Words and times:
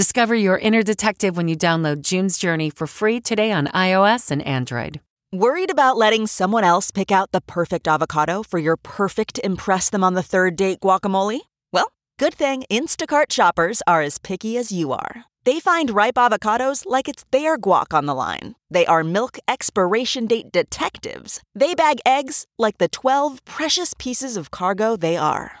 Discover 0.00 0.36
your 0.36 0.56
inner 0.56 0.82
detective 0.82 1.36
when 1.36 1.46
you 1.46 1.54
download 1.54 2.00
June's 2.00 2.38
Journey 2.38 2.70
for 2.70 2.86
free 2.86 3.20
today 3.20 3.52
on 3.52 3.66
iOS 3.66 4.30
and 4.30 4.40
Android. 4.46 4.98
Worried 5.30 5.70
about 5.70 5.98
letting 5.98 6.26
someone 6.26 6.64
else 6.64 6.90
pick 6.90 7.12
out 7.12 7.32
the 7.32 7.42
perfect 7.42 7.86
avocado 7.86 8.42
for 8.42 8.58
your 8.58 8.78
perfect 8.78 9.38
Impress 9.44 9.90
Them 9.90 10.02
on 10.02 10.14
the 10.14 10.22
Third 10.22 10.56
Date 10.56 10.80
guacamole? 10.80 11.40
Well, 11.70 11.92
good 12.18 12.32
thing 12.32 12.64
Instacart 12.70 13.30
shoppers 13.30 13.82
are 13.86 14.00
as 14.00 14.16
picky 14.16 14.56
as 14.56 14.72
you 14.72 14.90
are. 14.92 15.26
They 15.44 15.60
find 15.60 15.90
ripe 15.90 16.14
avocados 16.14 16.84
like 16.86 17.06
it's 17.06 17.26
their 17.30 17.58
guac 17.58 17.92
on 17.92 18.06
the 18.06 18.14
line. 18.14 18.54
They 18.70 18.86
are 18.86 19.04
milk 19.04 19.36
expiration 19.48 20.26
date 20.26 20.50
detectives. 20.50 21.42
They 21.54 21.74
bag 21.74 21.98
eggs 22.06 22.46
like 22.58 22.78
the 22.78 22.88
12 22.88 23.44
precious 23.44 23.92
pieces 23.98 24.38
of 24.38 24.50
cargo 24.50 24.96
they 24.96 25.18
are. 25.18 25.60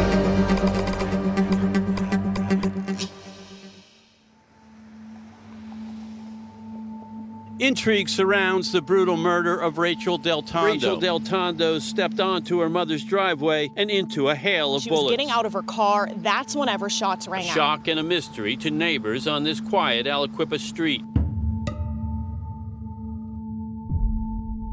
Intrigue 7.61 8.09
surrounds 8.09 8.71
the 8.71 8.81
brutal 8.81 9.15
murder 9.15 9.55
of 9.55 9.77
Rachel 9.77 10.17
Del 10.17 10.41
Tondo. 10.41 10.73
Rachel 10.73 10.97
Del 10.97 11.19
Tondo 11.19 11.77
stepped 11.77 12.19
onto 12.19 12.57
her 12.57 12.69
mother's 12.69 13.03
driveway 13.03 13.69
and 13.75 13.91
into 13.91 14.29
a 14.29 14.35
hail 14.35 14.73
of 14.73 14.81
she 14.81 14.89
bullets. 14.89 15.03
was 15.03 15.11
getting 15.11 15.29
out 15.29 15.45
of 15.45 15.53
her 15.53 15.61
car. 15.61 16.09
That's 16.15 16.55
whenever 16.55 16.89
shots 16.89 17.27
rang 17.27 17.47
out. 17.47 17.53
Shock 17.53 17.87
and 17.87 17.99
a 17.99 18.03
mystery 18.03 18.55
to 18.57 18.71
neighbors 18.71 19.27
on 19.27 19.43
this 19.43 19.61
quiet 19.61 20.07
Aliquippa 20.07 20.59
street. 20.59 21.03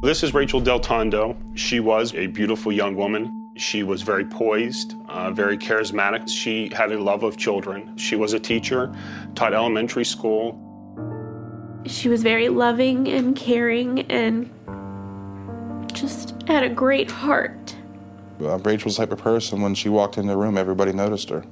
This 0.00 0.22
is 0.22 0.32
Rachel 0.32 0.60
Del 0.60 0.80
Tondo. 0.80 1.36
She 1.56 1.80
was 1.80 2.14
a 2.14 2.28
beautiful 2.28 2.72
young 2.72 2.96
woman. 2.96 3.52
She 3.58 3.82
was 3.82 4.00
very 4.00 4.24
poised, 4.24 4.94
uh, 5.10 5.30
very 5.30 5.58
charismatic. 5.58 6.26
She 6.26 6.70
had 6.72 6.90
a 6.90 6.98
love 6.98 7.22
of 7.22 7.36
children. 7.36 7.98
She 7.98 8.16
was 8.16 8.32
a 8.32 8.40
teacher, 8.40 8.96
taught 9.34 9.52
elementary 9.52 10.06
school. 10.06 10.64
She 11.86 12.08
was 12.08 12.22
very 12.22 12.48
loving 12.48 13.08
and 13.08 13.34
caring 13.36 14.00
and 14.10 14.50
just 15.92 16.34
had 16.46 16.62
a 16.62 16.68
great 16.68 17.10
heart. 17.10 17.74
Uh, 18.40 18.58
Rachel's 18.58 18.96
the 18.96 19.02
type 19.02 19.12
of 19.12 19.18
person, 19.18 19.62
when 19.62 19.74
she 19.74 19.88
walked 19.88 20.18
in 20.18 20.26
the 20.26 20.36
room, 20.36 20.56
everybody 20.56 20.92
noticed 20.92 21.30
her. 21.30 21.44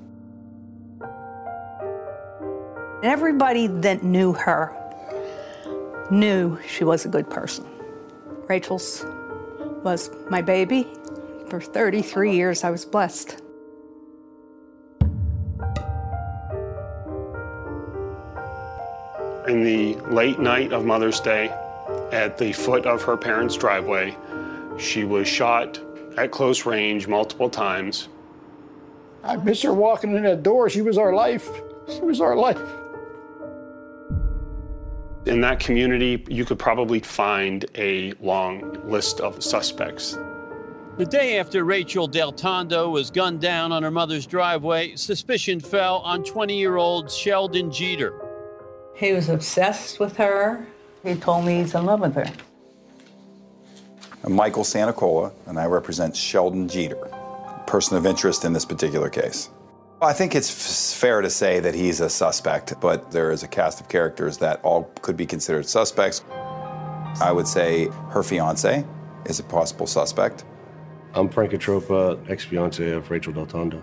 Everybody 3.03 3.67
that 3.67 4.03
knew 4.03 4.33
her 4.33 4.75
knew 6.11 6.59
she 6.67 6.85
was 6.85 7.05
a 7.05 7.09
good 7.09 7.29
person. 7.29 7.67
Rachel's 8.49 9.05
was 9.83 10.11
my 10.31 10.43
baby. 10.43 10.87
For 11.49 11.61
33 11.61 12.35
years, 12.35 12.65
I 12.65 12.71
was 12.71 12.85
blessed. 12.85 13.43
In 19.49 19.63
the 19.63 19.95
late 20.11 20.41
night 20.41 20.73
of 20.73 20.85
Mother's 20.85 21.21
Day, 21.21 21.51
at 22.11 22.37
the 22.37 22.53
foot 22.53 22.85
of 22.85 23.03
her 23.03 23.17
parents' 23.17 23.57
driveway, 23.57 24.17
she 24.77 25.05
was 25.05 25.29
shot 25.29 25.81
at 26.17 26.33
close 26.33 26.67
range 26.67 27.07
multiple 27.07 27.49
times. 27.49 28.09
I 29.23 29.37
miss 29.37 29.63
her 29.63 29.73
walking 29.73 30.17
in 30.17 30.25
that 30.25 30.43
door. 30.43 30.69
She 30.69 30.83
was 30.83 30.99
our 30.99 31.15
life. 31.15 31.49
She 31.89 32.01
was 32.01 32.21
our 32.21 32.35
life. 32.35 32.61
In 35.27 35.41
that 35.43 35.61
community, 35.61 36.25
you 36.29 36.45
could 36.45 36.59
probably 36.59 36.99
find 36.99 37.67
a 37.77 38.15
long 38.21 38.81
list 38.89 39.21
of 39.21 39.45
suspects. 39.45 40.19
The 40.97 41.07
day 41.07 41.39
after 41.39 41.65
Rachel 41.65 42.09
Del 42.09 42.33
Tondo 42.33 42.91
was 42.91 43.11
gunned 43.11 43.41
down 43.41 43.71
on 43.71 43.85
her 43.85 43.91
mother's 43.93 44.27
driveway, 44.27 44.97
suspicion 44.97 45.61
fell 45.61 45.99
on 45.99 46.25
20 46.25 46.59
year 46.59 46.79
old 46.79 47.13
Sheldon 47.13 47.71
Jeter. 47.71 48.26
He 48.97 49.13
was 49.13 49.29
obsessed 49.29 50.01
with 50.01 50.17
her. 50.17 50.67
He 51.05 51.15
told 51.15 51.45
me 51.45 51.59
he's 51.59 51.75
in 51.75 51.85
love 51.85 52.01
with 52.01 52.15
her. 52.15 52.27
I'm 54.25 54.33
Michael 54.33 54.65
Santicola, 54.65 55.33
and 55.47 55.59
I 55.59 55.67
represent 55.67 56.17
Sheldon 56.17 56.67
Jeter, 56.67 56.97
person 57.67 57.97
of 57.99 58.07
interest 58.07 58.45
in 58.47 58.55
this 58.55 58.65
particular 58.65 59.11
case. 59.11 59.51
I 60.01 60.15
think 60.15 60.35
it's 60.35 60.51
f- 60.51 60.99
fair 60.99 61.21
to 61.21 61.29
say 61.29 61.61
that 61.61 61.75
he's 61.75 62.01
a 62.01 62.09
suspect, 62.09 62.75
but 62.81 63.11
there 63.11 63.31
is 63.31 63.43
a 63.43 63.49
cast 63.49 63.81
of 63.81 63.89
characters 63.89 64.39
that 64.39 64.61
all 64.63 64.85
could 65.03 65.17
be 65.17 65.27
considered 65.27 65.67
suspects. 65.67 66.25
I 67.21 67.33
would 67.33 67.47
say 67.47 67.89
her 68.11 68.23
fiance 68.23 68.85
is 69.27 69.39
a 69.41 69.43
possible 69.43 69.87
suspect. 69.87 70.45
I'm 71.15 71.29
Frank 71.29 71.53
Catroppa, 71.53 72.19
ex-fiance 72.31 72.91
of 72.91 73.11
Rachel 73.11 73.33
Del 73.33 73.47
Tondo. 73.47 73.79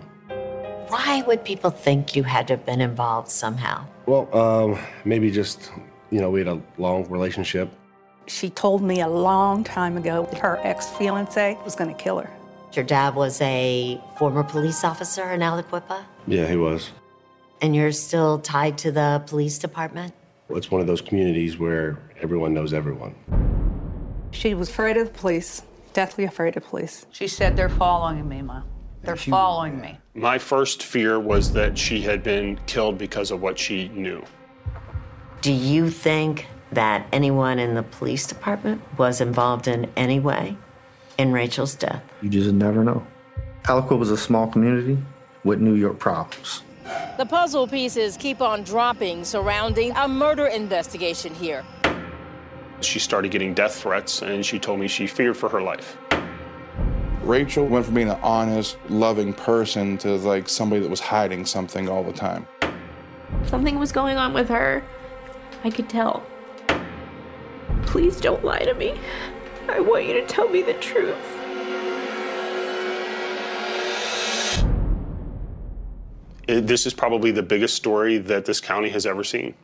Why 0.88 1.22
would 1.26 1.44
people 1.44 1.70
think 1.70 2.14
you 2.14 2.24
had 2.24 2.48
to 2.48 2.56
have 2.56 2.66
been 2.66 2.80
involved 2.80 3.28
somehow? 3.28 3.86
Well, 4.06 4.34
um, 4.36 4.78
maybe 5.04 5.30
just, 5.30 5.70
you 6.10 6.20
know, 6.20 6.30
we 6.30 6.40
had 6.40 6.48
a 6.48 6.60
long 6.78 7.08
relationship. 7.08 7.70
She 8.26 8.50
told 8.50 8.82
me 8.82 9.00
a 9.00 9.08
long 9.08 9.64
time 9.64 9.96
ago 9.96 10.26
that 10.30 10.38
her 10.40 10.58
ex 10.62 10.88
fiance 10.90 11.58
was 11.64 11.74
going 11.74 11.94
to 11.94 12.02
kill 12.02 12.18
her. 12.18 12.30
Your 12.72 12.84
dad 12.84 13.14
was 13.14 13.40
a 13.40 14.00
former 14.18 14.42
police 14.42 14.82
officer 14.84 15.30
in 15.32 15.40
Aliquippa, 15.40 16.04
Yeah, 16.26 16.48
he 16.48 16.56
was. 16.56 16.90
and 17.62 17.74
you're 17.76 17.92
still 17.92 18.38
tied 18.40 18.76
to 18.78 18.90
the 18.90 19.22
police 19.26 19.58
department? 19.58 20.12
It's 20.50 20.70
one 20.70 20.80
of 20.80 20.86
those 20.86 21.00
communities 21.00 21.56
where 21.58 21.98
everyone 22.20 22.52
knows 22.52 22.72
everyone. 22.74 23.14
She 24.32 24.54
was 24.54 24.68
afraid 24.68 24.96
of 24.96 25.06
the 25.12 25.18
police, 25.18 25.62
deathly 25.92 26.24
afraid 26.24 26.56
of 26.56 26.64
police. 26.64 27.06
She 27.12 27.28
said, 27.28 27.56
They're 27.56 27.68
following 27.68 28.28
me, 28.28 28.42
Ma. 28.42 28.62
They're 29.02 29.16
following 29.16 29.80
me. 29.80 29.98
My 30.16 30.38
first 30.38 30.84
fear 30.84 31.18
was 31.18 31.52
that 31.54 31.76
she 31.76 32.00
had 32.00 32.22
been 32.22 32.60
killed 32.66 32.98
because 32.98 33.32
of 33.32 33.42
what 33.42 33.58
she 33.58 33.88
knew. 33.88 34.22
Do 35.40 35.52
you 35.52 35.90
think 35.90 36.46
that 36.70 37.08
anyone 37.12 37.58
in 37.58 37.74
the 37.74 37.82
police 37.82 38.24
department 38.24 38.80
was 38.96 39.20
involved 39.20 39.66
in 39.66 39.90
any 39.96 40.20
way 40.20 40.56
in 41.18 41.32
Rachel's 41.32 41.74
death? 41.74 42.00
You 42.22 42.28
just 42.28 42.52
never 42.52 42.84
know. 42.84 43.04
Aliquippa 43.64 43.98
was 43.98 44.12
a 44.12 44.16
small 44.16 44.46
community 44.46 44.98
with 45.42 45.60
New 45.60 45.74
York 45.74 45.98
problems. 45.98 46.62
The 47.16 47.26
puzzle 47.26 47.66
pieces 47.66 48.16
keep 48.16 48.40
on 48.40 48.62
dropping 48.62 49.24
surrounding 49.24 49.90
a 49.96 50.06
murder 50.06 50.46
investigation 50.46 51.34
here. 51.34 51.64
She 52.80 53.00
started 53.00 53.32
getting 53.32 53.52
death 53.52 53.74
threats, 53.74 54.22
and 54.22 54.46
she 54.46 54.60
told 54.60 54.78
me 54.78 54.86
she 54.86 55.08
feared 55.08 55.36
for 55.36 55.48
her 55.48 55.60
life. 55.60 55.96
Rachel 57.24 57.66
went 57.66 57.86
from 57.86 57.94
being 57.94 58.10
an 58.10 58.18
honest, 58.22 58.76
loving 58.90 59.32
person 59.32 59.96
to 59.98 60.16
like 60.16 60.46
somebody 60.46 60.82
that 60.82 60.90
was 60.90 61.00
hiding 61.00 61.46
something 61.46 61.88
all 61.88 62.04
the 62.04 62.12
time. 62.12 62.46
Something 63.44 63.78
was 63.78 63.92
going 63.92 64.18
on 64.18 64.34
with 64.34 64.48
her. 64.50 64.84
I 65.64 65.70
could 65.70 65.88
tell. 65.88 66.22
Please 67.82 68.20
don't 68.20 68.44
lie 68.44 68.64
to 68.64 68.74
me. 68.74 68.98
I 69.68 69.80
want 69.80 70.04
you 70.04 70.12
to 70.14 70.26
tell 70.26 70.48
me 70.50 70.60
the 70.60 70.74
truth. 70.74 71.16
It, 76.46 76.66
this 76.66 76.84
is 76.84 76.92
probably 76.92 77.30
the 77.30 77.42
biggest 77.42 77.74
story 77.74 78.18
that 78.18 78.44
this 78.44 78.60
county 78.60 78.90
has 78.90 79.06
ever 79.06 79.24
seen. 79.24 79.54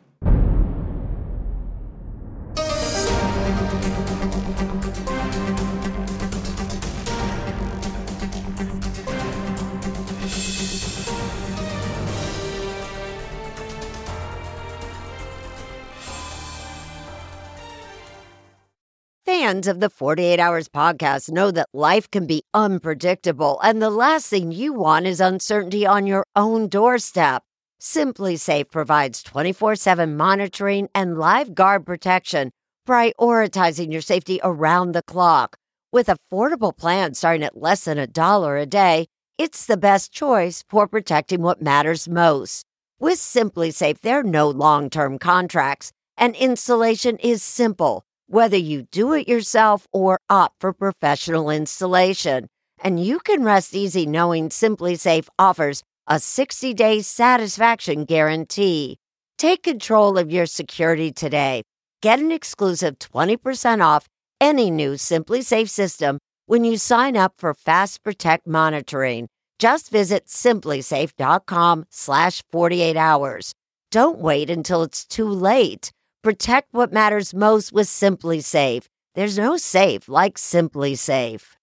Fans 19.51 19.67
of 19.67 19.81
the 19.81 19.91
48 19.91 20.39
Hours 20.39 20.69
podcast 20.69 21.29
know 21.29 21.51
that 21.51 21.67
life 21.73 22.09
can 22.09 22.25
be 22.25 22.45
unpredictable, 22.55 23.59
and 23.65 23.83
the 23.83 23.91
last 23.91 24.29
thing 24.29 24.53
you 24.53 24.73
want 24.73 25.07
is 25.07 25.21
uncertainty 25.21 25.85
on 25.85 26.07
your 26.07 26.25
own 26.37 26.69
doorstep. 26.69 27.43
SimpliSafe 27.81 28.71
provides 28.71 29.25
24 29.25 29.75
7 29.75 30.17
monitoring 30.17 30.89
and 30.95 31.19
live 31.19 31.57
guard 31.57 31.85
protection, 31.85 32.53
prioritizing 32.89 33.91
your 33.91 34.01
safety 34.01 34.39
around 34.45 34.93
the 34.93 35.03
clock. 35.03 35.57
With 35.91 36.07
affordable 36.07 36.77
plans 36.77 37.19
starting 37.19 37.43
at 37.43 37.61
less 37.61 37.87
than 37.87 37.99
a 37.99 38.07
dollar 38.07 38.57
a 38.57 38.67
day, 38.67 39.09
it's 39.37 39.67
the 39.67 39.77
best 39.77 40.13
choice 40.13 40.63
for 40.71 40.87
protecting 40.87 41.43
what 41.43 41.61
matters 41.61 42.09
most. 42.09 42.67
With 43.01 43.19
SimpliSafe, 43.19 44.01
there 44.03 44.21
are 44.21 44.23
no 44.23 44.49
long 44.49 44.91
term 44.91 45.19
contracts, 45.19 45.91
and 46.17 46.37
installation 46.37 47.17
is 47.17 47.43
simple 47.43 48.05
whether 48.31 48.57
you 48.57 48.83
do 48.83 49.13
it 49.13 49.27
yourself 49.27 49.89
or 49.93 50.21
opt 50.31 50.61
for 50.61 50.73
professional 50.73 51.51
installation. 51.51 52.47
And 52.81 53.05
you 53.05 53.19
can 53.19 53.43
rest 53.43 53.75
easy 53.75 54.07
knowing 54.07 54.51
SimpliSafe 54.51 55.27
offers 55.37 55.83
a 56.07 56.21
60 56.21 56.73
day 56.75 57.01
satisfaction 57.01 58.05
guarantee. 58.05 58.99
Take 59.37 59.65
control 59.65 60.17
of 60.17 60.31
your 60.31 60.47
security 60.47 61.11
today. 61.11 61.65
Get 62.03 62.21
an 62.21 62.31
exclusive 62.31 63.01
20% 63.01 63.85
off 63.85 64.07
any 64.41 64.71
new 64.71 64.93
SimpliSafe 64.93 65.69
system 65.69 66.19
when 66.47 66.63
you 66.63 66.77
sign 66.77 67.17
up 67.17 67.35
for 67.37 67.53
Fast 67.53 68.05
Protect 68.05 68.47
monitoring. 68.47 69.29
Just 69.59 69.91
visit 69.91 70.27
simplisafe.com 70.27 71.85
slash 71.91 72.43
48 72.53 72.97
hours. 72.97 73.53
Don't 73.91 74.19
wait 74.19 74.51
until 74.51 74.85
it's 74.85 75.05
too 75.05 75.29
late. 75.29 75.91
Protect 76.23 76.69
what 76.75 76.93
matters 76.93 77.33
most 77.33 77.73
with 77.73 77.87
SimpliSafe. 77.87 78.85
There's 79.15 79.39
no 79.39 79.57
safe 79.57 80.07
like 80.07 80.35
SimpliSafe. 80.35 81.57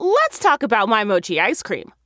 Let's 0.00 0.40
talk 0.40 0.64
about 0.64 0.88
my 0.88 1.04
mochi 1.04 1.38
ice 1.38 1.62
cream. 1.62 1.92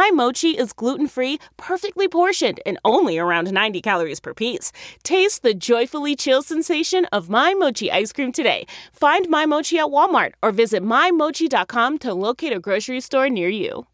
My 0.00 0.10
mochi 0.10 0.56
is 0.56 0.72
gluten 0.72 1.08
free, 1.08 1.38
perfectly 1.58 2.08
portioned, 2.08 2.58
and 2.64 2.78
only 2.86 3.18
around 3.18 3.52
90 3.52 3.82
calories 3.82 4.18
per 4.18 4.32
piece. 4.32 4.72
Taste 5.02 5.42
the 5.42 5.52
joyfully 5.52 6.16
chill 6.16 6.40
sensation 6.40 7.04
of 7.12 7.28
My 7.28 7.52
Mochi 7.52 7.92
ice 7.92 8.10
cream 8.10 8.32
today. 8.32 8.64
Find 8.94 9.28
My 9.28 9.44
Mochi 9.44 9.78
at 9.78 9.88
Walmart 9.88 10.32
or 10.42 10.52
visit 10.52 10.82
MyMochi.com 10.82 11.98
to 11.98 12.14
locate 12.14 12.54
a 12.54 12.58
grocery 12.58 13.02
store 13.02 13.28
near 13.28 13.50
you. 13.50 13.86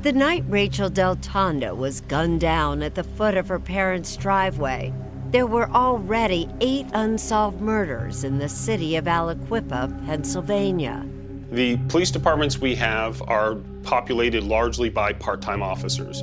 The 0.00 0.12
night 0.14 0.44
Rachel 0.48 0.88
Del 0.88 1.16
Tondo 1.16 1.74
was 1.74 2.00
gunned 2.00 2.40
down 2.40 2.82
at 2.82 2.94
the 2.94 3.04
foot 3.04 3.36
of 3.36 3.48
her 3.48 3.60
parents' 3.60 4.16
driveway, 4.16 4.94
there 5.30 5.46
were 5.46 5.68
already 5.70 6.48
eight 6.60 6.86
unsolved 6.92 7.60
murders 7.60 8.24
in 8.24 8.38
the 8.38 8.48
city 8.48 8.96
of 8.96 9.04
Aliquippa, 9.06 10.06
Pennsylvania. 10.06 11.04
The 11.50 11.76
police 11.88 12.10
departments 12.10 12.58
we 12.60 12.74
have 12.76 13.22
are 13.22 13.56
populated 13.82 14.44
largely 14.44 14.88
by 14.88 15.12
part 15.12 15.42
time 15.42 15.62
officers. 15.62 16.22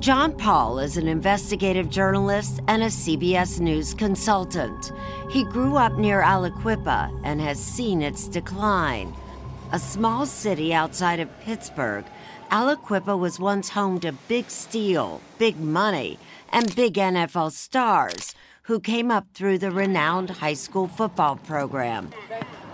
John 0.00 0.36
Paul 0.36 0.80
is 0.80 0.96
an 0.96 1.06
investigative 1.06 1.88
journalist 1.88 2.60
and 2.66 2.82
a 2.82 2.86
CBS 2.86 3.60
News 3.60 3.94
consultant. 3.94 4.90
He 5.30 5.44
grew 5.44 5.76
up 5.76 5.92
near 5.92 6.22
Aliquippa 6.22 7.20
and 7.24 7.40
has 7.40 7.62
seen 7.62 8.02
its 8.02 8.26
decline. 8.26 9.14
A 9.70 9.78
small 9.78 10.26
city 10.26 10.74
outside 10.74 11.20
of 11.20 11.40
Pittsburgh, 11.42 12.04
Aliquippa 12.52 13.18
was 13.18 13.40
once 13.40 13.70
home 13.70 13.98
to 14.00 14.12
Big 14.12 14.50
Steel, 14.50 15.22
Big 15.38 15.58
Money, 15.58 16.18
and 16.50 16.76
big 16.76 16.92
NFL 16.96 17.50
stars 17.50 18.34
who 18.64 18.78
came 18.78 19.10
up 19.10 19.26
through 19.32 19.56
the 19.56 19.70
renowned 19.70 20.28
high 20.28 20.52
school 20.52 20.86
football 20.86 21.36
program. 21.36 22.10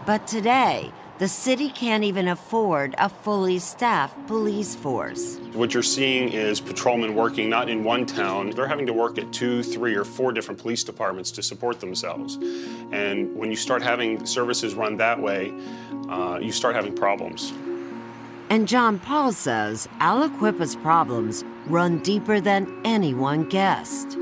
But 0.04 0.26
today, 0.26 0.90
the 1.18 1.28
city 1.28 1.70
can't 1.70 2.02
even 2.02 2.26
afford 2.26 2.96
a 2.98 3.08
fully 3.08 3.60
staffed 3.60 4.26
police 4.26 4.74
force. 4.74 5.36
What 5.52 5.72
you're 5.74 5.84
seeing 5.84 6.32
is 6.32 6.60
patrolmen 6.60 7.14
working 7.14 7.48
not 7.48 7.68
in 7.68 7.84
one 7.84 8.04
town, 8.04 8.50
they're 8.50 8.66
having 8.66 8.86
to 8.86 8.92
work 8.92 9.16
at 9.16 9.32
two, 9.32 9.62
three, 9.62 9.94
or 9.94 10.04
four 10.04 10.32
different 10.32 10.58
police 10.60 10.82
departments 10.82 11.30
to 11.30 11.42
support 11.42 11.78
themselves. 11.78 12.34
And 12.90 13.32
when 13.36 13.48
you 13.48 13.56
start 13.56 13.82
having 13.82 14.26
services 14.26 14.74
run 14.74 14.96
that 14.96 15.22
way, 15.22 15.54
uh, 16.08 16.40
you 16.42 16.50
start 16.50 16.74
having 16.74 16.96
problems. 16.96 17.52
And 18.50 18.66
John 18.66 18.98
Paul 18.98 19.32
says 19.32 19.88
Aliquippa's 20.00 20.76
problems 20.76 21.44
run 21.66 21.98
deeper 22.02 22.40
than 22.40 22.80
anyone 22.84 23.48
guessed. 23.48 24.14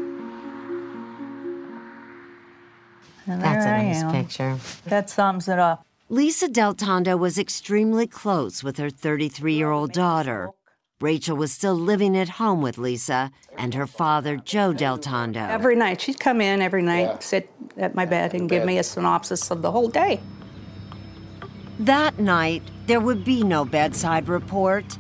And 3.28 3.42
That's 3.42 3.64
there 3.64 3.75
a 3.75 3.78
I 3.78 3.83
nice 3.85 4.02
am. 4.02 4.12
picture. 4.12 4.59
That 4.87 5.11
sums 5.11 5.49
it 5.49 5.59
up. 5.59 5.87
Lisa 6.09 6.49
Del 6.49 6.75
Tondo 6.75 7.16
was 7.16 7.38
extremely 7.38 8.06
close 8.06 8.62
with 8.62 8.78
her 8.78 8.90
33 8.90 9.54
year 9.54 9.71
old 9.71 9.92
daughter. 9.92 10.50
Rachel 11.00 11.37
was 11.37 11.52
still 11.52 11.75
living 11.75 12.16
at 12.16 12.30
home 12.30 12.62
with 12.62 12.78
Lisa 12.78 13.30
and 13.59 13.75
her 13.75 13.87
father, 13.87 14.37
Joe 14.37 14.73
Del 14.73 14.97
Tondo. 14.99 15.40
Every 15.40 15.76
night, 15.76 16.00
she'd 16.00 16.18
come 16.18 16.40
in 16.40 16.62
every 16.62 16.83
night, 16.83 17.23
sit 17.23 17.50
at 17.76 17.95
my 17.95 18.06
bed, 18.06 18.33
and 18.35 18.49
give 18.49 18.64
me 18.64 18.78
a 18.78 18.83
synopsis 18.83 19.50
of 19.50 19.61
the 19.61 19.71
whole 19.71 19.88
day. 19.88 20.21
That 21.78 22.18
night, 22.18 22.62
there 22.87 23.00
would 23.00 23.23
be 23.23 23.42
no 23.42 23.66
bedside 23.66 24.28
report. 24.28 24.97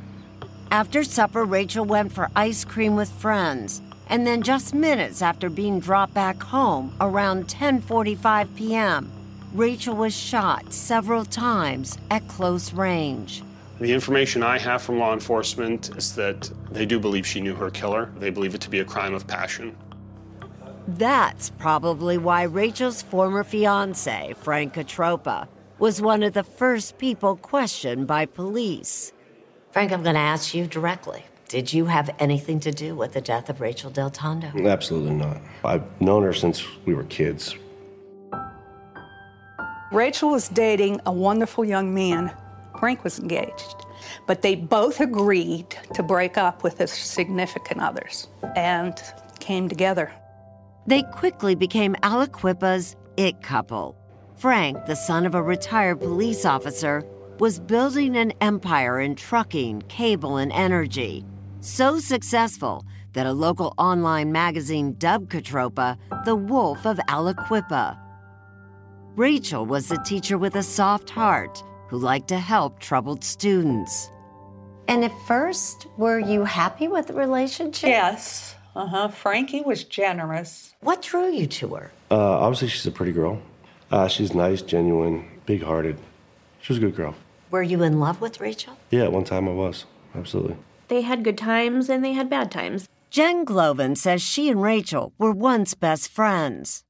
After 0.70 1.04
supper, 1.04 1.42
Rachel 1.44 1.86
went 1.86 2.12
for 2.12 2.28
ice 2.36 2.66
cream 2.66 2.96
with 2.96 3.08
friends, 3.08 3.80
and 4.08 4.26
then 4.26 4.42
just 4.42 4.74
minutes 4.74 5.22
after 5.22 5.48
being 5.48 5.80
dropped 5.80 6.12
back 6.12 6.42
home 6.42 6.94
around 7.00 7.48
10:45 7.48 8.54
p.m., 8.56 9.10
Rachel 9.54 9.96
was 9.96 10.14
shot 10.14 10.70
several 10.70 11.24
times 11.24 11.96
at 12.10 12.28
close 12.28 12.74
range. 12.74 13.42
The 13.80 13.92
information 13.92 14.42
I 14.42 14.58
have 14.58 14.82
from 14.82 14.98
law 14.98 15.14
enforcement 15.14 15.96
is 15.96 16.14
that 16.16 16.50
they 16.70 16.84
do 16.84 17.00
believe 17.00 17.26
she 17.26 17.40
knew 17.40 17.54
her 17.54 17.70
killer. 17.70 18.12
They 18.18 18.28
believe 18.28 18.54
it 18.54 18.60
to 18.62 18.70
be 18.70 18.80
a 18.80 18.84
crime 18.84 19.14
of 19.14 19.26
passion. 19.26 19.74
That's 20.88 21.48
probably 21.50 22.18
why 22.18 22.42
Rachel's 22.42 23.00
former 23.00 23.44
fiance, 23.44 24.34
Frank 24.40 24.74
Catroppa, 24.74 25.48
was 25.78 26.00
one 26.00 26.22
of 26.22 26.32
the 26.32 26.44
first 26.44 26.98
people 26.98 27.36
questioned 27.36 28.06
by 28.06 28.26
police. 28.26 29.12
Frank, 29.72 29.92
I'm 29.92 30.02
going 30.02 30.14
to 30.14 30.20
ask 30.20 30.54
you 30.54 30.66
directly. 30.66 31.24
Did 31.48 31.72
you 31.72 31.84
have 31.84 32.10
anything 32.18 32.60
to 32.60 32.72
do 32.72 32.96
with 32.96 33.12
the 33.12 33.20
death 33.20 33.48
of 33.50 33.60
Rachel 33.60 33.90
Del 33.90 34.10
Tondo? 34.10 34.48
Absolutely 34.66 35.14
not. 35.14 35.38
I've 35.64 35.84
known 36.00 36.22
her 36.24 36.32
since 36.32 36.64
we 36.84 36.94
were 36.94 37.04
kids. 37.04 37.54
Rachel 39.92 40.30
was 40.30 40.48
dating 40.48 41.00
a 41.06 41.12
wonderful 41.12 41.64
young 41.64 41.94
man. 41.94 42.32
Frank 42.80 43.04
was 43.04 43.18
engaged. 43.18 43.86
But 44.26 44.42
they 44.42 44.56
both 44.56 45.00
agreed 45.00 45.70
to 45.94 46.02
break 46.02 46.36
up 46.36 46.62
with 46.64 46.78
their 46.78 46.86
significant 46.86 47.80
others 47.80 48.28
and 48.56 49.00
came 49.38 49.68
together. 49.68 50.12
They 50.86 51.02
quickly 51.02 51.54
became 51.54 51.94
Aliquippa's 52.02 52.96
it 53.16 53.42
couple. 53.42 53.96
Frank, 54.36 54.84
the 54.84 54.94
son 54.94 55.24
of 55.24 55.34
a 55.34 55.42
retired 55.42 55.98
police 55.98 56.44
officer, 56.44 57.02
was 57.38 57.58
building 57.58 58.16
an 58.16 58.32
empire 58.42 59.00
in 59.00 59.14
trucking, 59.14 59.82
cable, 59.88 60.36
and 60.36 60.52
energy. 60.52 61.24
So 61.60 61.98
successful 61.98 62.84
that 63.14 63.26
a 63.26 63.32
local 63.32 63.72
online 63.78 64.30
magazine 64.32 64.94
dubbed 64.98 65.30
Catroppa 65.30 65.96
the 66.26 66.36
Wolf 66.36 66.86
of 66.86 66.98
Aliquippa. 67.08 67.98
Rachel 69.16 69.64
was 69.64 69.90
a 69.90 70.02
teacher 70.02 70.36
with 70.36 70.54
a 70.56 70.62
soft 70.62 71.08
heart 71.08 71.64
who 71.88 71.96
liked 71.96 72.28
to 72.28 72.38
help 72.38 72.78
troubled 72.78 73.24
students. 73.24 74.10
And 74.86 75.02
at 75.02 75.12
first, 75.26 75.86
were 75.96 76.18
you 76.18 76.44
happy 76.44 76.88
with 76.88 77.06
the 77.06 77.14
relationship? 77.14 77.88
Yes. 77.88 78.54
Uh 78.74 78.86
huh. 78.86 79.08
Frankie 79.08 79.62
was 79.62 79.84
generous. 79.84 80.74
What 80.80 81.00
drew 81.00 81.30
you 81.30 81.46
to 81.46 81.68
her? 81.76 81.90
Uh, 82.10 82.16
obviously, 82.16 82.68
she's 82.68 82.86
a 82.86 82.90
pretty 82.90 83.12
girl. 83.12 83.40
Uh, 83.90 84.08
she's 84.08 84.34
nice, 84.34 84.62
genuine, 84.62 85.28
big 85.46 85.62
hearted. 85.62 85.98
She 86.60 86.72
was 86.72 86.78
a 86.78 86.80
good 86.80 86.96
girl. 86.96 87.14
Were 87.50 87.62
you 87.62 87.82
in 87.82 88.00
love 88.00 88.20
with 88.20 88.40
Rachel? 88.40 88.76
Yeah, 88.90 89.04
at 89.04 89.12
one 89.12 89.24
time 89.24 89.48
I 89.48 89.52
was. 89.52 89.84
Absolutely. 90.14 90.56
They 90.88 91.02
had 91.02 91.24
good 91.24 91.38
times 91.38 91.88
and 91.88 92.04
they 92.04 92.12
had 92.12 92.28
bad 92.28 92.50
times. 92.50 92.88
Jen 93.10 93.44
Glovin 93.46 93.96
says 93.96 94.20
she 94.22 94.50
and 94.50 94.60
Rachel 94.60 95.12
were 95.18 95.32
once 95.32 95.74
best 95.74 96.10
friends. 96.10 96.84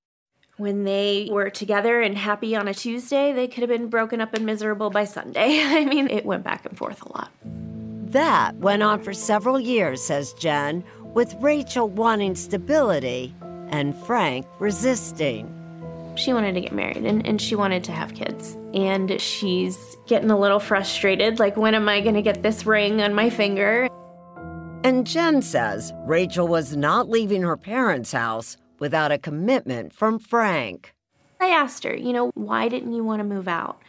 When 0.56 0.84
they 0.84 1.28
were 1.30 1.50
together 1.50 2.00
and 2.00 2.16
happy 2.16 2.56
on 2.56 2.66
a 2.66 2.72
Tuesday, 2.72 3.32
they 3.32 3.46
could 3.46 3.60
have 3.60 3.68
been 3.68 3.88
broken 3.88 4.22
up 4.22 4.32
and 4.32 4.46
miserable 4.46 4.88
by 4.88 5.04
Sunday. 5.04 5.60
I 5.62 5.84
mean, 5.84 6.08
it 6.08 6.24
went 6.24 6.44
back 6.44 6.64
and 6.64 6.76
forth 6.76 7.02
a 7.02 7.12
lot. 7.12 7.30
That 8.12 8.56
went 8.56 8.82
on 8.82 9.02
for 9.02 9.12
several 9.12 9.60
years, 9.60 10.02
says 10.02 10.32
Jen, 10.32 10.82
with 11.12 11.34
Rachel 11.40 11.90
wanting 11.90 12.34
stability 12.34 13.34
and 13.68 13.94
Frank 13.94 14.46
resisting. 14.58 15.52
She 16.16 16.32
wanted 16.32 16.54
to 16.54 16.60
get 16.60 16.72
married 16.72 17.04
and, 17.04 17.26
and 17.26 17.40
she 17.40 17.54
wanted 17.54 17.84
to 17.84 17.92
have 17.92 18.14
kids. 18.14 18.56
And 18.74 19.20
she's 19.20 19.78
getting 20.06 20.30
a 20.30 20.38
little 20.38 20.58
frustrated 20.58 21.38
like, 21.38 21.56
when 21.56 21.74
am 21.74 21.88
I 21.88 22.00
going 22.00 22.14
to 22.14 22.22
get 22.22 22.42
this 22.42 22.64
ring 22.66 23.02
on 23.02 23.14
my 23.14 23.30
finger? 23.30 23.88
And 24.82 25.06
Jen 25.06 25.42
says 25.42 25.92
Rachel 26.06 26.48
was 26.48 26.76
not 26.76 27.08
leaving 27.08 27.42
her 27.42 27.56
parents' 27.56 28.12
house 28.12 28.56
without 28.78 29.12
a 29.12 29.18
commitment 29.18 29.92
from 29.92 30.18
Frank. 30.18 30.94
I 31.40 31.48
asked 31.48 31.84
her, 31.84 31.94
you 31.94 32.12
know, 32.12 32.30
why 32.34 32.68
didn't 32.68 32.92
you 32.92 33.04
want 33.04 33.20
to 33.20 33.24
move 33.24 33.48
out? 33.48 33.80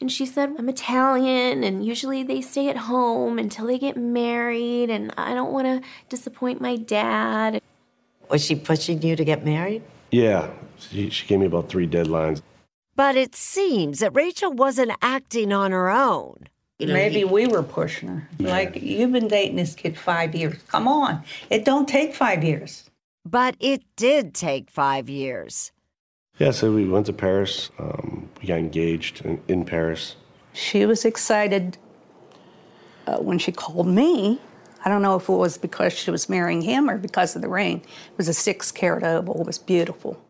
And 0.00 0.10
she 0.10 0.24
said, 0.24 0.54
I'm 0.58 0.68
Italian, 0.68 1.62
and 1.62 1.84
usually 1.84 2.22
they 2.22 2.40
stay 2.40 2.70
at 2.70 2.76
home 2.76 3.38
until 3.38 3.66
they 3.66 3.78
get 3.78 3.98
married, 3.98 4.88
and 4.88 5.12
I 5.18 5.34
don't 5.34 5.52
want 5.52 5.66
to 5.66 5.86
disappoint 6.08 6.58
my 6.58 6.76
dad. 6.76 7.60
Was 8.30 8.42
she 8.42 8.54
pushing 8.54 9.02
you 9.02 9.14
to 9.14 9.24
get 9.24 9.44
married? 9.44 9.82
Yeah, 10.10 10.50
she, 10.78 11.10
she 11.10 11.26
gave 11.26 11.40
me 11.40 11.46
about 11.46 11.68
three 11.68 11.86
deadlines. 11.86 12.42
But 12.96 13.16
it 13.16 13.34
seems 13.34 14.00
that 14.00 14.14
Rachel 14.14 14.52
wasn't 14.52 14.92
acting 15.00 15.52
on 15.52 15.72
her 15.72 15.90
own. 15.90 16.48
You 16.78 16.86
know, 16.86 16.94
Maybe 16.94 17.18
he, 17.18 17.24
we 17.24 17.46
were 17.46 17.62
pushing 17.62 18.08
her. 18.08 18.28
Yeah. 18.38 18.50
Like, 18.50 18.82
you've 18.82 19.12
been 19.12 19.28
dating 19.28 19.56
this 19.56 19.74
kid 19.74 19.98
five 19.98 20.34
years. 20.34 20.62
Come 20.68 20.88
on. 20.88 21.22
It 21.50 21.64
don't 21.64 21.88
take 21.88 22.14
five 22.14 22.42
years. 22.42 22.90
But 23.24 23.54
it 23.60 23.82
did 23.96 24.34
take 24.34 24.70
five 24.70 25.08
years. 25.08 25.72
Yeah, 26.38 26.52
so 26.52 26.72
we 26.72 26.88
went 26.88 27.04
to 27.06 27.12
Paris. 27.12 27.70
Um, 27.78 28.30
we 28.40 28.48
got 28.48 28.58
engaged 28.58 29.24
in, 29.26 29.42
in, 29.46 29.64
Paris. 29.66 30.16
She 30.54 30.86
was 30.86 31.04
excited 31.04 31.76
uh, 33.06 33.18
when 33.18 33.38
she 33.38 33.52
called 33.52 33.86
me. 33.86 34.40
I 34.84 34.88
don't 34.88 35.02
know 35.02 35.16
if 35.16 35.28
it 35.28 35.32
was 35.32 35.58
because 35.58 35.92
she 35.92 36.10
was 36.10 36.28
marrying 36.28 36.62
him 36.62 36.88
or 36.88 36.96
because 36.96 37.36
of 37.36 37.42
the 37.42 37.48
ring. 37.48 37.78
It 37.80 38.16
was 38.16 38.28
a 38.28 38.34
six 38.34 38.72
carat 38.72 39.04
oval, 39.04 39.40
It 39.40 39.46
was 39.46 39.58
beautiful. 39.58 40.20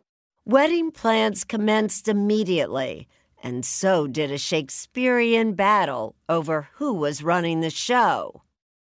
Wedding 0.44 0.90
plans 0.90 1.44
commenced 1.44 2.08
immediately, 2.08 3.06
and 3.42 3.64
so 3.64 4.06
did 4.06 4.30
a 4.30 4.38
Shakespearean 4.38 5.52
battle 5.52 6.16
over 6.28 6.68
who 6.74 6.92
was 6.94 7.22
running 7.22 7.60
the 7.60 7.70
show. 7.70 8.42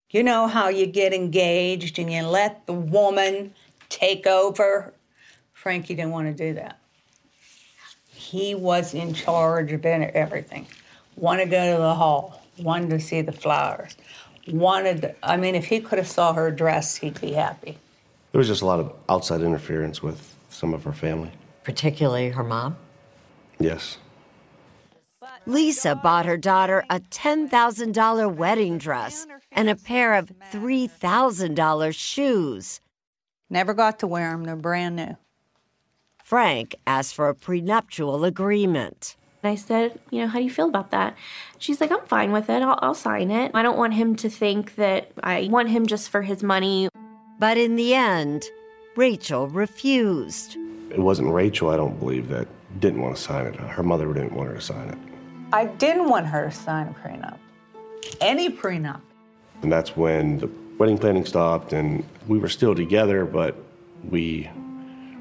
You 0.09 0.23
know 0.23 0.47
how 0.47 0.69
you 0.69 0.85
get 0.85 1.13
engaged 1.13 1.97
and 1.99 2.11
you 2.11 2.23
let 2.23 2.65
the 2.65 2.73
woman 2.73 3.53
take 3.89 4.27
over? 4.27 4.93
Frankie 5.53 5.95
didn't 5.95 6.11
want 6.11 6.35
to 6.35 6.47
do 6.47 6.53
that. 6.53 6.79
He 8.07 8.55
was 8.55 8.93
in 8.93 9.13
charge 9.13 9.71
of 9.71 9.85
everything. 9.85 10.67
Wanted 11.15 11.45
to 11.45 11.51
go 11.51 11.73
to 11.73 11.81
the 11.81 11.93
hall, 11.93 12.41
wanted 12.59 12.89
to 12.91 12.99
see 12.99 13.21
the 13.21 13.31
flowers, 13.31 13.95
wanted, 14.47 15.15
I 15.23 15.37
mean, 15.37 15.55
if 15.55 15.65
he 15.65 15.79
could 15.79 15.97
have 15.97 16.07
saw 16.07 16.33
her 16.33 16.51
dress, 16.51 16.95
he'd 16.95 17.19
be 17.21 17.33
happy. 17.33 17.77
There 18.31 18.39
was 18.39 18.47
just 18.47 18.61
a 18.61 18.65
lot 18.65 18.79
of 18.79 18.93
outside 19.09 19.41
interference 19.41 20.01
with 20.01 20.35
some 20.49 20.73
of 20.73 20.83
her 20.83 20.93
family. 20.93 21.31
Particularly 21.63 22.29
her 22.29 22.43
mom? 22.43 22.75
Yes. 23.59 23.97
Lisa 25.45 25.95
bought 25.95 26.25
her 26.25 26.37
daughter 26.37 26.83
a 26.89 26.99
$10,000 26.99 28.35
wedding 28.35 28.77
dress 28.77 29.27
and 29.51 29.69
a 29.69 29.75
pair 29.75 30.15
of 30.15 30.31
$3,000 30.51 31.95
shoes. 31.95 32.81
Never 33.49 33.73
got 33.73 33.99
to 33.99 34.07
wear 34.07 34.31
them, 34.31 34.45
they're 34.45 34.55
brand 34.55 34.95
new. 34.95 35.17
Frank 36.23 36.75
asked 36.87 37.13
for 37.13 37.27
a 37.27 37.35
prenuptial 37.35 38.23
agreement. 38.23 39.15
I 39.45 39.55
said, 39.55 39.99
you 40.09 40.21
know, 40.21 40.27
how 40.27 40.39
do 40.39 40.43
you 40.43 40.49
feel 40.49 40.67
about 40.67 40.91
that? 40.91 41.15
She's 41.57 41.81
like, 41.81 41.91
I'm 41.91 42.05
fine 42.05 42.31
with 42.31 42.49
it. 42.49 42.61
I'll, 42.61 42.79
I'll, 42.81 42.93
sign 42.93 43.31
it. 43.31 43.51
I 43.53 43.61
don't 43.61 43.77
want 43.77 43.93
him 43.93 44.15
to 44.17 44.29
think 44.29 44.75
that 44.75 45.11
I 45.23 45.47
want 45.51 45.69
him 45.69 45.85
just 45.85 46.09
for 46.09 46.21
his 46.21 46.43
money. 46.43 46.89
But 47.39 47.57
in 47.57 47.75
the 47.75 47.93
end, 47.93 48.45
Rachel 48.95 49.47
refused. 49.47 50.57
It 50.89 50.99
wasn't 50.99 51.31
Rachel, 51.31 51.69
I 51.69 51.77
don't 51.77 51.99
believe, 51.99 52.29
that 52.29 52.47
didn't 52.79 53.01
want 53.01 53.15
to 53.15 53.21
sign 53.21 53.45
it. 53.47 53.55
Her 53.55 53.83
mother 53.83 54.11
didn't 54.13 54.33
want 54.33 54.49
her 54.49 54.55
to 54.55 54.61
sign 54.61 54.89
it. 54.89 54.97
I 55.51 55.65
didn't 55.65 56.09
want 56.09 56.25
her 56.27 56.49
to 56.49 56.51
sign 56.51 56.87
a 56.87 56.93
prenup. 56.93 57.37
Any 58.21 58.49
prenup. 58.49 59.01
And 59.61 59.71
that's 59.71 59.95
when 59.95 60.39
the 60.39 60.49
wedding 60.77 60.97
planning 60.97 61.25
stopped, 61.25 61.73
and 61.73 62.03
we 62.27 62.37
were 62.37 62.49
still 62.49 62.75
together, 62.75 63.25
but 63.25 63.55
we 64.09 64.49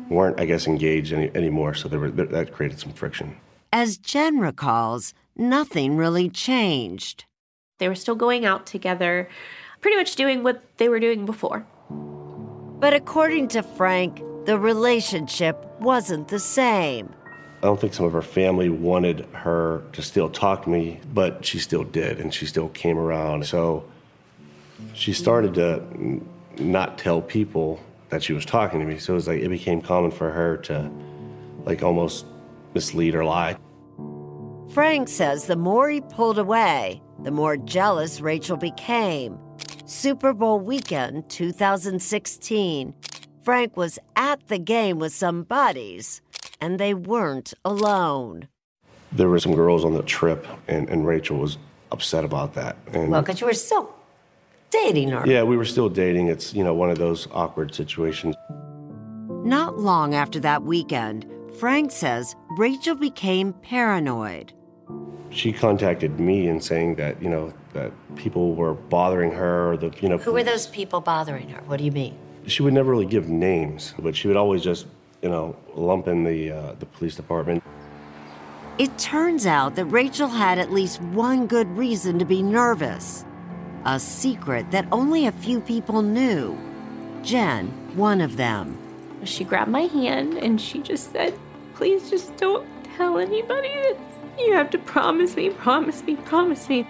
weren't, 0.09 0.41
I 0.41 0.45
guess, 0.45 0.67
engaged 0.67 1.13
any, 1.13 1.31
anymore, 1.35 1.75
so 1.75 1.89
there 1.89 2.01
were, 2.01 2.11
that 2.11 2.53
created 2.53 2.81
some 2.81 2.93
friction. 2.93 3.37
As 3.75 3.97
Jen 3.97 4.39
recalls, 4.39 5.15
nothing 5.35 5.97
really 5.97 6.29
changed. 6.29 7.25
They 7.79 7.89
were 7.89 7.95
still 7.95 8.15
going 8.15 8.45
out 8.45 8.67
together, 8.67 9.31
pretty 9.81 9.97
much 9.97 10.15
doing 10.15 10.43
what 10.43 10.63
they 10.77 10.91
were 10.91 11.01
doing 11.01 11.25
before. 11.25 11.67
But 11.89 12.93
according 12.93 13.49
to 13.49 13.63
Frank, 13.63 14.23
the 14.45 14.59
relationship 14.59 15.65
wasn't 15.81 16.29
the 16.29 16.39
same. 16.39 17.15
I 17.63 17.67
don't 17.67 17.81
think 17.81 17.95
some 17.95 18.05
of 18.05 18.13
her 18.13 18.21
family 18.21 18.69
wanted 18.69 19.21
her 19.33 19.83
to 19.95 20.03
still 20.03 20.29
talk 20.29 20.65
to 20.65 20.69
me, 20.69 21.01
but 21.15 21.43
she 21.43 21.59
still 21.59 21.85
did, 21.85 22.21
and 22.21 22.35
she 22.35 22.45
still 22.45 22.69
came 22.69 22.99
around. 22.99 23.47
So 23.47 23.85
she 24.93 25.15
started 25.15 25.55
to 25.55 26.21
not 26.63 26.99
tell 26.99 27.23
people 27.23 27.81
that 28.11 28.23
she 28.23 28.35
was 28.35 28.45
talking 28.45 28.81
to 28.81 28.85
me. 28.85 28.99
So 28.99 29.15
it 29.15 29.17
was 29.17 29.29
like 29.29 29.41
it 29.41 29.49
became 29.49 29.81
common 29.81 30.11
for 30.11 30.31
her 30.31 30.59
to 30.59 30.91
like 31.65 31.83
almost 31.83 32.27
mislead 32.75 33.15
or 33.15 33.25
lie. 33.25 33.57
Frank 34.73 35.09
says 35.09 35.47
the 35.47 35.57
more 35.57 35.91
he 35.91 36.01
pulled 36.01 36.39
away, 36.39 37.03
the 37.23 37.31
more 37.31 37.57
jealous 37.57 38.21
Rachel 38.21 38.57
became. 38.57 39.39
Super 39.85 40.33
Bowl 40.33 40.59
weekend 40.59 41.29
2016, 41.29 42.95
Frank 43.45 43.77
was 43.77 43.99
at 44.17 44.47
the 44.49 44.59
game 44.59 44.99
with 44.99 45.13
some 45.13 45.43
buddies, 45.43 46.23
and 46.61 46.79
they 46.79 46.95
weren't 46.95 47.53
alone. 47.65 48.49
There 49.13 49.29
were 49.29 49.39
some 49.39 49.55
girls 49.55 49.85
on 49.85 49.95
the 49.95 50.03
trip, 50.03 50.47
and, 50.69 50.89
and 50.89 51.07
Rachel 51.07 51.37
was 51.37 51.59
upset 51.91 52.25
about 52.25 52.55
that. 52.55 52.77
And 52.93 53.11
well, 53.11 53.21
because 53.21 53.41
you 53.41 53.47
were 53.47 53.53
still 53.53 53.95
dating 54.71 55.11
her. 55.11 55.27
Yeah, 55.27 55.43
we 55.43 55.57
were 55.57 55.65
still 55.65 55.89
dating. 55.89 56.29
It's, 56.29 56.55
you 56.55 56.65
know, 56.65 56.73
one 56.75 56.91
of 56.91 56.99
those 56.99 57.29
awkward 57.33 57.75
situations. 57.75 58.35
Not 59.45 59.79
long 59.79 60.15
after 60.15 60.41
that 60.41 60.63
weekend, 60.63 61.27
Frank 61.59 61.91
says 61.91 62.35
Rachel 62.57 62.95
became 62.95 63.53
paranoid. 63.53 64.53
She 65.31 65.53
contacted 65.53 66.19
me 66.19 66.49
and 66.49 66.63
saying 66.63 66.97
that, 66.97 67.23
you 67.23 67.29
know, 67.29 67.53
that 67.73 67.93
people 68.17 68.55
were 68.55 68.75
bothering 68.75 69.31
her 69.33 69.73
or 69.73 69.77
the, 69.77 69.93
you 70.01 70.09
know. 70.09 70.19
Who 70.19 70.33
were 70.33 70.45
those 70.45 70.67
people 70.67 71.01
bothering 71.01 71.49
her? 71.51 71.63
What 71.63 71.79
do 71.79 71.85
you 71.85 71.93
mean? 71.93 72.17
She 72.47 72.63
would 72.63 72.75
never 72.75 72.91
really 72.91 73.07
give 73.07 73.29
names, 73.29 73.95
but 73.99 74.17
she 74.17 74.29
would 74.29 74.37
always 74.37 74.63
just, 74.63 74.87
you 75.23 75.29
know, 75.29 75.57
lump 75.75 76.09
in 76.09 76.25
the 76.25 76.51
uh, 76.51 76.75
the 76.79 76.87
police 76.87 77.15
department. 77.15 77.63
It 78.79 78.99
turns 78.99 79.47
out 79.47 79.77
that 79.77 79.85
Rachel 79.87 80.29
had 80.29 80.59
at 80.59 80.73
least 80.73 81.01
one 81.01 81.47
good 81.47 81.69
reason 81.77 82.19
to 82.19 82.25
be 82.25 82.43
nervous. 82.43 83.25
A 83.85 84.01
secret 84.01 84.71
that 84.71 84.87
only 84.91 85.27
a 85.27 85.33
few 85.33 85.61
people 85.61 86.03
knew. 86.03 86.59
Jen, 87.23 87.69
one 87.97 88.21
of 88.21 88.37
them. 88.37 88.82
She 89.25 89.45
grabbed 89.45 89.71
my 89.71 89.83
hand 89.83 90.35
and 90.35 90.61
she 90.61 90.81
just 90.81 91.13
said, 91.13 91.39
Please 91.75 92.11
just 92.11 92.37
don't 92.37 92.67
tell 92.97 93.19
anybody 93.19 93.69
this. 93.69 93.99
You 94.39 94.55
have 94.55 94.71
to 94.71 94.79
promise 94.79 95.37
me, 95.37 95.51
promise 95.51 96.03
me, 96.03 96.17
promise 96.17 96.69
me. 96.69 96.87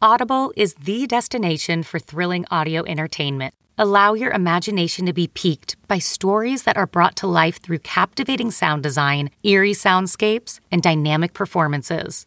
Audible 0.00 0.52
is 0.56 0.74
the 0.74 1.06
destination 1.06 1.84
for 1.84 2.00
thrilling 2.00 2.44
audio 2.50 2.84
entertainment. 2.86 3.54
Allow 3.78 4.14
your 4.14 4.32
imagination 4.32 5.06
to 5.06 5.12
be 5.12 5.28
piqued 5.28 5.76
by 5.88 5.98
stories 5.98 6.64
that 6.64 6.76
are 6.76 6.86
brought 6.86 7.16
to 7.16 7.26
life 7.26 7.60
through 7.60 7.78
captivating 7.78 8.50
sound 8.50 8.82
design, 8.82 9.30
eerie 9.42 9.72
soundscapes, 9.72 10.60
and 10.70 10.82
dynamic 10.82 11.32
performances. 11.32 12.26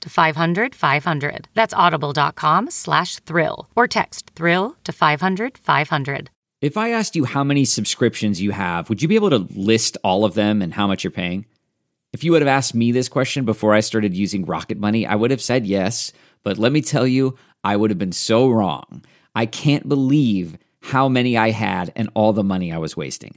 to 0.00 0.10
500 0.10 0.74
500. 0.74 1.48
That's 1.54 1.74
audible.com 1.74 2.70
slash 2.70 3.16
thrill 3.20 3.68
or 3.76 3.86
text 3.86 4.30
thrill 4.34 4.76
to 4.84 4.92
500 4.92 5.58
500. 5.58 6.30
If 6.60 6.76
I 6.76 6.90
asked 6.90 7.14
you 7.14 7.24
how 7.24 7.44
many 7.44 7.64
subscriptions 7.64 8.42
you 8.42 8.50
have, 8.50 8.88
would 8.88 9.00
you 9.00 9.06
be 9.06 9.14
able 9.14 9.30
to 9.30 9.46
list 9.54 9.96
all 10.02 10.24
of 10.24 10.34
them 10.34 10.60
and 10.60 10.74
how 10.74 10.88
much 10.88 11.04
you're 11.04 11.10
paying? 11.12 11.46
If 12.12 12.24
you 12.24 12.32
would 12.32 12.42
have 12.42 12.48
asked 12.48 12.74
me 12.74 12.90
this 12.90 13.08
question 13.08 13.44
before 13.44 13.74
I 13.74 13.80
started 13.80 14.16
using 14.16 14.44
Rocket 14.44 14.78
Money, 14.78 15.06
I 15.06 15.14
would 15.14 15.30
have 15.30 15.42
said 15.42 15.66
yes. 15.66 16.12
But 16.42 16.58
let 16.58 16.72
me 16.72 16.80
tell 16.80 17.06
you, 17.06 17.36
I 17.62 17.76
would 17.76 17.90
have 17.90 17.98
been 17.98 18.12
so 18.12 18.48
wrong. 18.48 19.04
I 19.34 19.46
can't 19.46 19.88
believe 19.88 20.58
how 20.80 21.08
many 21.08 21.36
I 21.36 21.50
had 21.50 21.92
and 21.94 22.08
all 22.14 22.32
the 22.32 22.42
money 22.42 22.72
I 22.72 22.78
was 22.78 22.96
wasting. 22.96 23.36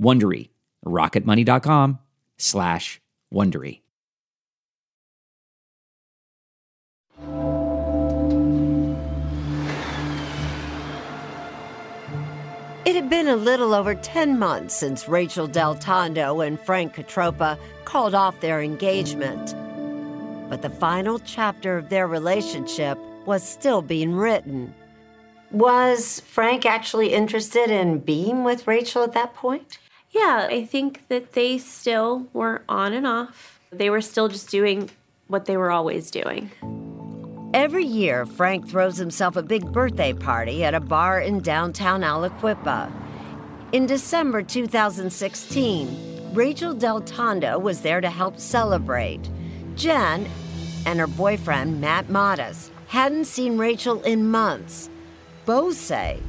Wondery. 0.00 0.50
rocketmoney.com 0.86 1.98
slash 2.38 3.00
Wondery. 3.32 3.82
It 12.86 12.96
had 12.96 13.10
been 13.10 13.28
a 13.28 13.36
little 13.36 13.74
over 13.74 13.94
10 13.94 14.38
months 14.38 14.74
since 14.74 15.06
Rachel 15.06 15.46
Del 15.46 15.74
Tondo 15.74 16.40
and 16.40 16.58
Frank 16.58 16.94
Catroppa 16.94 17.58
called 17.84 18.14
off 18.14 18.40
their 18.40 18.60
engagement. 18.60 19.54
But 20.48 20.62
the 20.62 20.70
final 20.70 21.20
chapter 21.20 21.76
of 21.76 21.88
their 21.88 22.08
relationship 22.08 22.98
was 23.26 23.46
still 23.46 23.82
being 23.82 24.14
written. 24.14 24.74
Was 25.52 26.20
Frank 26.20 26.64
actually 26.64 27.12
interested 27.12 27.70
in 27.70 27.98
being 27.98 28.42
with 28.42 28.66
Rachel 28.66 29.04
at 29.04 29.12
that 29.12 29.34
point? 29.34 29.78
Yeah, 30.10 30.48
I 30.50 30.64
think 30.64 31.06
that 31.08 31.32
they 31.32 31.58
still 31.58 32.26
were 32.32 32.62
on 32.68 32.92
and 32.92 33.06
off. 33.06 33.60
They 33.70 33.90
were 33.90 34.00
still 34.00 34.28
just 34.28 34.50
doing 34.50 34.90
what 35.28 35.44
they 35.44 35.56
were 35.56 35.70
always 35.70 36.10
doing. 36.10 36.50
Every 37.54 37.84
year, 37.84 38.26
Frank 38.26 38.68
throws 38.68 38.96
himself 38.96 39.36
a 39.36 39.42
big 39.42 39.72
birthday 39.72 40.12
party 40.12 40.64
at 40.64 40.74
a 40.74 40.80
bar 40.80 41.20
in 41.20 41.40
downtown 41.40 42.02
Aliquippa. 42.02 42.92
In 43.72 43.86
December 43.86 44.42
2016, 44.42 46.32
Rachel 46.32 46.74
Del 46.74 47.00
Tondo 47.00 47.58
was 47.58 47.80
there 47.80 48.00
to 48.00 48.10
help 48.10 48.38
celebrate. 48.38 49.28
Jen 49.76 50.28
and 50.86 50.98
her 50.98 51.06
boyfriend, 51.06 51.80
Matt 51.80 52.08
Modis, 52.08 52.70
hadn't 52.88 53.26
seen 53.26 53.58
Rachel 53.58 54.02
in 54.02 54.28
months. 54.28 54.90
Both 55.44 55.76
say 55.76 56.20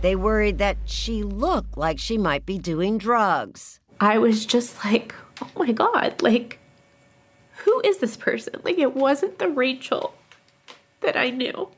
they 0.00 0.16
worried 0.16 0.58
that 0.58 0.76
she 0.84 1.22
looked 1.22 1.76
like 1.76 1.98
she 1.98 2.16
might 2.16 2.46
be 2.46 2.58
doing 2.58 2.98
drugs. 2.98 3.80
I 4.00 4.18
was 4.18 4.46
just 4.46 4.84
like, 4.84 5.14
oh 5.42 5.50
my 5.56 5.72
God, 5.72 6.22
like, 6.22 6.58
who 7.64 7.80
is 7.84 7.98
this 7.98 8.16
person? 8.16 8.54
Like, 8.64 8.78
it 8.78 8.94
wasn't 8.94 9.38
the 9.38 9.48
Rachel 9.48 10.14
that 11.00 11.16
I 11.16 11.30
knew. 11.30 11.68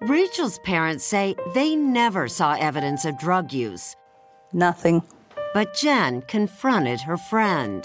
Rachel's 0.00 0.58
parents 0.60 1.04
say 1.04 1.34
they 1.54 1.76
never 1.76 2.26
saw 2.26 2.56
evidence 2.58 3.04
of 3.04 3.18
drug 3.18 3.52
use. 3.52 3.94
Nothing. 4.52 5.02
But 5.52 5.74
Jen 5.74 6.22
confronted 6.22 7.02
her 7.02 7.18
friend. 7.18 7.84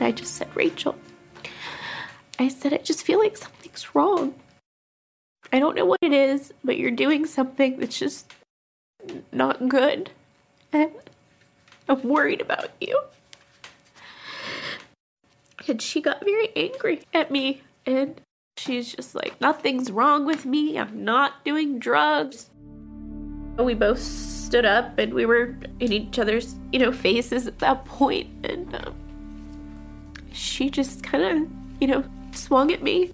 I 0.00 0.12
just 0.12 0.34
said, 0.34 0.48
Rachel, 0.54 0.94
I 2.38 2.48
said, 2.48 2.72
I 2.72 2.78
just 2.78 3.02
feel 3.02 3.18
like 3.18 3.36
something's 3.36 3.94
wrong. 3.94 4.34
I 5.52 5.58
don't 5.58 5.76
know 5.76 5.84
what 5.84 5.98
it 6.02 6.12
is, 6.12 6.52
but 6.64 6.78
you're 6.78 6.90
doing 6.90 7.26
something 7.26 7.78
that's 7.78 7.98
just 7.98 8.32
not 9.32 9.68
good. 9.68 10.10
And 10.72 10.92
I'm 11.88 12.02
worried 12.02 12.40
about 12.40 12.70
you. 12.80 13.00
And 15.68 15.80
she 15.80 16.00
got 16.00 16.24
very 16.24 16.50
angry 16.56 17.02
at 17.14 17.30
me. 17.30 17.62
And 17.86 18.20
she's 18.56 18.92
just 18.92 19.14
like, 19.14 19.40
nothing's 19.40 19.90
wrong 19.90 20.26
with 20.26 20.44
me. 20.44 20.78
I'm 20.78 21.04
not 21.04 21.44
doing 21.44 21.78
drugs. 21.78 22.50
We 23.58 23.74
both 23.74 24.00
stood 24.00 24.64
up 24.64 24.98
and 24.98 25.14
we 25.14 25.24
were 25.26 25.56
in 25.80 25.92
each 25.92 26.18
other's, 26.18 26.56
you 26.72 26.78
know, 26.78 26.92
faces 26.92 27.46
at 27.46 27.58
that 27.60 27.84
point. 27.84 28.28
And 28.44 28.74
um, 28.74 28.94
she 30.32 30.68
just 30.68 31.02
kind 31.02 31.24
of, 31.24 31.48
you 31.80 31.86
know, 31.86 32.04
swung 32.32 32.72
at 32.72 32.82
me. 32.82 33.12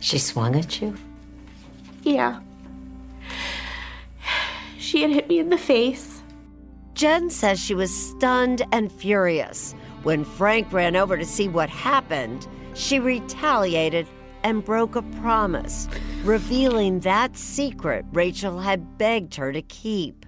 She 0.00 0.18
swung 0.18 0.56
at 0.56 0.80
you? 0.80 0.96
Yeah. 2.06 2.38
She 4.78 5.02
had 5.02 5.10
hit 5.10 5.28
me 5.28 5.40
in 5.40 5.48
the 5.48 5.58
face. 5.58 6.22
Jen 6.94 7.30
says 7.30 7.58
she 7.58 7.74
was 7.74 7.92
stunned 7.92 8.62
and 8.70 8.92
furious. 8.92 9.74
When 10.04 10.24
Frank 10.24 10.72
ran 10.72 10.94
over 10.94 11.18
to 11.18 11.24
see 11.24 11.48
what 11.48 11.68
happened, 11.68 12.46
she 12.74 13.00
retaliated 13.00 14.06
and 14.44 14.64
broke 14.64 14.94
a 14.94 15.02
promise, 15.02 15.88
revealing 16.22 17.00
that 17.00 17.36
secret 17.36 18.04
Rachel 18.12 18.60
had 18.60 18.98
begged 18.98 19.34
her 19.34 19.52
to 19.52 19.62
keep. 19.62 20.24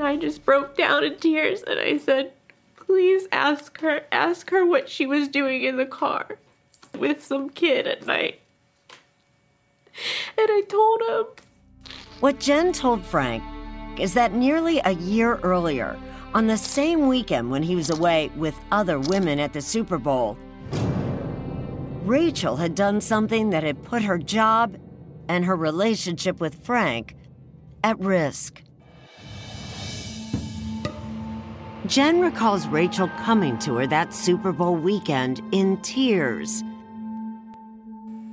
I 0.00 0.16
just 0.16 0.44
broke 0.44 0.76
down 0.76 1.04
in 1.04 1.18
tears 1.18 1.62
and 1.62 1.78
I 1.78 1.98
said, 1.98 2.32
Please 2.74 3.28
ask 3.30 3.80
her, 3.80 4.02
ask 4.10 4.50
her 4.50 4.66
what 4.66 4.88
she 4.88 5.06
was 5.06 5.28
doing 5.28 5.62
in 5.62 5.76
the 5.76 5.86
car 5.86 6.26
with 6.98 7.24
some 7.24 7.48
kid 7.48 7.86
at 7.86 8.06
night. 8.06 8.41
And 10.38 10.48
I 10.50 10.62
told 10.68 11.02
him. 11.02 11.26
What 12.20 12.40
Jen 12.40 12.72
told 12.72 13.04
Frank 13.04 13.42
is 13.98 14.14
that 14.14 14.32
nearly 14.32 14.80
a 14.84 14.92
year 14.92 15.36
earlier, 15.42 15.98
on 16.34 16.46
the 16.46 16.56
same 16.56 17.08
weekend 17.08 17.50
when 17.50 17.62
he 17.62 17.76
was 17.76 17.90
away 17.90 18.30
with 18.36 18.54
other 18.70 18.98
women 18.98 19.38
at 19.38 19.52
the 19.52 19.60
Super 19.60 19.98
Bowl, 19.98 20.38
Rachel 22.04 22.56
had 22.56 22.74
done 22.74 23.00
something 23.00 23.50
that 23.50 23.62
had 23.62 23.82
put 23.82 24.02
her 24.02 24.18
job 24.18 24.76
and 25.28 25.44
her 25.44 25.56
relationship 25.56 26.40
with 26.40 26.64
Frank 26.64 27.14
at 27.84 27.98
risk. 27.98 28.62
Jen 31.86 32.20
recalls 32.20 32.66
Rachel 32.68 33.08
coming 33.24 33.58
to 33.58 33.76
her 33.76 33.86
that 33.88 34.14
Super 34.14 34.52
Bowl 34.52 34.76
weekend 34.76 35.42
in 35.52 35.76
tears. 35.82 36.62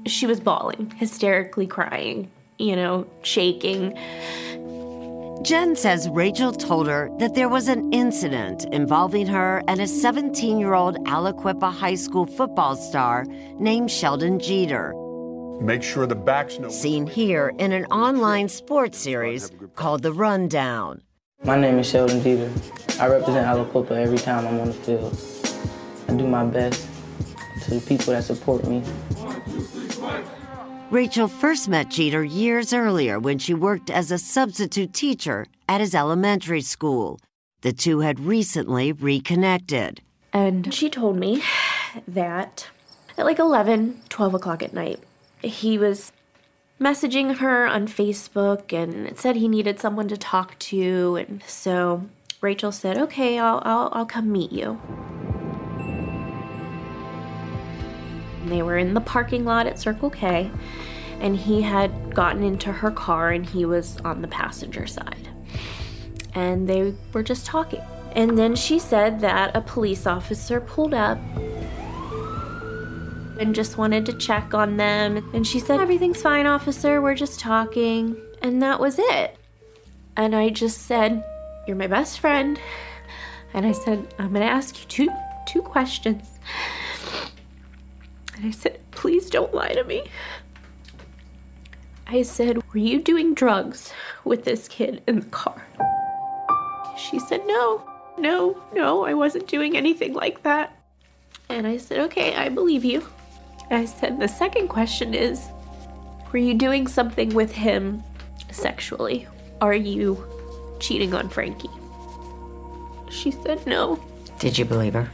She 0.05 0.25
was 0.25 0.39
bawling, 0.39 0.91
hysterically 0.97 1.67
crying, 1.67 2.31
you 2.57 2.75
know, 2.75 3.07
shaking. 3.23 3.97
Jen 5.41 5.75
says 5.75 6.09
Rachel 6.09 6.51
told 6.51 6.87
her 6.87 7.09
that 7.19 7.33
there 7.33 7.47
was 7.47 7.69
an 7.69 7.93
incident 7.93 8.65
involving 8.73 9.25
her 9.27 9.63
and 9.67 9.79
a 9.79 9.87
17 9.87 10.59
year 10.59 10.73
old 10.73 10.97
Aliquippa 11.05 11.71
High 11.71 11.95
School 11.95 12.25
football 12.25 12.75
star 12.75 13.25
named 13.57 13.89
Sheldon 13.89 14.39
Jeter. 14.39 14.93
Make 15.61 15.83
sure 15.83 16.05
the 16.05 16.15
backs 16.15 16.59
know. 16.59 16.69
Seen 16.69 17.07
here 17.07 17.53
in 17.57 17.71
an 17.71 17.85
online 17.85 18.49
sports 18.49 18.97
series 18.97 19.51
called 19.75 20.03
The 20.03 20.13
Rundown. 20.13 21.01
My 21.43 21.57
name 21.57 21.79
is 21.79 21.89
Sheldon 21.89 22.21
Jeter. 22.21 22.51
I 22.99 23.07
represent 23.07 23.47
Aliquippa 23.47 23.91
every 23.91 24.17
time 24.17 24.45
I'm 24.45 24.59
on 24.59 24.67
the 24.67 24.73
field. 24.73 25.17
I 26.09 26.17
do 26.17 26.27
my 26.27 26.45
best 26.45 26.85
to 27.63 27.75
the 27.75 27.81
people 27.81 28.13
that 28.13 28.23
support 28.25 28.65
me. 28.67 28.83
Rachel 30.91 31.27
first 31.27 31.69
met 31.69 31.89
Jeter 31.89 32.23
years 32.23 32.73
earlier 32.73 33.19
when 33.19 33.37
she 33.37 33.53
worked 33.53 33.91
as 33.91 34.09
a 34.09 34.17
substitute 34.17 34.91
teacher 34.91 35.45
at 35.67 35.81
his 35.81 35.93
elementary 35.93 36.61
school. 36.61 37.19
The 37.61 37.71
two 37.73 37.99
had 37.99 38.19
recently 38.19 38.91
reconnected. 38.91 40.01
And 40.33 40.73
she 40.73 40.89
told 40.89 41.17
me 41.17 41.43
that 42.07 42.69
at 43.19 43.25
like 43.25 43.37
11, 43.37 44.01
12 44.09 44.33
o'clock 44.33 44.63
at 44.63 44.73
night, 44.73 44.99
he 45.43 45.77
was 45.77 46.11
messaging 46.81 47.37
her 47.37 47.67
on 47.67 47.87
Facebook 47.87 48.73
and 48.73 49.15
said 49.15 49.35
he 49.35 49.47
needed 49.47 49.79
someone 49.79 50.07
to 50.07 50.17
talk 50.17 50.57
to. 50.57 51.17
And 51.17 51.43
so 51.45 52.05
Rachel 52.41 52.71
said, 52.71 52.97
okay, 52.97 53.37
I'll, 53.37 53.61
I'll, 53.63 53.89
I'll 53.91 54.05
come 54.07 54.31
meet 54.31 54.51
you. 54.51 54.81
And 58.49 58.57
they 58.57 58.63
were 58.63 58.79
in 58.79 58.95
the 58.95 59.01
parking 59.01 59.45
lot 59.45 59.67
at 59.67 59.77
Circle 59.77 60.09
K, 60.09 60.49
and 61.19 61.37
he 61.37 61.61
had 61.61 62.15
gotten 62.15 62.41
into 62.41 62.71
her 62.71 62.89
car 62.89 63.29
and 63.29 63.45
he 63.45 63.63
was 63.63 63.97
on 63.97 64.23
the 64.23 64.27
passenger 64.27 64.87
side. 64.87 65.29
And 66.33 66.67
they 66.67 66.95
were 67.13 67.21
just 67.21 67.45
talking. 67.45 67.83
And 68.13 68.35
then 68.35 68.55
she 68.55 68.79
said 68.79 69.19
that 69.19 69.55
a 69.55 69.61
police 69.61 70.07
officer 70.07 70.59
pulled 70.59 70.95
up 70.95 71.19
and 73.39 73.53
just 73.53 73.77
wanted 73.77 74.07
to 74.07 74.13
check 74.13 74.55
on 74.55 74.77
them. 74.77 75.29
And 75.31 75.45
she 75.45 75.59
said, 75.59 75.79
Everything's 75.79 76.19
fine, 76.19 76.47
officer, 76.47 77.03
we're 77.03 77.13
just 77.13 77.39
talking. 77.39 78.17
And 78.41 78.63
that 78.63 78.79
was 78.79 78.95
it. 78.97 79.37
And 80.17 80.35
I 80.35 80.49
just 80.49 80.87
said, 80.87 81.23
You're 81.67 81.77
my 81.77 81.85
best 81.85 82.19
friend. 82.19 82.59
And 83.53 83.67
I 83.67 83.73
said, 83.73 84.11
I'm 84.17 84.33
gonna 84.33 84.45
ask 84.45 84.79
you 84.81 84.87
two 84.87 85.09
two 85.45 85.61
questions. 85.61 86.39
And 88.39 88.47
I 88.47 88.51
said, 88.51 88.79
Please 88.91 89.29
don't 89.29 89.53
lie 89.53 89.73
to 89.73 89.83
me. 89.83 90.03
I 92.07 92.21
said, 92.21 92.57
Were 92.73 92.79
you 92.79 93.01
doing 93.01 93.33
drugs 93.33 93.91
with 94.23 94.45
this 94.45 94.69
kid 94.69 95.03
in 95.07 95.19
the 95.19 95.25
car? 95.25 95.61
She 96.97 97.19
said, 97.19 97.45
No, 97.45 97.83
no, 98.17 98.61
no, 98.73 99.03
I 99.03 99.13
wasn't 99.13 99.47
doing 99.47 99.75
anything 99.75 100.13
like 100.13 100.43
that. 100.43 100.73
And 101.49 101.67
I 101.67 101.77
said, 101.77 101.99
Okay, 101.99 102.33
I 102.33 102.47
believe 102.47 102.85
you. 102.85 103.05
I 103.71 103.83
said, 103.83 104.19
The 104.19 104.27
second 104.27 104.69
question 104.69 105.13
is, 105.13 105.45
Were 106.31 106.39
you 106.39 106.53
doing 106.53 106.87
something 106.87 107.33
with 107.35 107.51
him 107.51 108.01
sexually? 108.51 109.27
Are 109.59 109.75
you 109.75 110.25
cheating 110.79 111.13
on 111.13 111.27
Frankie? 111.27 111.69
She 113.09 113.31
said, 113.31 113.67
No. 113.67 114.01
Did 114.39 114.57
you 114.57 114.63
believe 114.63 114.93
her? 114.93 115.11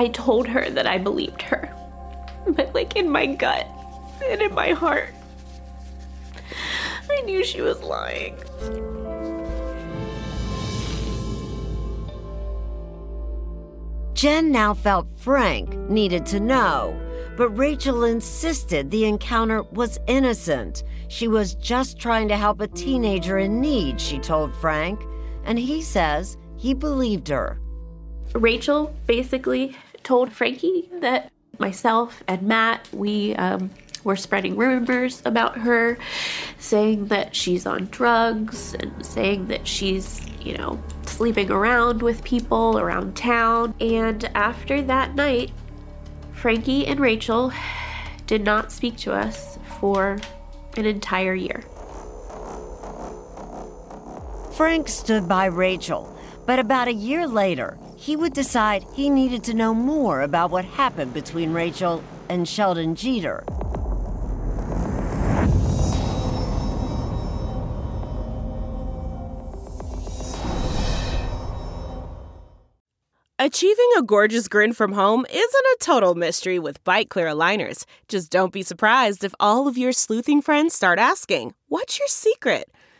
I 0.00 0.08
told 0.08 0.46
her 0.46 0.70
that 0.70 0.86
I 0.86 0.96
believed 0.96 1.42
her. 1.42 1.70
But, 2.46 2.74
like, 2.74 2.96
in 2.96 3.10
my 3.10 3.26
gut 3.26 3.68
and 4.24 4.40
in 4.40 4.54
my 4.54 4.70
heart, 4.70 5.10
I 7.10 7.20
knew 7.26 7.44
she 7.44 7.60
was 7.60 7.82
lying. 7.82 8.34
Jen 14.14 14.50
now 14.50 14.72
felt 14.72 15.06
Frank 15.18 15.76
needed 15.90 16.24
to 16.26 16.40
know, 16.40 16.98
but 17.36 17.50
Rachel 17.50 18.04
insisted 18.04 18.90
the 18.90 19.04
encounter 19.04 19.64
was 19.64 19.98
innocent. 20.06 20.82
She 21.08 21.28
was 21.28 21.56
just 21.56 21.98
trying 21.98 22.28
to 22.28 22.38
help 22.38 22.62
a 22.62 22.68
teenager 22.68 23.36
in 23.36 23.60
need, 23.60 24.00
she 24.00 24.18
told 24.18 24.56
Frank, 24.56 24.98
and 25.44 25.58
he 25.58 25.82
says 25.82 26.38
he 26.56 26.72
believed 26.72 27.28
her. 27.28 27.60
Rachel 28.34 28.94
basically 29.06 29.76
told 30.02 30.32
Frankie 30.32 30.88
that 31.00 31.30
myself 31.58 32.22
and 32.26 32.42
Matt, 32.42 32.88
we 32.92 33.34
um, 33.36 33.70
were 34.04 34.16
spreading 34.16 34.56
rumors 34.56 35.22
about 35.24 35.58
her, 35.58 35.98
saying 36.58 37.06
that 37.06 37.36
she's 37.36 37.66
on 37.66 37.86
drugs 37.86 38.74
and 38.74 39.04
saying 39.04 39.46
that 39.48 39.66
she's, 39.66 40.26
you 40.40 40.56
know, 40.56 40.82
sleeping 41.06 41.50
around 41.50 42.02
with 42.02 42.24
people 42.24 42.78
around 42.78 43.16
town. 43.16 43.74
And 43.80 44.24
after 44.34 44.82
that 44.82 45.14
night, 45.14 45.50
Frankie 46.32 46.86
and 46.86 46.98
Rachel 46.98 47.52
did 48.26 48.42
not 48.42 48.72
speak 48.72 48.96
to 48.98 49.12
us 49.12 49.58
for 49.80 50.18
an 50.76 50.86
entire 50.86 51.34
year. 51.34 51.62
Frank 54.54 54.88
stood 54.88 55.28
by 55.28 55.46
Rachel, 55.46 56.16
but 56.46 56.58
about 56.58 56.88
a 56.88 56.92
year 56.92 57.26
later, 57.26 57.78
he 58.00 58.16
would 58.16 58.32
decide 58.32 58.86
he 58.94 59.10
needed 59.10 59.44
to 59.44 59.52
know 59.52 59.74
more 59.74 60.22
about 60.22 60.50
what 60.50 60.64
happened 60.64 61.12
between 61.12 61.52
Rachel 61.52 62.02
and 62.30 62.48
Sheldon 62.48 62.94
Jeter. 62.94 63.44
Achieving 73.38 73.90
a 73.98 74.02
gorgeous 74.02 74.48
grin 74.48 74.72
from 74.72 74.92
home 74.92 75.26
isn't 75.30 75.42
a 75.42 75.76
total 75.80 76.14
mystery 76.14 76.58
with 76.58 76.82
Byte 76.84 77.10
clear 77.10 77.26
aligners. 77.26 77.84
Just 78.08 78.30
don't 78.30 78.52
be 78.52 78.62
surprised 78.62 79.24
if 79.24 79.34
all 79.38 79.68
of 79.68 79.76
your 79.76 79.92
sleuthing 79.92 80.40
friends 80.40 80.74
start 80.74 80.98
asking, 80.98 81.54
What's 81.68 81.98
your 81.98 82.08
secret? 82.08 82.70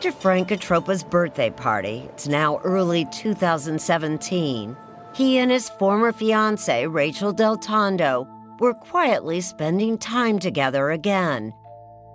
After 0.00 0.12
Frank 0.12 0.48
Catroppa's 0.48 1.04
birthday 1.04 1.50
party, 1.50 2.08
it's 2.08 2.26
now 2.26 2.56
early 2.64 3.04
2017, 3.12 4.74
he 5.14 5.36
and 5.36 5.50
his 5.50 5.68
former 5.68 6.10
fiancee, 6.10 6.86
Rachel 6.86 7.34
Del 7.34 7.58
Tondo, 7.58 8.26
were 8.60 8.72
quietly 8.72 9.42
spending 9.42 9.98
time 9.98 10.38
together 10.38 10.90
again. 10.90 11.52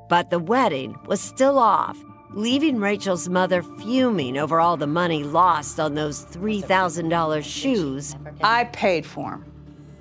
But 0.09 0.31
the 0.31 0.39
wedding 0.39 0.97
was 1.05 1.21
still 1.21 1.59
off, 1.59 1.95
leaving 2.31 2.79
Rachel's 2.79 3.29
mother 3.29 3.61
fuming 3.61 4.35
over 4.35 4.59
all 4.59 4.77
the 4.77 4.87
money 4.87 5.23
lost 5.23 5.79
on 5.79 5.93
those 5.93 6.25
$3,000 6.25 7.43
shoes. 7.43 8.15
I 8.41 8.63
paid 8.63 9.05
for 9.05 9.29
them. 9.29 9.45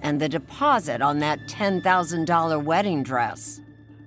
and 0.00 0.22
the 0.22 0.28
deposit 0.30 1.02
on 1.02 1.18
that 1.18 1.38
$10,000 1.50 2.64
wedding 2.64 3.02
dress. 3.02 3.60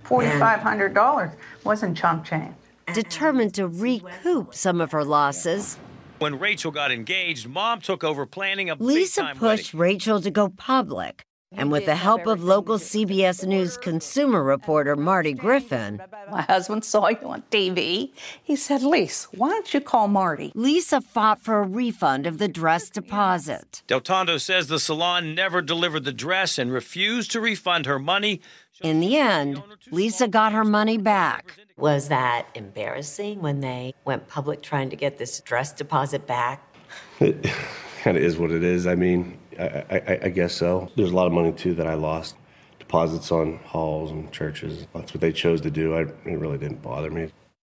$4,500 0.03 1.35
wasn't 1.63 1.95
chump 1.95 2.25
change. 2.25 2.55
Determined 2.93 3.54
to 3.56 3.67
recoup 3.67 4.56
some 4.56 4.80
of 4.82 4.91
her 4.91 5.04
losses, 5.04 5.78
When 6.19 6.39
Rachel 6.39 6.71
got 6.71 6.91
engaged, 6.91 7.47
mom 7.47 7.82
took 7.82 8.04
over 8.04 8.26
planning 8.26 8.69
a 8.69 8.76
Lisa 8.76 9.21
big-time 9.21 9.38
pushed 9.38 9.73
Rachel 9.73 10.21
to 10.21 10.32
go 10.32 10.50
public. 10.50 11.23
And 11.52 11.71
with 11.71 11.86
the 11.86 11.95
help 11.95 12.28
of 12.28 12.43
local 12.43 12.78
CBS 12.78 13.45
News 13.47 13.78
consumer 13.78 14.43
reporter 14.43 14.97
Marty 14.97 15.32
Griffin, 15.32 16.02
My 16.30 16.41
husband 16.41 16.84
saw 16.84 17.08
you 17.08 17.19
on 17.23 17.43
TV. 17.52 18.12
He 18.43 18.56
said, 18.58 18.82
Lise, 18.82 19.28
why 19.34 19.50
don't 19.52 19.73
you 19.73 19.80
call 19.80 20.10
Marty? 20.10 20.52
Lisa 20.56 21.00
fought 21.00 21.41
for 21.41 21.60
a 21.62 21.67
refund 21.67 22.28
of 22.28 22.38
the 22.38 22.50
dress 22.50 22.89
deposit. 22.89 23.82
Del 23.88 24.02
Tondo 24.02 24.38
says 24.38 24.67
the 24.67 24.80
salon 24.80 25.36
never 25.36 25.62
delivered 25.62 26.04
the 26.04 26.12
dress 26.12 26.58
and 26.58 26.71
refused 26.73 27.32
to 27.32 27.39
refund 27.39 27.86
her 27.86 28.00
money. 28.00 28.41
In 28.82 29.00
the 29.00 29.15
end, 29.17 29.63
Lisa 29.89 30.28
got 30.28 30.52
her 30.52 30.65
money 30.65 30.97
back. 30.97 31.58
Was 31.77 32.07
that 32.07 32.47
embarrassing 32.55 33.41
when 33.41 33.59
they 33.59 33.93
went 34.03 34.27
public 34.27 34.63
trying 34.63 34.89
to 34.89 34.95
get 34.95 35.19
this 35.19 35.39
dress 35.41 35.71
deposit 35.71 36.25
back? 36.25 36.75
It 37.19 37.43
kind 38.01 38.17
of 38.17 38.23
is 38.23 38.37
what 38.37 38.49
it 38.49 38.63
is. 38.63 38.87
I 38.87 38.95
mean, 38.95 39.37
I, 39.59 39.83
I, 39.89 40.19
I 40.23 40.29
guess 40.29 40.53
so. 40.53 40.89
There's 40.95 41.11
a 41.11 41.15
lot 41.15 41.27
of 41.27 41.33
money 41.33 41.51
too 41.51 41.75
that 41.75 41.85
I 41.85 41.93
lost. 41.93 42.35
Deposits 42.79 43.31
on 43.31 43.57
halls 43.57 44.09
and 44.09 44.31
churches. 44.31 44.87
That's 44.95 45.13
what 45.13 45.21
they 45.21 45.31
chose 45.31 45.61
to 45.61 45.69
do. 45.69 45.93
I, 45.93 46.01
it 46.01 46.39
really 46.39 46.57
didn't 46.57 46.81
bother 46.81 47.11
me. 47.11 47.31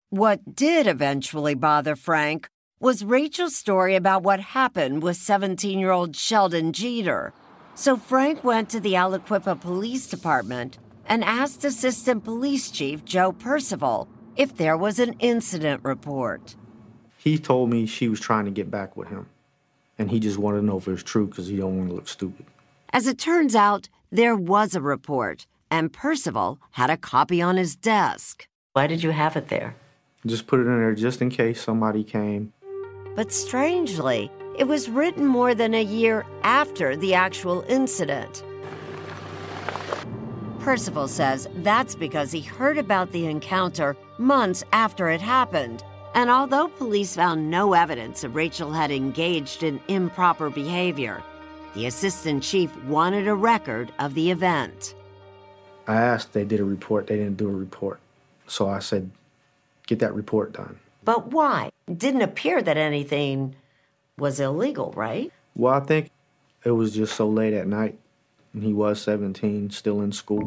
What 0.10 0.56
did 0.56 0.88
eventually 0.88 1.54
bother 1.54 1.96
Frank 1.96 2.50
was 2.80 3.04
Rachel's 3.04 3.56
story 3.56 3.96
about 3.96 4.24
what 4.24 4.40
happened 4.40 5.04
with 5.04 5.18
17 5.18 5.78
year 5.78 5.92
old 5.92 6.16
Sheldon 6.16 6.74
Jeter. 6.74 7.34
So 7.76 7.96
Frank 7.98 8.44
went 8.44 8.70
to 8.70 8.80
the 8.80 8.94
Aliquippa 8.94 9.62
Police 9.62 10.08
Department 10.08 10.80
and 11.06 11.24
asked 11.24 11.66
Assistant 11.66 12.24
Police 12.24 12.72
Chief 12.72 13.04
Joe 13.06 13.32
Perciavalle 13.32 14.08
if 14.36 14.56
there 14.56 14.78
was 14.78 15.00
an 15.00 15.14
incident 15.20 15.82
report. 15.84 16.56
He 17.18 17.38
told 17.38 17.70
me 17.70 17.86
she 17.86 18.08
was 18.08 18.20
trying 18.20 18.46
to 18.46 18.52
get 18.52 18.72
back 18.72 18.98
with 18.98 19.10
him, 19.10 19.28
and 19.98 20.10
he 20.10 20.20
just 20.20 20.38
wanted 20.38 20.62
to 20.62 20.66
know 20.66 20.78
if 20.78 20.88
it 20.88 20.92
was 20.92 21.04
true 21.04 21.28
because 21.28 21.48
he 21.48 21.58
don't 21.58 21.78
want 21.78 21.90
to 21.90 21.96
look 21.96 22.08
stupid. 22.08 22.46
As 22.94 23.08
it 23.08 23.18
turns 23.18 23.56
out, 23.56 23.90
there 24.12 24.36
was 24.36 24.76
a 24.76 24.82
report, 24.82 25.46
and 25.70 25.94
Perciavalle 25.94 26.58
had 26.72 26.90
a 26.90 26.98
copy 26.98 27.42
on 27.42 27.58
his 27.58 27.76
desk. 27.76 28.48
Why 28.74 28.88
did 28.88 29.04
you 29.04 29.12
have 29.12 29.36
it 29.36 29.50
there? 29.50 29.76
Just 30.26 30.48
put 30.48 30.60
it 30.60 30.64
in 30.64 30.80
there 30.80 30.94
just 30.94 31.22
in 31.22 31.30
case 31.30 31.62
somebody 31.62 32.04
came. 32.04 32.54
But 33.16 33.32
strangely, 33.32 34.32
it 34.58 34.66
was 34.66 34.90
written 34.90 35.26
more 35.26 35.56
than 35.56 35.74
a 35.74 35.84
year 35.84 36.26
after 36.44 36.96
the 36.96 37.14
actual 37.14 37.64
incident. 37.68 38.44
Perciavalle 40.62 41.10
says 41.10 41.48
that's 41.58 41.96
because 41.96 42.32
he 42.32 42.40
heard 42.40 42.78
about 42.78 43.12
the 43.12 43.26
encounter 43.26 43.98
months 44.20 44.64
after 44.74 45.10
it 45.10 45.20
happened. 45.20 45.84
And 46.14 46.30
although 46.30 46.68
police 46.68 47.16
found 47.16 47.50
no 47.50 47.74
evidence 47.74 48.22
that 48.22 48.30
Rachel 48.30 48.72
had 48.72 48.92
engaged 48.92 49.64
in 49.64 49.82
improper 49.88 50.52
behavior, 50.52 51.24
the 51.74 51.88
assistant 51.88 52.44
chief 52.44 52.76
wanted 52.84 53.28
a 53.28 53.34
record 53.34 53.92
of 53.98 54.14
the 54.14 54.30
event. 54.30 54.94
I 55.88 55.96
asked, 55.96 56.34
they 56.34 56.46
did 56.46 56.60
a 56.60 56.66
report. 56.66 57.08
They 57.08 57.18
didn't 57.18 57.38
do 57.38 57.50
a 57.50 57.54
report. 57.54 58.00
So 58.46 58.70
I 58.70 58.80
said, 58.80 59.10
get 59.88 59.98
that 59.98 60.14
report 60.14 60.54
done. 60.54 60.80
But 61.04 61.32
why? 61.32 61.72
It 61.88 61.98
didn't 61.98 62.22
appear 62.22 62.62
that 62.62 62.78
anything 62.78 63.56
was 64.20 64.40
illegal, 64.40 64.94
right? 64.96 65.32
Well, 65.56 65.74
I 65.74 65.80
think 65.80 66.12
it 66.64 66.72
was 66.72 66.94
just 66.94 67.16
so 67.16 67.28
late 67.28 67.56
at 67.56 67.66
night, 67.66 67.98
he 68.60 68.74
was 68.74 69.02
17, 69.02 69.70
still 69.70 70.02
in 70.02 70.12
school. 70.12 70.44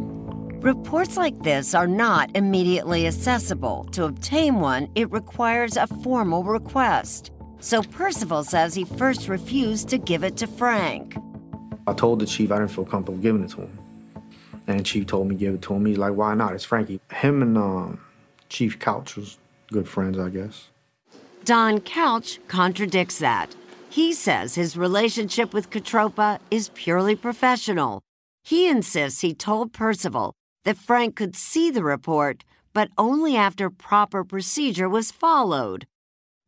Reports 0.60 1.16
like 1.16 1.38
this 1.42 1.74
are 1.74 1.86
not 1.86 2.30
immediately 2.34 3.06
accessible. 3.06 3.84
To 3.92 4.04
obtain 4.04 4.60
one, 4.60 4.88
it 4.94 5.10
requires 5.10 5.76
a 5.76 5.86
formal 5.86 6.44
request. 6.44 7.30
So 7.60 7.80
Perciavalle 7.80 8.44
says 8.44 8.74
he 8.74 8.84
first 8.84 9.28
refused 9.28 9.88
to 9.88 9.98
give 9.98 10.22
it 10.22 10.36
to 10.36 10.46
Frank. 10.46 11.16
I 11.86 11.94
told 11.94 12.18
the 12.18 12.26
chief 12.26 12.52
I 12.52 12.58
didn't 12.58 12.72
feel 12.72 12.84
comfortable 12.84 13.18
giving 13.18 13.44
it 13.44 13.50
to 13.50 13.62
him. 13.62 13.78
And 14.66 14.84
chief 14.84 15.06
told 15.06 15.28
me 15.28 15.34
give 15.34 15.54
it 15.54 15.62
to 15.62 15.74
him. 15.74 15.86
He's 15.86 15.98
like, 15.98 16.14
why 16.14 16.34
not? 16.34 16.54
It's 16.54 16.64
Frankie. 16.64 17.00
Him 17.10 17.42
and 17.42 17.56
um, 17.58 18.00
Chief 18.48 18.78
Couch 18.78 19.16
was 19.16 19.38
good 19.72 19.88
friends, 19.88 20.18
I 20.18 20.28
guess. 20.28 20.68
Don 21.44 21.80
Couch 21.80 22.38
contradicts 22.48 23.18
that. 23.18 23.54
He 23.94 24.12
says 24.12 24.57
his 24.57 24.76
relationship 24.76 25.54
with 25.54 25.70
Catroppa 25.70 26.40
is 26.50 26.68
purely 26.74 27.14
professional. 27.14 28.02
He 28.42 28.68
insists 28.68 29.20
he 29.20 29.35
told 29.35 29.72
Perciavalle 29.72 30.33
that 30.64 30.78
Frank 30.78 31.14
could 31.14 31.37
see 31.37 31.70
the 31.70 31.85
report, 31.85 32.42
but 32.72 32.88
only 32.98 33.37
after 33.37 33.70
proper 33.70 34.24
procedure 34.24 34.88
was 34.88 35.12
followed. 35.12 35.87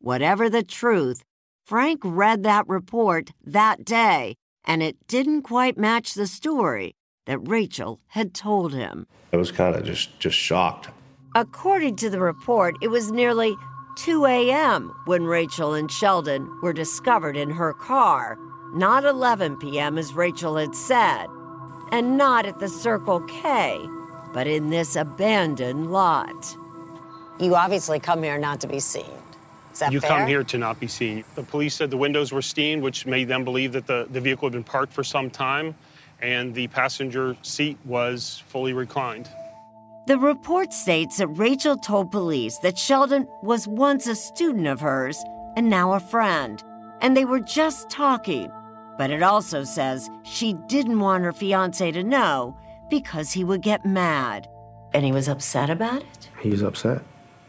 Whatever 0.01 0.49
the 0.49 0.61
truth, 0.61 1.23
Frank 1.65 2.01
read 2.03 2.43
that 2.43 2.67
report 2.67 3.31
that 3.45 3.85
day, 3.85 4.35
and 4.65 4.83
it 4.83 5.07
didn't 5.07 5.43
quite 5.43 5.77
match 5.77 6.15
the 6.15 6.27
story 6.27 6.95
that 7.27 7.39
Rachel 7.39 8.01
had 8.07 8.33
told 8.33 8.73
him. 8.73 9.07
I 9.31 9.37
was 9.37 9.53
kind 9.53 9.73
of 9.73 9.85
just 9.85 10.19
just 10.19 10.37
shocked. 10.37 10.89
According 11.33 11.95
to 11.97 12.09
the 12.09 12.19
report, 12.19 12.75
it 12.81 12.89
was 12.89 13.09
nearly 13.09 13.55
2 13.97 14.25
a.m. 14.27 14.95
when 15.05 15.25
Rachel 15.25 15.73
and 15.73 15.91
Sheldon 15.91 16.61
were 16.61 16.71
discovered 16.71 17.35
in 17.35 17.49
her 17.49 17.73
car, 17.73 18.37
not 18.73 19.03
11 19.03 19.57
p.m. 19.57 19.97
as 19.97 20.13
Rachel 20.13 20.55
had 20.55 20.75
said, 20.75 21.25
and 21.91 22.15
not 22.15 22.45
at 22.45 22.59
the 22.59 22.69
Circle 22.69 23.21
K, 23.21 23.79
but 24.33 24.45
in 24.45 24.69
this 24.69 24.95
abandoned 24.95 25.91
lot. 25.91 26.55
You 27.39 27.55
obviously 27.55 27.99
come 27.99 28.21
here 28.21 28.37
not 28.37 28.61
to 28.61 28.67
be 28.67 28.79
seen. 28.79 29.05
Is 29.73 29.79
that 29.79 29.91
you 29.91 29.99
fair? 29.99 30.09
come 30.11 30.27
here 30.27 30.43
to 30.43 30.57
not 30.59 30.79
be 30.79 30.87
seen. 30.87 31.23
The 31.33 31.43
police 31.43 31.73
said 31.73 31.89
the 31.89 31.97
windows 31.97 32.31
were 32.31 32.41
steamed, 32.43 32.83
which 32.83 33.07
made 33.07 33.27
them 33.27 33.43
believe 33.43 33.71
that 33.73 33.87
the, 33.87 34.07
the 34.11 34.21
vehicle 34.21 34.47
had 34.47 34.53
been 34.53 34.63
parked 34.63 34.93
for 34.93 35.03
some 35.03 35.31
time, 35.31 35.73
and 36.21 36.53
the 36.53 36.67
passenger 36.67 37.35
seat 37.41 37.77
was 37.83 38.43
fully 38.47 38.73
reclined. 38.73 39.27
The 40.07 40.17
report 40.17 40.71
states 40.71 41.17
that 41.17 41.27
Rachel 41.27 41.75
told 41.75 42.11
police 42.11 42.59
that 42.59 42.77
Sheldon 42.77 43.27
was 43.41 43.67
once 43.67 44.07
a 44.07 44.15
student 44.15 44.65
of 44.65 44.79
hers 44.79 45.21
and 45.57 45.69
now 45.69 45.91
a 45.91 45.99
friend, 45.99 46.63
and 47.01 47.15
they 47.15 47.25
were 47.25 47.41
just 47.41 47.89
talking. 47.89 48.49
But 48.97 49.11
it 49.11 49.21
also 49.21 49.65
says 49.65 50.09
she 50.23 50.53
didn't 50.69 51.01
want 51.01 51.25
her 51.25 51.33
fiance 51.33 51.91
to 51.91 52.03
know 52.03 52.57
because 52.89 53.33
he 53.33 53.43
would 53.43 53.61
get 53.61 53.85
mad. 53.85 54.47
And 54.93 55.03
he 55.03 55.11
was 55.11 55.27
upset 55.27 55.69
about 55.69 56.03
it? 56.03 56.29
He 56.39 56.51
was 56.51 56.61
upset. 56.63 57.01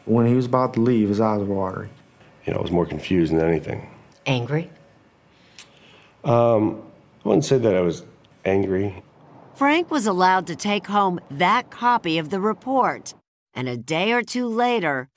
When 0.06 0.26
he 0.26 0.34
was 0.34 0.46
about 0.46 0.74
to 0.74 0.80
leave, 0.80 1.10
his 1.10 1.20
eyes 1.20 1.38
were 1.38 1.54
watering. 1.54 1.90
You 2.44 2.54
know, 2.54 2.58
I 2.58 2.62
was 2.62 2.72
more 2.72 2.86
confused 2.86 3.32
than 3.32 3.40
anything. 3.40 3.88
Angry? 4.26 4.68
Um, 6.24 6.82
I 7.24 7.28
wouldn't 7.28 7.44
say 7.44 7.58
that 7.58 7.76
I 7.76 7.82
was 7.82 8.02
angry. 8.44 9.04
Frank 9.58 9.90
was 9.90 10.06
allowed 10.06 10.46
to 10.46 10.54
take 10.54 10.86
home 10.86 11.18
that 11.32 11.68
copy 11.72 12.18
of 12.18 12.30
the 12.30 12.38
report, 12.38 13.12
and 13.54 13.68
a 13.68 13.76
day 13.76 14.12
or 14.12 14.22
two 14.22 14.46
later, 14.46 15.08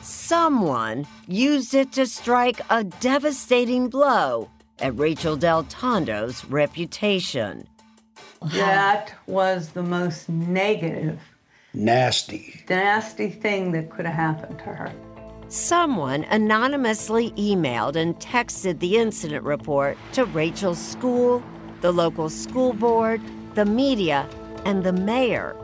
someone 0.00 1.04
used 1.26 1.74
it 1.74 1.90
to 1.90 2.06
strike 2.06 2.60
a 2.70 2.84
devastating 2.84 3.88
blow 3.88 4.48
at 4.78 4.96
Rachel 4.96 5.34
Del 5.34 5.64
Tondo's 5.64 6.44
reputation. 6.44 7.66
That 8.52 9.12
was 9.26 9.70
the 9.70 9.82
most 9.82 10.28
negative, 10.28 11.18
Nasty. 11.74 12.62
nasty 12.70 13.28
thing 13.28 13.72
that 13.72 13.90
could 13.90 14.06
have 14.06 14.14
happened 14.14 14.60
to 14.60 14.66
her. 14.66 14.92
Someone 15.48 16.22
anonymously 16.30 17.32
emailed 17.32 17.96
and 17.96 18.14
texted 18.20 18.78
the 18.78 18.98
incident 18.98 19.44
report 19.44 19.98
to 20.12 20.26
Rachel's 20.26 20.78
school, 20.78 21.42
the 21.80 21.90
local 21.90 22.28
school 22.28 22.72
board, 22.72 23.20
the 23.54 23.64
media, 23.64 24.28
and 24.64 24.82
the 24.82 24.92
mayor. 24.92 25.56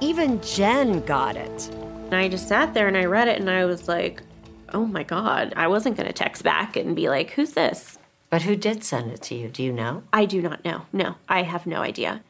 Even 0.00 0.40
Jen 0.42 1.00
got 1.00 1.36
it. 1.36 1.68
And 2.06 2.14
I 2.14 2.28
just 2.28 2.48
sat 2.48 2.74
there 2.74 2.88
and 2.88 2.96
I 2.96 3.04
read 3.04 3.28
it 3.28 3.40
and 3.40 3.50
I 3.50 3.64
was 3.64 3.88
like, 3.88 4.22
oh 4.72 4.86
my 4.86 5.02
God. 5.02 5.52
I 5.56 5.66
wasn't 5.66 5.96
going 5.96 6.06
to 6.06 6.12
text 6.12 6.42
back 6.42 6.76
and 6.76 6.94
be 6.94 7.08
like, 7.08 7.30
who's 7.30 7.52
this? 7.52 7.98
But 8.30 8.42
who 8.42 8.56
did 8.56 8.84
send 8.84 9.10
it 9.10 9.22
to 9.22 9.34
you? 9.34 9.48
Do 9.48 9.62
you 9.62 9.72
know? 9.72 10.02
I 10.12 10.24
do 10.26 10.42
not 10.42 10.64
know. 10.64 10.82
No, 10.92 11.14
I 11.28 11.42
have 11.42 11.66
no 11.66 11.80
idea. 11.80 12.22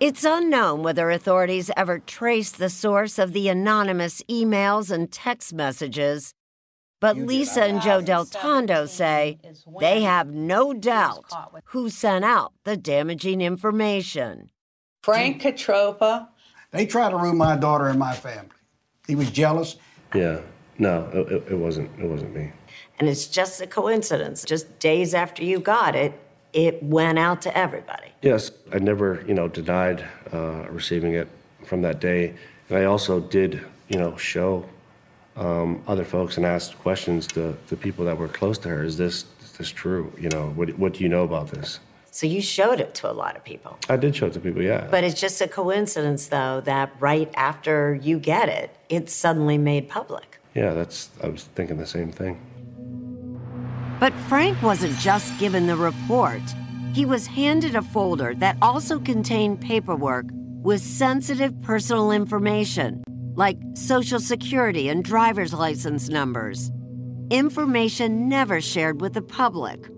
It's 0.00 0.24
unknown 0.24 0.82
whether 0.82 1.10
authorities 1.10 1.70
ever 1.76 1.98
traced 2.00 2.58
the 2.58 2.68
source 2.68 3.18
of 3.18 3.32
the 3.32 3.48
anonymous 3.48 4.22
emails 4.28 4.90
and 4.90 5.10
text 5.10 5.52
messages, 5.52 6.34
but 7.02 7.16
Lisa 7.16 7.64
and 7.64 7.82
Joe 7.82 8.00
Del 8.00 8.24
Tondo 8.24 8.86
say 8.86 9.38
they 9.80 10.02
have 10.02 10.28
no 10.28 10.72
doubt 10.72 11.24
who 11.64 11.90
sent 11.90 12.24
out 12.24 12.52
the 12.62 12.76
damaging 12.76 13.40
information. 13.40 14.50
Frank 15.02 15.42
Catroppa. 15.42 16.28
They 16.70 16.86
tried 16.86 17.10
to 17.10 17.16
ruin 17.16 17.36
my 17.36 17.56
daughter 17.56 17.88
and 17.88 17.98
my 17.98 18.14
family. 18.14 18.48
He 19.08 19.16
was 19.16 19.30
jealous. 19.32 19.76
Yeah. 20.14 20.42
No, 20.78 21.10
it, 21.12 21.32
it- 21.32 21.44
it 21.52 21.56
wasn't. 21.56 21.90
It 21.98 22.06
wasn't 22.06 22.34
me. 22.36 22.52
And 23.00 23.08
it's 23.08 23.26
just 23.26 23.60
a 23.60 23.66
coincidence. 23.66 24.44
Just 24.44 24.78
days 24.78 25.12
after 25.12 25.42
you 25.44 25.58
got 25.58 25.96
it, 25.96 26.12
it 26.52 26.80
went 26.84 27.18
out 27.18 27.42
to 27.42 27.58
everybody. 27.58 28.08
Yes, 28.22 28.52
I 28.72 28.78
never, 28.78 29.24
you 29.26 29.34
know, 29.34 29.48
denied 29.48 30.04
uh, 30.32 30.66
receiving 30.70 31.14
it 31.14 31.28
from 31.66 31.82
that 31.82 31.98
day, 32.00 32.34
and 32.68 32.78
I 32.78 32.84
also 32.84 33.18
did, 33.18 33.60
you 33.88 33.98
know, 33.98 34.16
show 34.16 34.64
um, 35.36 35.82
other 35.86 36.04
folks 36.04 36.36
and 36.36 36.44
asked 36.44 36.78
questions 36.78 37.26
to 37.28 37.56
the 37.68 37.76
people 37.76 38.04
that 38.04 38.16
were 38.16 38.28
close 38.28 38.58
to 38.58 38.68
her. 38.68 38.82
Is 38.82 38.96
this 38.96 39.24
is 39.42 39.52
this 39.52 39.70
true? 39.70 40.12
You 40.18 40.28
know, 40.28 40.50
what 40.50 40.78
what 40.78 40.94
do 40.94 41.02
you 41.02 41.08
know 41.08 41.22
about 41.22 41.50
this? 41.50 41.80
So 42.14 42.26
you 42.26 42.42
showed 42.42 42.78
it 42.78 42.94
to 42.96 43.10
a 43.10 43.14
lot 43.14 43.36
of 43.36 43.44
people. 43.44 43.78
I 43.88 43.96
did 43.96 44.14
show 44.14 44.26
it 44.26 44.34
to 44.34 44.40
people, 44.40 44.60
yeah. 44.60 44.86
But 44.90 45.02
it's 45.02 45.18
just 45.18 45.40
a 45.40 45.48
coincidence, 45.48 46.26
though, 46.26 46.60
that 46.66 46.92
right 47.00 47.32
after 47.36 47.94
you 47.94 48.18
get 48.18 48.50
it, 48.50 48.70
it's 48.90 49.14
suddenly 49.14 49.56
made 49.56 49.88
public. 49.88 50.38
Yeah, 50.54 50.74
that's. 50.74 51.08
I 51.22 51.28
was 51.28 51.44
thinking 51.44 51.78
the 51.78 51.86
same 51.86 52.12
thing. 52.12 52.38
But 53.98 54.12
Frank 54.28 54.60
wasn't 54.62 54.94
just 54.98 55.38
given 55.38 55.66
the 55.66 55.76
report. 55.76 56.42
He 56.92 57.06
was 57.06 57.26
handed 57.26 57.76
a 57.76 57.80
folder 57.80 58.34
that 58.34 58.58
also 58.60 58.98
contained 58.98 59.62
paperwork 59.62 60.26
with 60.62 60.82
sensitive 60.82 61.58
personal 61.62 62.12
information, 62.12 63.02
like 63.34 63.58
social 63.74 64.20
security 64.20 64.88
and 64.88 65.04
driver's 65.04 65.52
license 65.52 66.08
numbers. 66.08 66.70
Information 67.30 68.28
never 68.28 68.60
shared 68.60 69.00
with 69.00 69.14
the 69.14 69.22
public. 69.22 69.88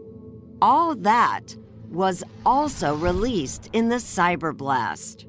All 0.62 0.94
that 0.94 1.56
was 1.88 2.22
also 2.46 2.94
released 2.94 3.68
in 3.72 3.88
the 3.88 3.96
cyber 3.96 4.56
blast. 4.56 5.26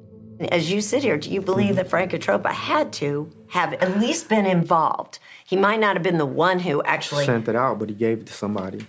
As 0.51 0.71
you 0.71 0.81
sit 0.81 1.01
here, 1.01 1.17
do 1.17 1.29
you 1.29 1.41
believe 1.41 1.77
that 1.77 1.89
Frank 1.89 2.11
Catroppa 2.11 2.51
had 2.51 2.91
to 2.93 3.31
have 3.49 3.73
at 3.73 3.99
least 3.99 4.27
been 4.27 4.45
involved? 4.45 5.19
He 5.45 5.55
might 5.55 5.79
not 5.79 5.95
have 5.95 6.03
been 6.03 6.17
the 6.17 6.25
one 6.25 6.59
who 6.59 6.83
actually 6.83 7.25
Sent 7.25 7.47
it 7.47 7.55
out, 7.55 7.79
but 7.79 7.89
he 7.89 7.95
gave 7.95 8.19
it 8.19 8.25
to 8.27 8.33
somebody. 8.33 8.85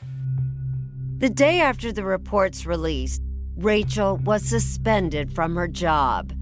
The 1.19 1.31
day 1.31 1.61
after 1.61 1.93
the 1.93 2.05
reports 2.05 2.67
released, 2.67 3.23
Rachel 3.57 4.17
was 4.19 4.43
suspended 4.43 5.33
from 5.33 5.55
her 5.57 5.69
job. 5.69 6.33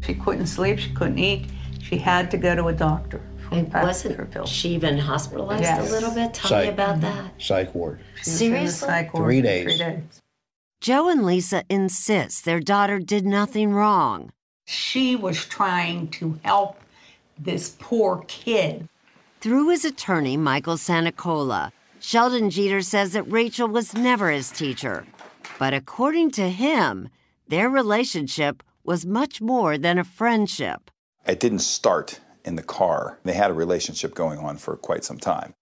She 0.00 0.14
couldn't 0.14 0.46
sleep, 0.46 0.78
she 0.78 0.90
couldn't 0.90 1.18
eat. 1.18 1.46
She 1.88 1.98
had 1.98 2.30
to 2.32 2.36
go 2.36 2.54
to 2.56 2.66
a 2.68 2.72
doctor. 2.72 3.20
And 3.52 3.72
wasn't 3.72 4.48
she 4.48 4.70
even 4.70 4.98
hospitalized 4.98 5.62
Yes. 5.62 5.88
a 5.88 5.92
little 5.92 6.10
bit? 6.10 6.34
Tell 6.34 6.62
me 6.62 6.68
about 6.68 7.00
that. 7.00 7.30
Psych 7.40 7.72
ward. 7.74 8.00
She 8.16 8.18
was 8.18 8.26
in 8.26 8.32
the 8.32 8.38
Seriously? 8.56 8.88
psych 8.88 9.14
ward 9.14 9.24
Three 9.26 9.40
days. 9.40 9.64
Three 9.64 9.78
days. 9.78 10.22
Joe 10.80 11.08
and 11.08 11.24
Lisa 11.24 11.62
insist 11.70 12.44
their 12.44 12.58
daughter 12.58 12.98
did 12.98 13.24
nothing 13.24 13.72
wrong. 13.72 14.32
She 14.66 15.14
was 15.14 15.44
trying 15.46 16.08
to 16.08 16.40
help 16.42 16.80
this 17.38 17.76
poor 17.78 18.24
kid. 18.26 18.88
Through 19.40 19.68
his 19.68 19.84
attorney, 19.84 20.36
Michael 20.36 20.76
Santicola, 20.76 21.70
Sheldon 22.00 22.50
Jeter 22.50 22.82
says 22.82 23.12
that 23.12 23.30
Rachel 23.30 23.68
was 23.68 23.94
never 23.94 24.30
his 24.30 24.50
teacher. 24.50 25.06
But 25.58 25.72
according 25.72 26.32
to 26.32 26.48
him, 26.50 27.08
their 27.48 27.70
relationship 27.70 28.62
was 28.82 29.06
much 29.06 29.40
more 29.40 29.78
than 29.78 29.98
a 29.98 30.04
friendship. 30.04 30.90
It 31.26 31.40
didn't 31.40 31.58
start 31.60 32.20
in 32.44 32.56
the 32.56 32.62
car. 32.62 33.18
They 33.24 33.32
had 33.34 33.50
a 33.50 33.54
relationship 33.54 34.14
going 34.14 34.38
on 34.38 34.56
for 34.58 34.76
quite 34.76 35.04
some 35.04 35.18
time. 35.18 35.54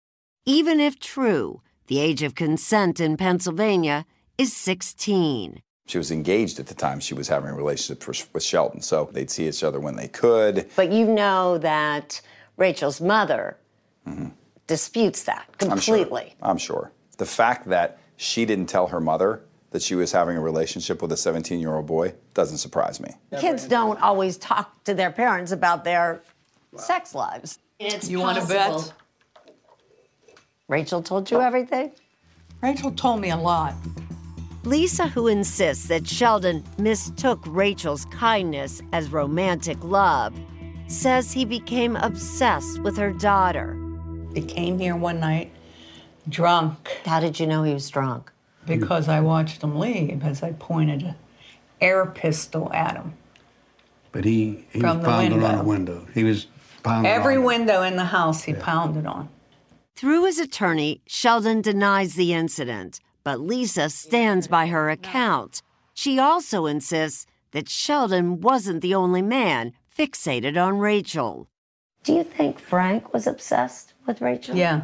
Even 0.46 0.78
if 0.80 1.00
true, 1.00 1.62
the 1.86 1.98
age 2.00 2.22
of 2.22 2.34
consent 2.34 3.00
in 3.00 3.16
Pennsylvania 3.16 4.04
is 4.36 4.54
16. 4.54 5.62
She 5.86 5.98
was 5.98 6.10
engaged 6.10 6.58
at 6.58 6.66
the 6.66 6.74
time 6.74 7.00
she 7.00 7.14
was 7.14 7.28
having 7.28 7.50
a 7.50 7.54
relationship 7.54 8.02
for, 8.02 8.14
with 8.32 8.42
Sheldon, 8.42 8.80
so 8.80 9.08
they'd 9.12 9.30
see 9.30 9.48
each 9.48 9.62
other 9.64 9.80
when 9.80 9.96
they 9.96 10.08
could. 10.08 10.68
But 10.76 10.90
you 10.92 11.06
know 11.06 11.58
that 11.58 12.20
Rachel's 12.56 13.00
mother 13.00 13.58
disputes 14.66 15.22
that 15.24 15.46
Mm-hmm. 15.58 15.72
I'm 15.72 15.78
sure. 15.78 15.96
completely. 15.96 16.34
I'm 16.42 16.58
sure. 16.58 16.90
The 17.18 17.26
fact 17.26 17.68
that 17.68 17.98
she 18.16 18.44
didn't 18.44 18.66
tell 18.66 18.86
her 18.88 19.00
mother 19.00 19.42
that 19.74 19.82
she 19.82 19.96
was 19.96 20.12
having 20.12 20.36
a 20.36 20.40
relationship 20.40 21.02
with 21.02 21.10
a 21.10 21.16
17 21.16 21.58
year 21.58 21.74
old 21.74 21.84
boy 21.84 22.14
doesn't 22.32 22.58
surprise 22.58 23.00
me. 23.00 23.10
Kids 23.40 23.66
don't 23.66 24.00
always 24.00 24.36
talk 24.36 24.84
to 24.84 24.94
their 24.94 25.10
parents 25.10 25.50
about 25.50 25.82
their 25.82 26.22
sex 26.76 27.12
lives. 27.12 27.58
It's 27.80 28.08
You 28.08 28.20
want 28.20 28.38
to 28.38 28.46
possible. 28.46 28.82
bet? 28.82 28.92
Rachel 30.68 31.02
told 31.02 31.28
you 31.28 31.40
everything? 31.40 31.90
Rachel 32.62 32.92
told 32.92 33.20
me 33.20 33.30
a 33.30 33.36
lot. 33.36 33.74
Lisa, 34.62 35.08
who 35.08 35.26
insists 35.26 35.88
that 35.88 36.06
Sheldon 36.06 36.62
mistook 36.78 37.40
Rachel's 37.44 38.04
kindness 38.04 38.80
as 38.92 39.10
romantic 39.10 39.82
love, 39.82 40.38
says 40.86 41.32
he 41.32 41.44
became 41.44 41.96
obsessed 41.96 42.80
with 42.82 42.96
her 42.96 43.10
daughter. 43.12 43.76
He 44.34 44.42
came 44.42 44.78
here 44.78 44.94
one 44.94 45.18
night 45.18 45.50
drunk. 46.28 46.96
How 47.04 47.18
did 47.18 47.40
you 47.40 47.48
know 47.48 47.64
he 47.64 47.74
was 47.74 47.90
drunk? 47.90 48.30
Because 48.66 49.08
I 49.08 49.20
watched 49.20 49.62
him 49.62 49.78
leave 49.78 50.24
as 50.24 50.42
I 50.42 50.52
pointed 50.52 51.02
an 51.02 51.16
air 51.80 52.06
pistol 52.06 52.72
at 52.72 52.96
him. 52.96 53.14
But 54.12 54.24
he, 54.24 54.64
he 54.70 54.80
From 54.80 54.98
was 54.98 55.04
the 55.06 55.10
pounding 55.10 55.44
on 55.44 55.54
a 55.56 55.64
window. 55.64 56.06
He 56.14 56.24
was 56.24 56.46
pounding 56.82 57.10
Every 57.10 57.36
on 57.36 57.42
it. 57.42 57.46
window 57.46 57.82
in 57.82 57.96
the 57.96 58.04
house 58.06 58.44
he 58.44 58.54
pounded 58.54 59.06
on. 59.06 59.28
Through 59.96 60.24
his 60.24 60.38
attorney, 60.38 61.02
Sheldon 61.06 61.60
denies 61.60 62.14
the 62.14 62.32
incident, 62.32 63.00
but 63.22 63.40
Lisa 63.40 63.88
stands 63.90 64.48
by 64.48 64.66
her 64.66 64.90
account. 64.90 65.62
She 65.94 66.18
also 66.18 66.66
insists 66.66 67.26
that 67.52 67.68
Sheldon 67.68 68.40
wasn't 68.40 68.82
the 68.82 68.94
only 68.94 69.22
man 69.22 69.72
fixated 69.96 70.60
on 70.62 70.78
Rachel. 70.78 71.48
Do 72.02 72.12
you 72.12 72.24
think 72.24 72.58
Frank 72.58 73.12
was 73.12 73.26
obsessed 73.26 73.94
with 74.06 74.20
Rachel? 74.20 74.56
Yeah. 74.56 74.82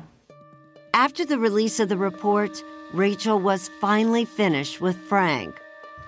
After 0.95 1.25
the 1.25 1.39
release 1.39 1.81
of 1.81 1.89
the 1.89 1.97
report, 1.99 2.63
Rachel 2.93 3.39
was 3.39 3.71
finally 3.81 4.25
finished 4.25 4.81
with 4.81 4.97
Frank, 4.97 5.55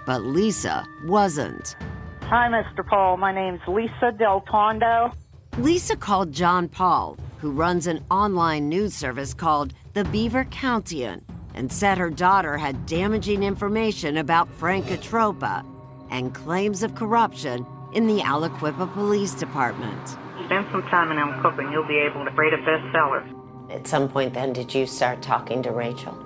but 0.05 0.23
Lisa 0.23 0.85
wasn't. 1.05 1.77
Hi, 2.23 2.49
Mr. 2.49 2.85
Paul. 2.85 3.19
My 3.19 3.33
name's 3.33 3.61
Lisa 3.69 4.11
Del 4.19 4.41
Tondo. 4.41 5.13
Lisa 5.59 5.95
called 5.97 6.33
John 6.33 6.69
Paul, 6.69 7.17
who 7.39 7.53
runs 7.53 7.87
an 7.87 8.05
online 8.11 8.69
news 8.69 8.95
service 8.95 9.33
called 9.33 9.75
The 9.93 10.03
Beaver 10.07 10.45
Countian, 10.47 11.23
and 11.55 11.73
said 11.73 11.99
her 11.99 12.11
daughter 12.11 12.57
had 12.57 12.85
damaging 12.87 13.45
information 13.45 14.17
about 14.17 14.49
Frank 14.49 14.87
Catroppa 14.87 15.65
and 16.11 16.35
claims 16.35 16.83
of 16.83 16.97
corruption 16.97 17.65
in 17.93 18.09
the 18.09 18.23
Aliquippa 18.23 18.93
Police 18.93 19.35
Department. 19.35 20.09
Spend 20.47 20.67
some 20.73 20.83
time 20.89 21.13
in 21.13 21.19
Aliquippa 21.19 21.61
and 21.61 21.73
you'll 21.73 21.87
be 21.87 21.99
able 21.99 22.25
to 22.25 22.31
rate 22.33 22.55
a 22.55 22.59
bestseller. 22.59 23.25
At 23.71 23.87
some 23.87 24.09
point, 24.09 24.35
then, 24.35 24.53
did 24.53 24.75
you 24.75 24.85
start 24.87 25.23
talking 25.23 25.63
to 25.63 25.71
Rachel? 25.71 26.19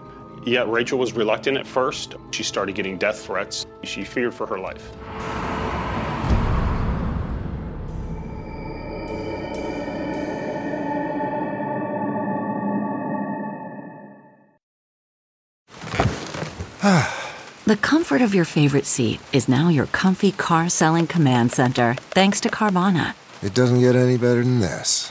Yeah, 0.46 0.64
Rachel 0.66 0.98
was 1.00 1.12
reluctant 1.12 1.58
at 1.58 1.66
first. 1.66 2.14
She 2.30 2.44
started 2.44 2.76
getting 2.76 2.98
death 2.98 3.26
threats. 3.26 3.66
She 3.82 4.04
feared 4.04 4.32
for 4.32 4.46
her 4.46 4.58
life. 4.58 4.92
The 17.66 17.76
comfort 17.76 18.22
of 18.22 18.32
your 18.32 18.44
favorite 18.44 18.86
seat 18.86 19.18
is 19.32 19.48
now 19.48 19.68
your 19.68 19.86
comfy 19.86 20.30
car 20.30 20.68
selling 20.68 21.08
command 21.08 21.50
center, 21.50 21.94
thanks 22.10 22.40
to 22.42 22.48
Carvana. 22.48 23.14
It 23.42 23.54
doesn't 23.54 23.80
get 23.80 23.96
any 23.96 24.16
better 24.16 24.44
than 24.44 24.60
this. 24.60 25.10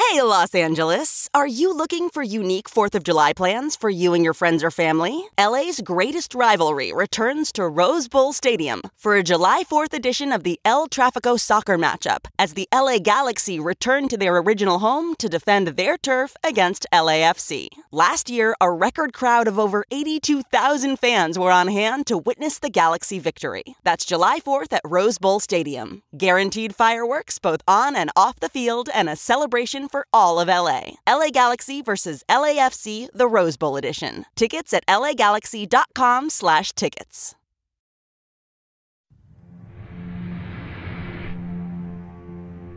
Hey, 0.00 0.22
Los 0.22 0.54
Angeles! 0.54 1.28
Are 1.34 1.48
you 1.48 1.76
looking 1.76 2.08
for 2.08 2.22
unique 2.22 2.70
4th 2.70 2.94
of 2.94 3.02
July 3.02 3.32
plans 3.32 3.74
for 3.74 3.90
you 3.90 4.14
and 4.14 4.22
your 4.22 4.32
friends 4.32 4.62
or 4.62 4.70
family? 4.70 5.24
LA's 5.36 5.80
greatest 5.84 6.36
rivalry 6.36 6.92
returns 6.92 7.50
to 7.54 7.66
Rose 7.66 8.06
Bowl 8.06 8.32
Stadium 8.32 8.82
for 8.96 9.16
a 9.16 9.24
July 9.24 9.64
4th 9.68 9.92
edition 9.92 10.30
of 10.30 10.44
the 10.44 10.60
El 10.64 10.86
Trafico 10.86 11.36
soccer 11.38 11.76
matchup 11.76 12.26
as 12.38 12.54
the 12.54 12.68
LA 12.72 12.98
Galaxy 12.98 13.58
return 13.58 14.06
to 14.06 14.16
their 14.16 14.36
original 14.36 14.78
home 14.78 15.16
to 15.16 15.28
defend 15.28 15.66
their 15.66 15.98
turf 15.98 16.36
against 16.44 16.86
LAFC. 16.92 17.66
Last 17.90 18.28
year, 18.28 18.54
a 18.60 18.70
record 18.70 19.14
crowd 19.14 19.48
of 19.48 19.58
over 19.58 19.82
82,000 19.90 20.98
fans 20.98 21.38
were 21.38 21.50
on 21.50 21.68
hand 21.68 22.06
to 22.08 22.18
witness 22.18 22.58
the 22.58 22.68
Galaxy 22.68 23.18
victory. 23.18 23.64
That's 23.82 24.04
July 24.04 24.40
4th 24.40 24.74
at 24.74 24.82
Rose 24.84 25.16
Bowl 25.16 25.40
Stadium. 25.40 26.02
Guaranteed 26.14 26.74
fireworks 26.74 27.38
both 27.38 27.62
on 27.66 27.96
and 27.96 28.10
off 28.14 28.40
the 28.40 28.50
field 28.50 28.90
and 28.92 29.08
a 29.08 29.16
celebration 29.16 29.88
for 29.88 30.06
all 30.12 30.38
of 30.38 30.48
LA. 30.48 30.96
LA 31.08 31.30
Galaxy 31.32 31.80
versus 31.80 32.22
LAFC, 32.28 33.08
the 33.14 33.26
Rose 33.26 33.56
Bowl 33.56 33.78
edition. 33.78 34.26
Tickets 34.36 34.74
at 34.74 34.86
lagalaxy.com 34.86 36.28
slash 36.28 36.72
tickets. 36.72 37.34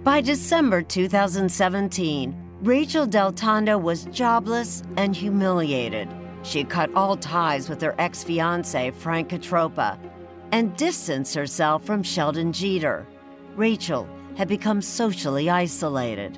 By 0.06 0.22
December 0.22 0.82
2017, 0.82 2.41
Rachel 2.62 3.08
Del 3.08 3.32
Tondo 3.32 3.76
was 3.76 4.06
jobless 4.06 4.84
and 4.96 5.16
humiliated. 5.16 6.08
She 6.44 6.64
cut 6.64 6.92
all 6.94 7.18
ties 7.18 7.68
with 7.68 7.82
her 7.82 7.96
ex 7.98 8.24
fiance, 8.24 8.92
Frank 8.92 9.30
Catroppa, 9.30 9.98
and 10.52 10.78
distanced 10.78 11.34
herself 11.34 11.84
from 11.84 12.04
Sheldon 12.04 12.54
Jeter. 12.54 13.08
Rachel 13.56 14.08
had 14.38 14.48
become 14.48 14.80
socially 14.80 15.50
isolated. 15.50 16.38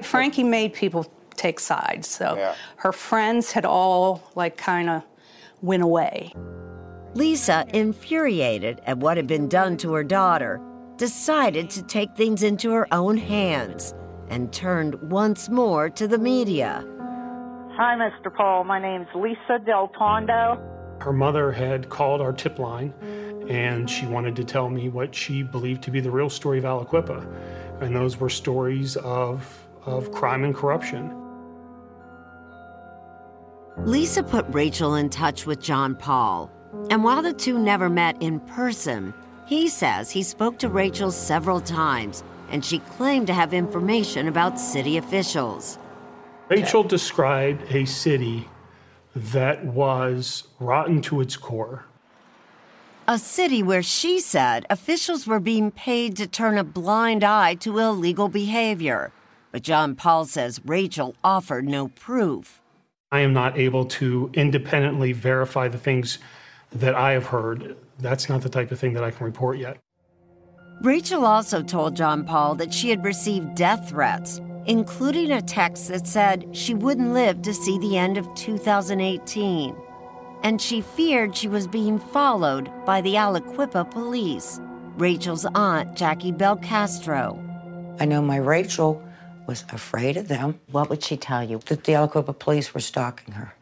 Frankie 0.00 0.42
made 0.42 0.72
people 0.72 1.06
take 1.36 1.60
sides, 1.60 2.08
so 2.08 2.54
her 2.76 2.92
friends 2.92 3.52
had 3.52 3.66
all, 3.66 4.22
like, 4.34 4.56
kind 4.56 4.88
of 4.88 5.02
went 5.60 5.82
away. 5.82 6.32
Lisa, 7.12 7.66
infuriated 7.74 8.80
at 8.86 8.96
what 8.96 9.18
had 9.18 9.26
been 9.26 9.48
done 9.48 9.76
to 9.76 9.92
her 9.92 10.02
daughter, 10.02 10.62
decided 10.96 11.68
to 11.68 11.82
take 11.82 12.16
things 12.16 12.42
into 12.42 12.70
her 12.70 12.92
own 12.92 13.18
hands 13.18 13.94
and 14.28 14.52
turned 14.52 14.94
once 15.02 15.48
more 15.48 15.90
to 15.90 16.06
the 16.08 16.18
media. 16.18 16.84
Hi, 17.76 17.96
Mr. 17.96 18.34
Paul. 18.34 18.64
My 18.64 18.80
name's 18.80 19.08
Lisa 19.14 19.58
Del 19.64 19.88
Tondo. 19.88 20.60
Her 21.00 21.12
mother 21.12 21.52
had 21.52 21.88
called 21.88 22.20
our 22.20 22.32
tip 22.32 22.58
line 22.58 22.94
and 23.48 23.90
she 23.90 24.06
wanted 24.06 24.36
to 24.36 24.44
tell 24.44 24.68
me 24.68 24.88
what 24.88 25.14
she 25.14 25.42
believed 25.42 25.82
to 25.82 25.90
be 25.90 26.00
the 26.00 26.10
real 26.10 26.30
story 26.30 26.58
of 26.58 26.64
Aliquippa. 26.64 27.26
And 27.80 27.94
those 27.94 28.18
were 28.18 28.28
stories 28.28 28.96
of, 28.96 29.66
of 29.84 30.12
crime 30.12 30.44
and 30.44 30.54
corruption. 30.54 31.14
Lisa 33.78 34.22
put 34.22 34.46
Rachel 34.50 34.94
in 34.94 35.08
touch 35.10 35.46
with 35.46 35.60
John 35.60 35.96
Paul, 35.96 36.50
and 36.90 37.02
while 37.02 37.22
the 37.22 37.32
two 37.32 37.58
never 37.58 37.88
met 37.88 38.20
in 38.22 38.38
person, 38.40 39.12
he 39.46 39.66
says 39.68 40.10
he 40.10 40.22
spoke 40.22 40.58
to 40.58 40.68
Rachel 40.68 41.10
several 41.10 41.60
times 41.60 42.22
and 42.52 42.64
she 42.64 42.78
claimed 42.78 43.26
to 43.26 43.32
have 43.32 43.52
information 43.52 44.28
about 44.28 44.60
city 44.60 44.98
officials. 44.98 45.78
Rachel 46.48 46.84
described 46.84 47.62
a 47.74 47.86
city 47.86 48.46
that 49.16 49.64
was 49.64 50.44
rotten 50.60 51.00
to 51.02 51.20
its 51.20 51.36
core. 51.36 51.86
A 53.08 53.18
city 53.18 53.62
where 53.62 53.82
she 53.82 54.20
said 54.20 54.64
officials 54.70 55.26
were 55.26 55.40
being 55.40 55.70
paid 55.70 56.16
to 56.18 56.26
turn 56.26 56.56
a 56.56 56.64
blind 56.64 57.24
eye 57.24 57.54
to 57.56 57.78
illegal 57.78 58.28
behavior. 58.28 59.12
But 59.50 59.62
John 59.62 59.96
Paul 59.96 60.26
says 60.26 60.60
Rachel 60.64 61.14
offered 61.24 61.66
no 61.66 61.88
proof. 61.88 62.60
I 63.10 63.20
am 63.20 63.32
not 63.32 63.58
able 63.58 63.84
to 63.86 64.30
independently 64.34 65.12
verify 65.12 65.68
the 65.68 65.78
things 65.78 66.18
that 66.70 66.94
I 66.94 67.12
have 67.12 67.26
heard. 67.26 67.76
That's 67.98 68.28
not 68.28 68.42
the 68.42 68.48
type 68.48 68.70
of 68.70 68.78
thing 68.78 68.94
that 68.94 69.04
I 69.04 69.10
can 69.10 69.26
report 69.26 69.58
yet. 69.58 69.78
Rachel 70.82 71.24
also 71.24 71.62
told 71.62 71.94
John 71.94 72.24
Paul 72.24 72.56
that 72.56 72.74
she 72.74 72.90
had 72.90 73.04
received 73.04 73.54
death 73.54 73.88
threats, 73.88 74.40
including 74.66 75.30
a 75.30 75.40
text 75.40 75.86
that 75.86 76.08
said 76.08 76.44
she 76.50 76.74
wouldn't 76.74 77.12
live 77.12 77.40
to 77.42 77.54
see 77.54 77.78
the 77.78 77.96
end 77.96 78.18
of 78.18 78.34
2018. 78.34 79.76
And 80.42 80.60
she 80.60 80.80
feared 80.80 81.36
she 81.36 81.46
was 81.46 81.68
being 81.68 82.00
followed 82.00 82.68
by 82.84 83.00
the 83.00 83.14
Aliquippa 83.14 83.92
police, 83.92 84.60
Rachel's 84.96 85.46
aunt, 85.54 85.94
Jackie 85.94 86.32
Belcastro. 86.32 87.38
I 88.00 88.04
know 88.04 88.20
my 88.20 88.38
Rachel 88.38 89.00
was 89.46 89.64
afraid 89.72 90.16
of 90.16 90.26
them. 90.26 90.58
What 90.72 90.90
would 90.90 91.04
she 91.04 91.16
tell 91.16 91.44
you? 91.44 91.60
That 91.66 91.84
the 91.84 91.92
Aliquippa 91.92 92.40
police 92.40 92.74
were 92.74 92.80
stalking 92.80 93.34
her. 93.34 93.54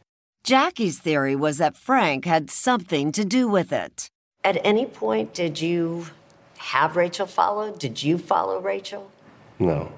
Jackie's 0.43 0.99
theory 0.99 1.37
was 1.37 1.59
that 1.59 1.77
Frank 1.77 2.25
had 2.25 2.51
something 2.51 3.13
to 3.13 3.27
do 3.27 3.47
with 3.47 3.75
it. 3.75 4.09
At 4.43 4.59
any 4.65 4.87
point, 4.87 5.35
did 5.35 5.61
you 5.61 6.07
have 6.61 6.95
Rachel 6.95 7.27
followed? 7.27 7.79
Did 7.79 8.03
you 8.03 8.19
follow 8.19 8.61
Rachel? 8.61 9.11
No. 9.59 9.91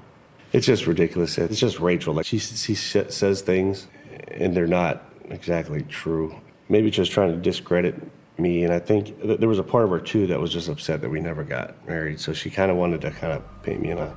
It's 0.53 0.65
just 0.65 0.87
ridiculous. 0.87 1.37
It's 1.37 1.59
just 1.59 1.81
Rachel. 1.81 2.15
Like 2.15 2.25
she, 2.25 2.39
she 2.39 2.75
says 2.77 3.41
things 3.41 3.89
and 4.29 4.57
they're 4.57 4.69
not 4.69 5.03
exactly 5.29 5.83
true. 5.83 6.35
Maybe 6.69 6.89
just 6.89 7.11
trying 7.11 7.33
to 7.33 7.37
discredit 7.37 8.01
me. 8.39 8.63
And 8.63 8.73
I 8.73 8.79
think 8.79 9.21
th- 9.21 9.41
there 9.41 9.49
was 9.49 9.59
a 9.59 9.65
part 9.65 9.85
of 9.85 9.91
her 9.91 9.99
too 9.99 10.29
that 10.29 10.39
was 10.41 10.53
just 10.53 10.69
upset 10.69 11.01
that 11.01 11.11
we 11.11 11.19
never 11.19 11.43
got 11.43 11.75
married. 11.89 12.21
So 12.21 12.33
she 12.33 12.49
kind 12.49 12.71
of 12.71 12.77
wanted 12.77 13.01
to 13.01 13.11
kind 13.11 13.33
of 13.33 13.43
paint 13.65 13.83
me 13.83 13.91
in 13.91 13.99
a 13.99 14.15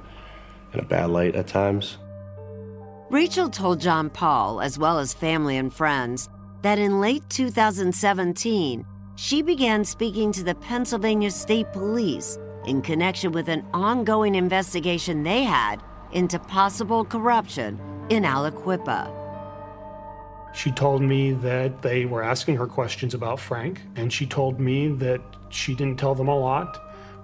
in 0.74 0.80
a 0.80 0.86
bad 0.86 1.10
light 1.10 1.36
at 1.36 1.48
times. 1.48 1.98
Rachel 3.10 3.50
told 3.50 3.82
John 3.82 4.12
Paul, 4.12 4.62
as 4.62 4.78
well 4.78 5.00
as 5.00 5.16
family 5.16 5.58
and 5.58 5.74
friends, 5.74 6.30
that 6.62 6.78
in 6.78 7.00
late 7.02 7.28
2017, 7.30 8.86
she 9.16 9.42
began 9.42 9.86
speaking 9.86 10.32
to 10.34 10.44
the 10.44 10.56
Pennsylvania 10.56 11.32
State 11.32 11.72
Police 11.72 12.38
in 12.66 12.82
connection 12.82 13.32
with 13.32 13.48
an 13.48 13.66
ongoing 13.74 14.36
investigation 14.36 15.24
they 15.24 15.44
had 15.44 15.82
into 16.12 16.38
possible 16.38 17.06
corruption 17.06 17.80
in 18.10 18.24
Aliquippa. 18.24 19.12
She 20.54 20.72
told 20.72 21.02
me 21.02 21.34
that 21.34 21.82
they 21.82 22.06
were 22.06 22.24
asking 22.24 22.56
her 22.58 22.68
questions 22.68 23.14
about 23.14 23.40
Frank, 23.40 23.82
and 23.96 24.12
she 24.12 24.26
told 24.26 24.60
me 24.60 24.88
that 24.88 25.22
she 25.50 25.76
didn't 25.76 26.00
tell 26.00 26.16
them 26.16 26.28
a 26.28 26.38
lot, 26.38 26.82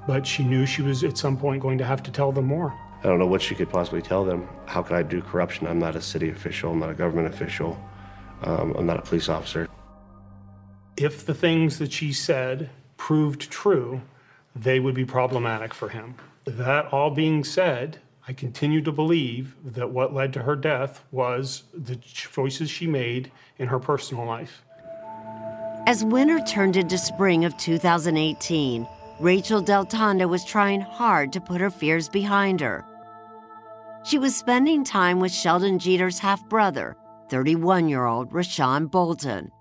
but 0.07 0.27
she 0.27 0.43
knew 0.43 0.65
she 0.65 0.81
was 0.81 1.03
at 1.03 1.17
some 1.17 1.37
point 1.37 1.61
going 1.61 1.77
to 1.77 1.85
have 1.85 2.03
to 2.03 2.11
tell 2.11 2.31
them 2.31 2.45
more. 2.45 2.73
I 3.03 3.07
don't 3.07 3.19
know 3.19 3.27
what 3.27 3.41
she 3.41 3.55
could 3.55 3.69
possibly 3.69 4.01
tell 4.01 4.25
them. 4.25 4.47
How 4.65 4.83
could 4.83 4.95
I 4.95 5.03
do 5.03 5.21
corruption? 5.21 5.65
I'm 5.67 5.79
not 5.79 5.95
a 5.95 6.01
city 6.01 6.29
official. 6.29 6.73
I'm 6.73 6.79
not 6.79 6.89
a 6.89 6.93
government 6.93 7.33
official. 7.33 7.81
Um, 8.43 8.75
I'm 8.75 8.85
not 8.85 8.99
a 8.99 9.01
police 9.01 9.27
officer. 9.29 9.67
If 10.97 11.25
the 11.25 11.33
things 11.33 11.79
that 11.79 11.91
she 11.91 12.13
said 12.13 12.69
proved 12.97 13.49
true, 13.49 14.01
they 14.55 14.79
would 14.79 14.95
be 14.95 15.05
problematic 15.05 15.73
for 15.73 15.89
him. 15.89 16.15
That 16.45 16.91
all 16.91 17.09
being 17.09 17.43
said, 17.43 17.99
I 18.27 18.33
continue 18.33 18.81
to 18.81 18.91
believe 18.91 19.55
that 19.63 19.89
what 19.89 20.13
led 20.13 20.33
to 20.33 20.43
her 20.43 20.55
death 20.55 21.03
was 21.11 21.63
the 21.73 21.95
choices 21.95 22.69
she 22.69 22.87
made 22.87 23.31
in 23.57 23.67
her 23.67 23.79
personal 23.79 24.25
life. 24.25 24.63
As 25.87 26.03
winter 26.03 26.39
turned 26.41 26.77
into 26.77 26.97
spring 26.97 27.43
of 27.43 27.57
2018, 27.57 28.87
Rachel 29.19 29.61
Del 29.61 29.85
Tondo 29.85 30.27
was 30.27 30.45
trying 30.45 30.81
hard 30.81 31.33
to 31.33 31.41
put 31.41 31.61
her 31.61 31.71
fears 31.71 32.07
behind 32.07 32.59
her. 32.59 32.85
She 34.03 34.17
was 34.17 34.35
spending 34.35 34.83
time 34.83 35.19
with 35.19 35.31
Sheldon 35.31 35.79
Jeter's 35.79 36.19
half 36.19 36.47
brother, 36.49 36.95
31 37.29 37.89
year 37.89 38.05
old 38.05 38.31
Rashawn 38.31 38.89
Bolton. 38.89 39.51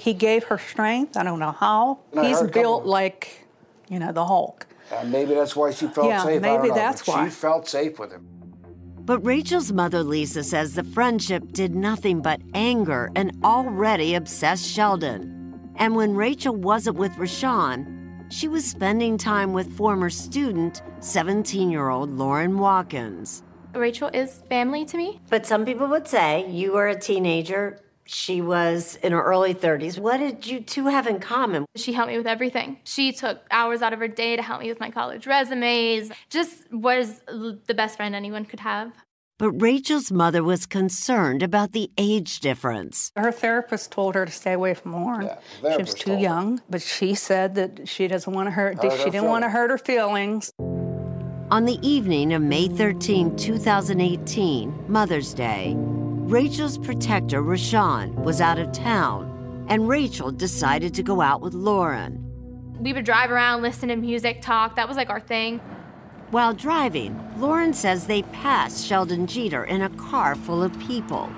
He 0.00 0.14
gave 0.14 0.44
her 0.44 0.58
strength. 0.58 1.16
I 1.16 1.22
don't 1.22 1.38
know 1.38 1.52
how. 1.52 1.98
I 2.16 2.26
He's 2.26 2.38
heard 2.40 2.46
a 2.50 2.52
couple- 2.52 2.62
built 2.62 2.86
like, 2.86 3.44
you 3.88 3.98
know, 3.98 4.12
the 4.12 4.24
Hulk. 4.24 4.66
And 4.92 5.12
maybe 5.12 5.34
that's 5.34 5.54
why 5.54 5.70
she 5.72 5.86
felt 5.88 6.08
Yeah, 6.08 6.22
safe. 6.24 6.38
I 6.38 6.38
maybe 6.40 6.68
don't 6.68 6.68
know, 6.68 6.74
that's 6.74 7.06
why. 7.06 7.24
She 7.24 7.30
felt 7.30 7.68
safe 7.68 7.98
with 7.98 8.10
him. 8.10 8.26
But 9.04 9.18
Rachel's 9.24 9.72
mother, 9.72 10.02
Lisa, 10.02 10.42
says 10.42 10.74
the 10.74 10.84
friendship 10.84 11.52
did 11.52 11.74
nothing 11.74 12.22
but 12.22 12.40
anger 12.54 13.10
an 13.14 13.32
already 13.44 14.14
obsessed 14.14 14.66
Sheldon. 14.66 15.70
And 15.76 15.94
when 15.96 16.14
Rachel 16.14 16.54
wasn't 16.54 16.96
with 16.96 17.12
Rashawn, 17.12 17.98
she 18.32 18.48
was 18.48 18.64
spending 18.64 19.18
time 19.18 19.52
with 19.52 19.76
former 19.76 20.08
student, 20.10 20.82
17 21.00 21.70
year 21.70 21.88
old 21.90 22.10
Lauren 22.16 22.58
Watkins. 22.58 23.42
Rachel 23.74 24.10
is 24.14 24.42
family 24.48 24.84
to 24.86 24.96
me. 24.96 25.20
But 25.28 25.46
some 25.46 25.64
people 25.64 25.86
would 25.88 26.08
say 26.08 26.48
you 26.50 26.72
were 26.72 26.88
a 26.88 26.98
teenager. 26.98 27.78
She 28.12 28.40
was 28.40 28.96
in 29.04 29.12
her 29.12 29.22
early 29.22 29.54
30s. 29.54 29.96
What 29.96 30.18
did 30.18 30.44
you 30.44 30.60
two 30.60 30.86
have 30.86 31.06
in 31.06 31.20
common? 31.20 31.64
She 31.76 31.92
helped 31.92 32.10
me 32.10 32.18
with 32.18 32.26
everything. 32.26 32.80
She 32.82 33.12
took 33.12 33.42
hours 33.52 33.82
out 33.82 33.92
of 33.92 34.00
her 34.00 34.08
day 34.08 34.34
to 34.34 34.42
help 34.42 34.60
me 34.60 34.68
with 34.68 34.80
my 34.80 34.90
college 34.90 35.28
resumes. 35.28 36.10
Just 36.28 36.72
was 36.72 37.20
the 37.28 37.74
best 37.74 37.96
friend 37.96 38.16
anyone 38.16 38.46
could 38.46 38.60
have. 38.60 38.92
But 39.38 39.52
Rachel's 39.52 40.10
mother 40.10 40.42
was 40.42 40.66
concerned 40.66 41.42
about 41.44 41.70
the 41.70 41.92
age 41.96 42.40
difference. 42.40 43.12
Her 43.16 43.30
therapist 43.30 43.92
told 43.92 44.16
her 44.16 44.26
to 44.26 44.32
stay 44.32 44.54
away 44.54 44.74
from 44.74 44.92
Lauren. 44.92 45.30
she 45.60 45.78
was 45.78 45.94
too 45.94 46.18
young, 46.18 46.60
but 46.68 46.82
she 46.82 47.14
said 47.14 47.54
that 47.54 47.88
she 47.88 48.08
doesn't 48.08 48.32
want 48.32 48.48
to 48.48 48.50
hurt. 48.50 48.82
Hurt 48.82 48.98
she 48.98 49.04
didn't 49.04 49.28
want 49.28 49.44
to 49.44 49.50
hurt 49.50 49.70
her 49.70 49.78
feelings. 49.78 50.50
On 50.58 51.64
the 51.64 51.78
evening 51.80 52.32
of 52.32 52.42
May 52.42 52.66
13, 52.66 53.36
2018, 53.36 54.84
Mother's 54.88 55.32
Day, 55.32 55.76
Rachel's 56.30 56.78
protector, 56.78 57.42
Rashawn, 57.42 58.14
was 58.14 58.40
out 58.40 58.60
of 58.60 58.70
town, 58.70 59.66
and 59.68 59.88
Rachel 59.88 60.30
decided 60.30 60.94
to 60.94 61.02
go 61.02 61.20
out 61.20 61.40
with 61.40 61.54
Lauren. 61.54 62.24
We 62.78 62.92
would 62.92 63.04
drive 63.04 63.32
around, 63.32 63.62
listen 63.62 63.88
to 63.88 63.96
music, 63.96 64.40
talk. 64.40 64.76
That 64.76 64.86
was 64.86 64.96
like 64.96 65.10
our 65.10 65.18
thing. 65.18 65.58
While 66.30 66.54
driving, 66.54 67.20
Lauren 67.38 67.74
says 67.74 68.06
they 68.06 68.22
passed 68.22 68.86
Sheldon 68.86 69.26
Jeter 69.26 69.64
in 69.64 69.82
a 69.82 69.90
car 69.90 70.36
full 70.36 70.62
of 70.62 70.78
people. 70.78 71.28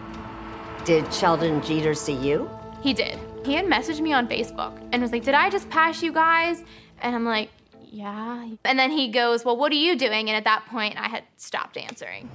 Did 0.85 1.11
Sheldon 1.11 1.63
Jeter 1.63 1.95
see 1.95 2.13
you? 2.13 2.51
He 2.83 2.93
did. 2.93 3.19
He 3.47 3.55
had 3.55 3.65
messaged 3.65 4.01
me 4.01 4.13
on 4.13 4.29
Facebook 4.29 4.79
and 4.93 5.01
was 5.01 5.11
like, 5.11 5.25
Did 5.25 5.33
I 5.33 5.49
just 5.49 5.71
pass 5.71 6.03
you 6.03 6.13
guys? 6.13 6.65
And 7.01 7.17
I'm 7.17 7.25
like, 7.25 7.49
Yeah. 7.91 8.47
And 8.67 8.79
then 8.79 8.91
he 8.91 9.09
goes, 9.09 9.43
Well, 9.43 9.57
what 9.57 9.73
are 9.73 9.77
you 9.77 9.97
doing? 9.97 10.29
And 10.29 10.37
at 10.37 10.45
that 10.45 10.67
point, 10.67 10.99
I 10.99 11.09
had 11.09 11.25
stopped 11.39 11.79
answering. 11.79 12.31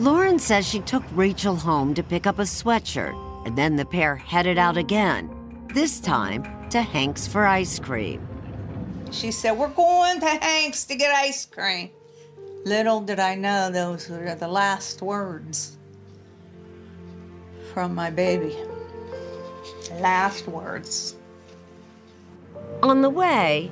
Lauren 0.00 0.38
says 0.38 0.66
she 0.66 0.80
took 0.80 1.02
Rachel 1.12 1.56
home 1.56 1.92
to 1.92 2.02
pick 2.02 2.26
up 2.26 2.38
a 2.38 2.44
sweatshirt, 2.44 3.14
and 3.44 3.54
then 3.54 3.76
the 3.76 3.84
pair 3.84 4.16
headed 4.16 4.56
out 4.56 4.78
again, 4.78 5.28
this 5.74 6.00
time 6.00 6.42
to 6.70 6.80
Hank's 6.80 7.26
for 7.26 7.46
ice 7.46 7.78
cream. 7.78 8.26
She 9.10 9.30
said, 9.30 9.52
We're 9.52 9.68
going 9.68 10.20
to 10.20 10.26
Hank's 10.26 10.86
to 10.86 10.96
get 10.96 11.14
ice 11.14 11.44
cream. 11.44 11.90
Little 12.64 13.02
did 13.02 13.20
I 13.20 13.34
know 13.34 13.70
those 13.70 14.08
were 14.08 14.34
the 14.34 14.48
last 14.48 15.02
words 15.02 15.76
from 17.74 17.94
my 17.94 18.08
baby. 18.08 18.56
Last 20.00 20.48
words. 20.48 21.14
On 22.82 23.02
the 23.02 23.10
way, 23.10 23.70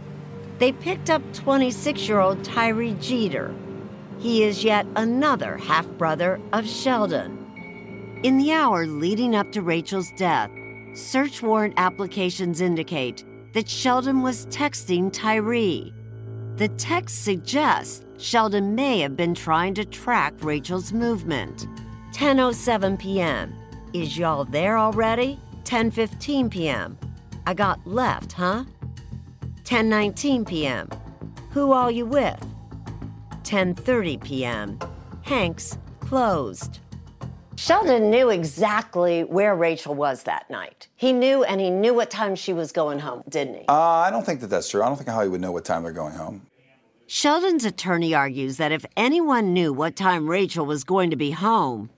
they 0.59 0.73
picked 0.73 1.09
up 1.09 1.23
26 1.33 2.07
year 2.07 2.21
old 2.21 2.45
Tyree 2.45 2.97
Jeter. 3.01 3.55
He 4.19 4.43
is 4.43 4.65
yet 4.65 4.87
another 4.97 5.57
half 5.57 5.87
brother 5.87 6.41
of 6.53 6.69
Sheldon. 6.69 7.39
In 8.25 8.37
the 8.37 8.53
hour 8.53 8.85
leading 8.85 9.37
up 9.37 9.53
to 9.53 9.63
Rachel's 9.63 10.11
death, 10.17 10.51
search 10.95 11.41
warrant 11.41 11.75
applications 11.77 12.61
indicate 12.61 13.25
that 13.53 13.69
Sheldon 13.69 14.23
was 14.23 14.47
texting 14.47 15.13
Tyree. 15.13 15.95
The 16.57 16.69
text 16.69 17.23
suggests 17.23 18.05
Sheldon 18.19 18.75
may 18.75 18.99
have 19.01 19.17
been 19.17 19.37
trying 19.37 19.75
to 19.75 19.85
track 19.85 20.35
Rachel's 20.41 20.93
movement. 20.93 21.69
10:07 22.13 22.99
p.m. 22.99 23.55
Is 23.93 24.19
y'all 24.19 24.45
there 24.45 24.77
already? 24.77 25.39
10:15 25.63 26.51
p.m. 26.51 26.99
I 27.47 27.55
got 27.55 27.87
left, 27.87 28.33
huh? 28.33 28.65
10:19 29.63 30.49
p.m. 30.49 30.89
Who 31.51 31.73
all 31.73 31.91
you 31.91 32.05
with? 32.05 32.45
10:30 33.49 34.23
p.m. 34.23 34.79
Hanks 35.23 35.79
closed. 36.01 36.81
Sheldon 37.57 38.11
knew 38.11 38.29
exactly 38.29 39.25
where 39.25 39.57
Rachel 39.57 39.95
was 39.95 40.25
that 40.25 40.49
night. 40.51 40.87
He 40.97 41.15
knew, 41.15 41.45
and 41.45 41.59
he 41.59 41.71
knew 41.71 41.95
what 41.95 42.11
time 42.11 42.37
she 42.37 42.53
was 42.53 42.73
going 42.73 42.99
home, 42.99 43.25
didn't 43.29 43.55
he? 43.55 43.65
Uh, 43.67 43.75
I 43.75 44.11
don't 44.11 44.25
think 44.25 44.43
that 44.43 44.49
that's 44.49 44.69
true. 44.69 44.83
I 44.83 44.87
don't 44.87 44.97
think 44.97 45.09
how 45.09 45.23
he 45.23 45.29
would 45.29 45.41
know 45.41 45.51
what 45.51 45.65
time 45.65 45.83
they're 45.83 45.93
going 45.93 46.13
home. 46.13 46.47
Sheldon's 47.07 47.65
attorney 47.65 48.15
argues 48.15 48.59
that 48.59 48.71
if 48.71 48.85
anyone 48.99 49.55
knew 49.55 49.73
what 49.73 49.97
time 49.97 50.29
Rachel 50.29 50.67
was 50.67 50.85
going 50.85 51.09
to 51.09 51.17
be 51.17 51.31
home, 51.31 51.89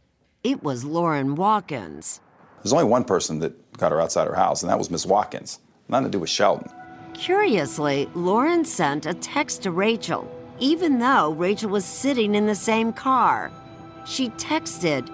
it 0.45 0.63
was 0.63 0.85
Lauren 0.85 1.35
Watkins. 1.35 2.21
There's 2.63 2.73
only 2.73 2.85
one 2.85 3.03
person 3.03 3.41
that 3.41 3.77
got 3.77 3.91
her 3.91 4.01
outside 4.01 4.29
her 4.29 4.37
house, 4.37 4.63
and 4.63 4.71
that 4.71 4.79
was 4.79 4.89
Miss 4.89 5.05
Watkins. 5.05 5.59
Nothing 5.89 6.05
to 6.05 6.11
do 6.11 6.21
with 6.21 6.31
Sheldon. 6.31 6.71
Curiously, 7.13 8.09
Lauren 8.15 8.65
sent 8.65 9.05
a 9.05 9.15
text 9.15 9.63
to 9.65 9.73
Rachel, 9.73 10.31
even 10.61 10.99
though 10.99 11.33
Rachel 11.33 11.71
was 11.71 11.85
sitting 11.85 12.35
in 12.35 12.47
the 12.47 12.55
same 12.55 12.93
car. 12.93 13.51
She 14.05 14.29
texted, 14.31 15.11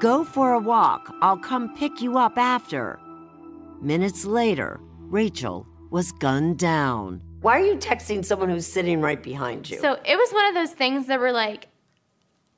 Go 0.00 0.24
for 0.24 0.52
a 0.52 0.58
walk. 0.58 1.14
I'll 1.22 1.38
come 1.38 1.74
pick 1.76 2.02
you 2.02 2.18
up 2.18 2.36
after. 2.36 2.98
Minutes 3.80 4.24
later, 4.24 4.80
Rachel 4.98 5.66
was 5.90 6.12
gunned 6.12 6.58
down. 6.58 7.22
Why 7.40 7.60
are 7.60 7.64
you 7.64 7.76
texting 7.76 8.24
someone 8.24 8.50
who's 8.50 8.66
sitting 8.66 9.00
right 9.00 9.22
behind 9.22 9.70
you? 9.70 9.78
So 9.78 9.98
it 10.04 10.16
was 10.16 10.30
one 10.32 10.46
of 10.46 10.54
those 10.54 10.72
things 10.72 11.06
that 11.06 11.20
were 11.20 11.32
like 11.32 11.68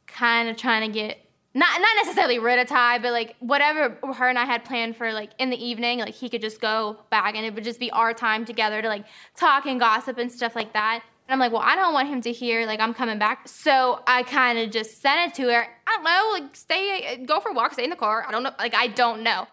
kind 0.06 0.48
of 0.48 0.56
trying 0.56 0.90
to 0.90 0.92
get 0.92 1.18
not 1.52 1.80
not 1.80 2.04
necessarily 2.04 2.38
rid 2.38 2.58
of 2.58 2.68
Ty, 2.68 2.98
but 2.98 3.12
like 3.12 3.36
whatever 3.40 3.98
her 4.14 4.28
and 4.28 4.38
I 4.38 4.44
had 4.44 4.64
planned 4.64 4.96
for 4.96 5.12
like 5.12 5.30
in 5.38 5.50
the 5.50 5.62
evening, 5.62 5.98
like 5.98 6.14
he 6.14 6.28
could 6.28 6.40
just 6.40 6.60
go 6.60 6.96
back 7.10 7.34
and 7.36 7.44
it 7.44 7.54
would 7.54 7.64
just 7.64 7.80
be 7.80 7.90
our 7.90 8.14
time 8.14 8.44
together 8.44 8.80
to 8.80 8.88
like 8.88 9.04
talk 9.36 9.66
and 9.66 9.80
gossip 9.80 10.18
and 10.18 10.30
stuff 10.30 10.54
like 10.54 10.72
that. 10.72 11.02
And 11.30 11.34
I'm 11.34 11.38
like, 11.38 11.52
well, 11.52 11.62
I 11.64 11.76
don't 11.76 11.92
want 11.92 12.08
him 12.08 12.20
to 12.22 12.32
hear 12.32 12.66
like 12.66 12.80
I'm 12.80 12.92
coming 12.92 13.16
back. 13.20 13.46
So 13.46 14.02
I 14.04 14.24
kind 14.24 14.58
of 14.58 14.72
just 14.72 15.00
sent 15.00 15.30
it 15.30 15.34
to 15.36 15.48
her. 15.52 15.64
I 15.86 15.96
don't 15.96 16.02
know, 16.02 16.30
like 16.32 16.56
stay, 16.56 17.24
go 17.24 17.38
for 17.38 17.50
a 17.50 17.54
walk, 17.54 17.72
stay 17.74 17.84
in 17.84 17.90
the 17.90 17.94
car. 17.94 18.24
I 18.26 18.32
don't 18.32 18.42
know, 18.42 18.50
like 18.58 18.74
I 18.74 18.88
don't 18.88 19.22
know. 19.22 19.46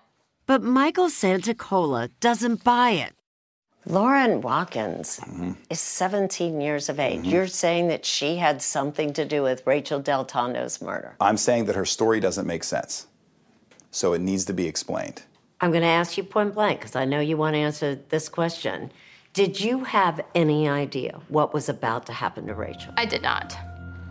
But 0.47 0.63
Michael 0.63 1.09
Santicola 1.09 2.09
doesn't 2.19 2.63
buy 2.63 2.91
it. 2.91 3.13
Lauren 3.85 4.41
Watkins 4.41 5.19
mm-hmm. 5.19 5.51
is 5.69 5.79
17 5.79 6.59
years 6.59 6.89
of 6.89 6.99
age. 6.99 7.19
Mm-hmm. 7.19 7.29
You're 7.29 7.45
saying 7.45 7.89
that 7.89 8.05
she 8.05 8.37
had 8.37 8.63
something 8.63 9.13
to 9.13 9.23
do 9.23 9.43
with 9.43 9.61
Rachel 9.67 9.99
Del 9.99 10.25
Tondo's 10.25 10.81
murder. 10.81 11.15
I'm 11.21 11.37
saying 11.37 11.65
that 11.65 11.75
her 11.75 11.85
story 11.85 12.19
doesn't 12.19 12.47
make 12.47 12.63
sense. 12.63 13.05
So 13.91 14.13
it 14.13 14.21
needs 14.21 14.45
to 14.45 14.53
be 14.53 14.65
explained. 14.65 15.21
I'm 15.61 15.69
going 15.69 15.83
to 15.83 15.87
ask 15.87 16.17
you 16.17 16.23
point 16.23 16.55
blank 16.55 16.79
because 16.79 16.95
I 16.95 17.05
know 17.05 17.19
you 17.19 17.37
want 17.37 17.53
to 17.53 17.59
answer 17.59 17.99
this 18.09 18.29
question. 18.29 18.91
Did 19.37 19.61
you 19.61 19.83
have 19.83 20.19
any 20.33 20.67
idea 20.67 21.19
what 21.27 21.53
was 21.53 21.69
about 21.69 22.07
to 22.07 22.11
happen 22.11 22.47
to 22.47 22.55
Rachel? 22.55 22.91
I 22.97 23.05
did 23.05 23.21
not. 23.21 23.55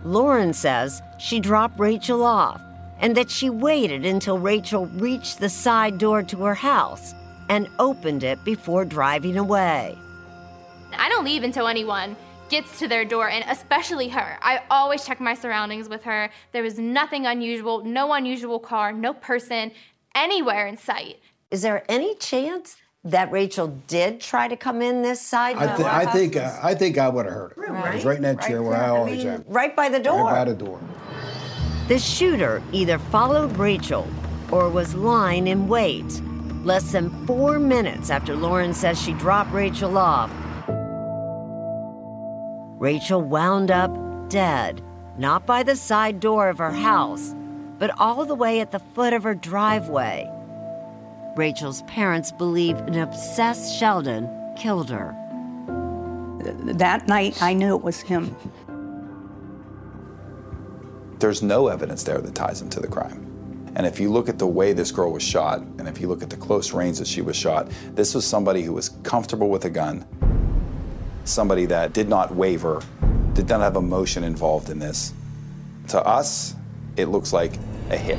Lauren 0.04 0.52
says 0.52 1.02
she 1.18 1.40
dropped 1.40 1.80
Rachel 1.80 2.22
off 2.22 2.62
and 3.00 3.16
that 3.16 3.28
she 3.28 3.50
waited 3.50 4.06
until 4.06 4.38
Rachel 4.38 4.86
reached 4.86 5.40
the 5.40 5.48
side 5.48 5.98
door 5.98 6.22
to 6.22 6.44
her 6.44 6.54
house 6.54 7.12
and 7.48 7.68
opened 7.80 8.22
it 8.22 8.44
before 8.44 8.84
driving 8.84 9.36
away. 9.36 9.98
I 10.92 11.08
don't 11.08 11.24
leave 11.24 11.42
until 11.42 11.66
anyone 11.66 12.14
gets 12.48 12.78
to 12.78 12.86
their 12.86 13.04
door, 13.04 13.28
and 13.28 13.44
especially 13.48 14.08
her. 14.10 14.38
I 14.42 14.62
always 14.70 15.04
check 15.04 15.18
my 15.18 15.34
surroundings 15.34 15.88
with 15.88 16.04
her. 16.04 16.30
There 16.52 16.62
was 16.62 16.78
nothing 16.78 17.26
unusual, 17.26 17.82
no 17.82 18.12
unusual 18.12 18.60
car, 18.60 18.92
no 18.92 19.12
person 19.12 19.72
anywhere 20.14 20.68
in 20.68 20.76
sight. 20.76 21.18
Is 21.50 21.62
there 21.62 21.84
any 21.88 22.14
chance 22.14 22.76
that 23.10 23.30
Rachel 23.30 23.68
did 23.86 24.20
try 24.20 24.48
to 24.48 24.56
come 24.56 24.82
in 24.82 25.02
this 25.02 25.20
side 25.20 25.56
I, 25.56 25.66
door? 25.66 25.76
th- 25.76 25.88
I 25.88 26.06
think 26.12 26.36
uh, 26.36 26.58
I 26.62 26.74
think 26.74 26.98
I 26.98 27.08
would 27.08 27.26
have 27.26 27.34
heard 27.34 27.52
it. 27.56 27.70
I 27.70 27.94
was 27.94 28.04
right 28.04 28.16
in 28.16 28.22
that 28.22 28.40
chair 28.42 28.62
where 28.62 28.76
I 28.76 28.88
always 28.88 29.24
am. 29.24 29.44
right 29.46 29.74
by 29.74 29.88
the 29.88 30.00
door. 30.00 30.24
Right 30.24 30.44
by 30.44 30.52
the 30.52 30.54
door. 30.54 30.80
The 31.88 31.98
shooter 31.98 32.62
either 32.72 32.98
followed 32.98 33.56
Rachel 33.56 34.08
or 34.50 34.68
was 34.68 34.94
lying 34.94 35.46
in 35.46 35.68
wait. 35.68 36.20
Less 36.64 36.90
than 36.90 37.10
four 37.26 37.60
minutes 37.60 38.10
after 38.10 38.34
Lauren 38.34 38.74
says 38.74 39.00
she 39.00 39.12
dropped 39.12 39.52
Rachel 39.52 39.96
off, 39.96 40.32
Rachel 42.78 43.22
wound 43.22 43.70
up 43.70 43.90
dead, 44.28 44.82
not 45.16 45.46
by 45.46 45.62
the 45.62 45.76
side 45.76 46.18
door 46.18 46.48
of 46.48 46.58
her 46.58 46.72
house, 46.72 47.34
but 47.78 47.90
all 47.98 48.24
the 48.24 48.34
way 48.34 48.60
at 48.60 48.72
the 48.72 48.80
foot 48.80 49.12
of 49.12 49.22
her 49.22 49.34
driveway. 49.34 50.28
Rachel's 51.36 51.82
parents 51.82 52.32
believe 52.32 52.78
an 52.78 52.98
obsessed 52.98 53.78
Sheldon 53.78 54.28
killed 54.56 54.88
her. 54.90 55.14
That 56.74 57.06
night, 57.08 57.42
I 57.42 57.52
knew 57.52 57.76
it 57.76 57.82
was 57.82 58.00
him. 58.00 58.34
There's 61.18 61.42
no 61.42 61.68
evidence 61.68 62.02
there 62.04 62.18
that 62.18 62.34
ties 62.34 62.62
him 62.62 62.70
to 62.70 62.80
the 62.80 62.88
crime. 62.88 63.22
And 63.74 63.86
if 63.86 64.00
you 64.00 64.10
look 64.10 64.30
at 64.30 64.38
the 64.38 64.46
way 64.46 64.72
this 64.72 64.90
girl 64.90 65.12
was 65.12 65.22
shot, 65.22 65.60
and 65.60 65.86
if 65.86 66.00
you 66.00 66.08
look 66.08 66.22
at 66.22 66.30
the 66.30 66.36
close 66.36 66.72
range 66.72 66.98
that 66.98 67.06
she 67.06 67.20
was 67.20 67.36
shot, 67.36 67.70
this 67.94 68.14
was 68.14 68.26
somebody 68.26 68.62
who 68.62 68.72
was 68.72 68.88
comfortable 69.02 69.50
with 69.50 69.66
a 69.66 69.70
gun, 69.70 70.06
somebody 71.24 71.66
that 71.66 71.92
did 71.92 72.08
not 72.08 72.34
waver, 72.34 72.82
did 73.34 73.48
not 73.48 73.60
have 73.60 73.76
emotion 73.76 74.24
involved 74.24 74.70
in 74.70 74.78
this. 74.78 75.12
To 75.88 76.00
us, 76.06 76.54
it 76.96 77.06
looks 77.06 77.34
like 77.34 77.58
a 77.90 77.98
hit. 77.98 78.18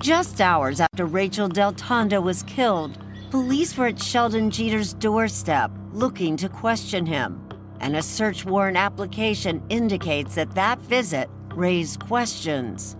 Just 0.00 0.40
hours 0.40 0.80
after 0.80 1.04
Rachel 1.04 1.46
Del 1.46 1.74
Tondo 1.74 2.22
was 2.22 2.42
killed, 2.44 2.96
police 3.30 3.76
were 3.76 3.88
at 3.88 4.00
Sheldon 4.00 4.50
Jeter's 4.50 4.94
doorstep 4.94 5.70
looking 5.92 6.38
to 6.38 6.48
question 6.48 7.04
him. 7.04 7.46
And 7.80 7.94
a 7.94 8.00
search 8.00 8.46
warrant 8.46 8.78
application 8.78 9.62
indicates 9.68 10.34
that 10.36 10.54
that 10.54 10.78
visit 10.80 11.28
raised 11.54 12.00
questions. 12.00 12.96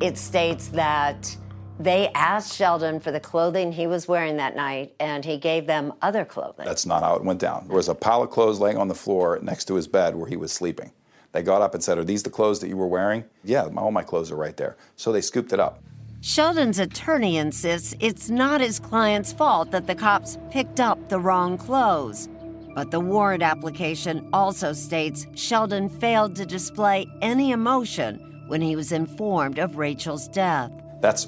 It 0.00 0.18
states 0.18 0.66
that 0.68 1.36
They 1.78 2.08
asked 2.16 2.56
Sheldon 2.56 2.98
for 2.98 3.12
the 3.12 3.20
clothing 3.20 3.70
he 3.70 3.86
was 3.86 4.08
wearing 4.08 4.36
that 4.38 4.56
night, 4.56 4.92
and 4.98 5.24
he 5.24 5.36
gave 5.38 5.68
them 5.68 5.92
other 6.02 6.24
clothing. 6.24 6.66
That's 6.66 6.84
not 6.84 7.04
how 7.04 7.14
it 7.14 7.22
went 7.22 7.38
down. 7.38 7.68
There 7.68 7.76
was 7.76 7.88
a 7.88 7.94
pile 7.94 8.22
of 8.22 8.30
clothes 8.30 8.58
laying 8.58 8.76
on 8.76 8.88
the 8.88 8.94
floor 8.94 9.38
next 9.40 9.66
to 9.66 9.76
his 9.76 9.86
bed 9.86 10.16
where 10.16 10.26
he 10.28 10.36
was 10.36 10.50
sleeping. 10.50 10.90
They 11.30 11.42
got 11.42 11.62
up 11.62 11.74
and 11.74 11.82
said, 11.82 11.96
Are 11.96 12.04
these 12.04 12.24
the 12.24 12.30
clothes 12.30 12.58
that 12.58 12.68
you 12.68 12.76
were 12.76 12.88
wearing? 12.88 13.22
Yeah, 13.44 13.68
all 13.76 13.92
my 13.92 14.02
clothes 14.02 14.32
are 14.32 14.36
right 14.36 14.56
there. 14.56 14.76
So 14.96 15.12
they 15.12 15.20
scooped 15.20 15.52
it 15.52 15.60
up. 15.60 15.80
Sheldon's 16.22 16.78
attorney 16.78 17.38
insists 17.38 17.96
it's 17.98 18.28
not 18.28 18.60
his 18.60 18.78
client's 18.78 19.32
fault 19.32 19.70
that 19.70 19.86
the 19.86 19.94
cops 19.94 20.36
picked 20.50 20.78
up 20.78 21.08
the 21.08 21.18
wrong 21.18 21.56
clothes. 21.56 22.28
But 22.74 22.90
the 22.90 23.00
warrant 23.00 23.42
application 23.42 24.28
also 24.30 24.74
states 24.74 25.26
Sheldon 25.34 25.88
failed 25.88 26.36
to 26.36 26.44
display 26.44 27.06
any 27.22 27.52
emotion 27.52 28.44
when 28.48 28.60
he 28.60 28.76
was 28.76 28.92
informed 28.92 29.58
of 29.58 29.78
Rachel's 29.78 30.28
death. 30.28 30.70
That's 31.00 31.26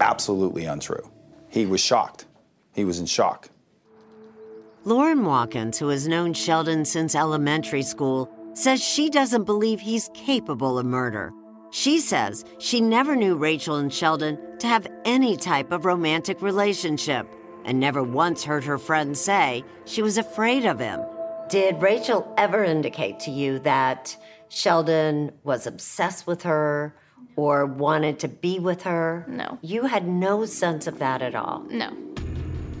absolutely 0.00 0.64
untrue. 0.64 1.08
He 1.48 1.64
was 1.64 1.80
shocked. 1.80 2.26
He 2.74 2.84
was 2.84 2.98
in 2.98 3.06
shock. 3.06 3.48
Lauren 4.84 5.24
Watkins, 5.24 5.78
who 5.78 5.88
has 5.88 6.08
known 6.08 6.32
Sheldon 6.32 6.84
since 6.84 7.14
elementary 7.14 7.82
school, 7.82 8.28
says 8.54 8.82
she 8.82 9.10
doesn't 9.10 9.44
believe 9.44 9.80
he's 9.80 10.10
capable 10.12 10.76
of 10.76 10.86
murder. 10.86 11.32
She 11.70 12.00
says 12.00 12.44
she 12.58 12.80
never 12.80 13.14
knew 13.14 13.36
Rachel 13.36 13.76
and 13.76 13.92
Sheldon 13.92 14.38
to 14.58 14.66
have 14.66 14.86
any 15.04 15.36
type 15.36 15.72
of 15.72 15.84
romantic 15.84 16.40
relationship 16.40 17.26
and 17.64 17.78
never 17.78 18.02
once 18.02 18.44
heard 18.44 18.64
her 18.64 18.78
friend 18.78 19.16
say 19.16 19.64
she 19.84 20.02
was 20.02 20.16
afraid 20.16 20.64
of 20.64 20.78
him. 20.78 21.00
Did 21.50 21.82
Rachel 21.82 22.32
ever 22.36 22.64
indicate 22.64 23.20
to 23.20 23.30
you 23.30 23.58
that 23.60 24.16
Sheldon 24.48 25.32
was 25.44 25.66
obsessed 25.66 26.26
with 26.26 26.42
her 26.42 26.94
or 27.36 27.66
wanted 27.66 28.18
to 28.20 28.28
be 28.28 28.58
with 28.58 28.82
her? 28.82 29.24
No. 29.28 29.58
You 29.62 29.84
had 29.84 30.08
no 30.08 30.44
sense 30.46 30.86
of 30.86 30.98
that 30.98 31.22
at 31.22 31.34
all. 31.34 31.64
No. 31.70 31.96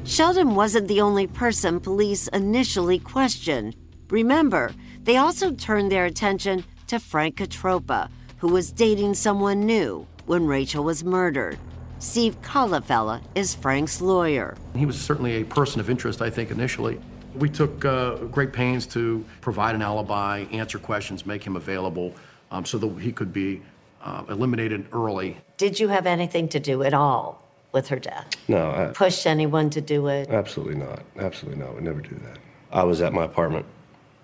Sheldon 0.04 0.54
wasn't 0.54 0.88
the 0.88 1.02
only 1.02 1.26
person 1.26 1.80
police 1.80 2.28
initially 2.28 2.98
questioned. 2.98 3.76
Remember, 4.08 4.72
they 5.02 5.16
also 5.16 5.52
turned 5.52 5.92
their 5.92 6.06
attention 6.06 6.64
to 6.86 6.98
Frank 6.98 7.36
Catroppa, 7.36 8.08
who 8.38 8.48
was 8.48 8.70
dating 8.70 9.14
someone 9.14 9.60
new 9.60 10.06
when 10.26 10.46
Rachel 10.46 10.84
was 10.84 11.04
murdered. 11.04 11.58
Steve 11.98 12.40
Colafella 12.42 13.20
is 13.34 13.54
Frank's 13.54 14.00
lawyer. 14.00 14.56
He 14.76 14.86
was 14.86 15.00
certainly 15.00 15.42
a 15.42 15.44
person 15.44 15.80
of 15.80 15.90
interest, 15.90 16.22
I 16.22 16.30
think, 16.30 16.50
initially. 16.50 17.00
We 17.34 17.50
took 17.50 17.84
uh, 17.84 18.16
great 18.26 18.52
pains 18.52 18.86
to 18.88 19.24
provide 19.40 19.74
an 19.74 19.82
alibi, 19.82 20.40
answer 20.52 20.78
questions, 20.78 21.26
make 21.26 21.44
him 21.44 21.56
available 21.56 22.14
um, 22.50 22.64
so 22.64 22.78
that 22.78 23.00
he 23.00 23.12
could 23.12 23.32
be 23.32 23.62
uh, 24.02 24.24
eliminated 24.28 24.86
early. 24.92 25.36
Did 25.56 25.80
you 25.80 25.88
have 25.88 26.06
anything 26.06 26.48
to 26.50 26.60
do 26.60 26.84
at 26.84 26.94
all 26.94 27.42
with 27.72 27.88
her 27.88 27.98
death? 27.98 28.28
No, 28.46 28.70
I, 28.70 28.92
Push 28.94 29.26
anyone 29.26 29.70
to 29.70 29.80
do 29.80 30.06
it? 30.06 30.30
absolutely 30.30 30.76
not. 30.76 31.02
Absolutely 31.18 31.60
not. 31.60 31.70
I 31.70 31.74
would 31.74 31.84
never 31.84 32.00
do 32.00 32.14
that. 32.24 32.38
I 32.70 32.84
was 32.84 33.00
at 33.02 33.12
my 33.12 33.24
apartment 33.24 33.66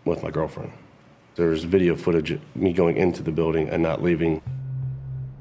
with 0.05 0.23
my 0.23 0.31
girlfriend. 0.31 0.73
There's 1.37 1.65
video 1.65 1.97
footage 1.97 2.31
of 2.31 2.41
me 2.55 2.73
going 2.73 2.97
into 2.97 3.23
the 3.23 3.33
building 3.33 3.69
and 3.69 3.83
not 3.83 4.03
leaving. 4.03 4.41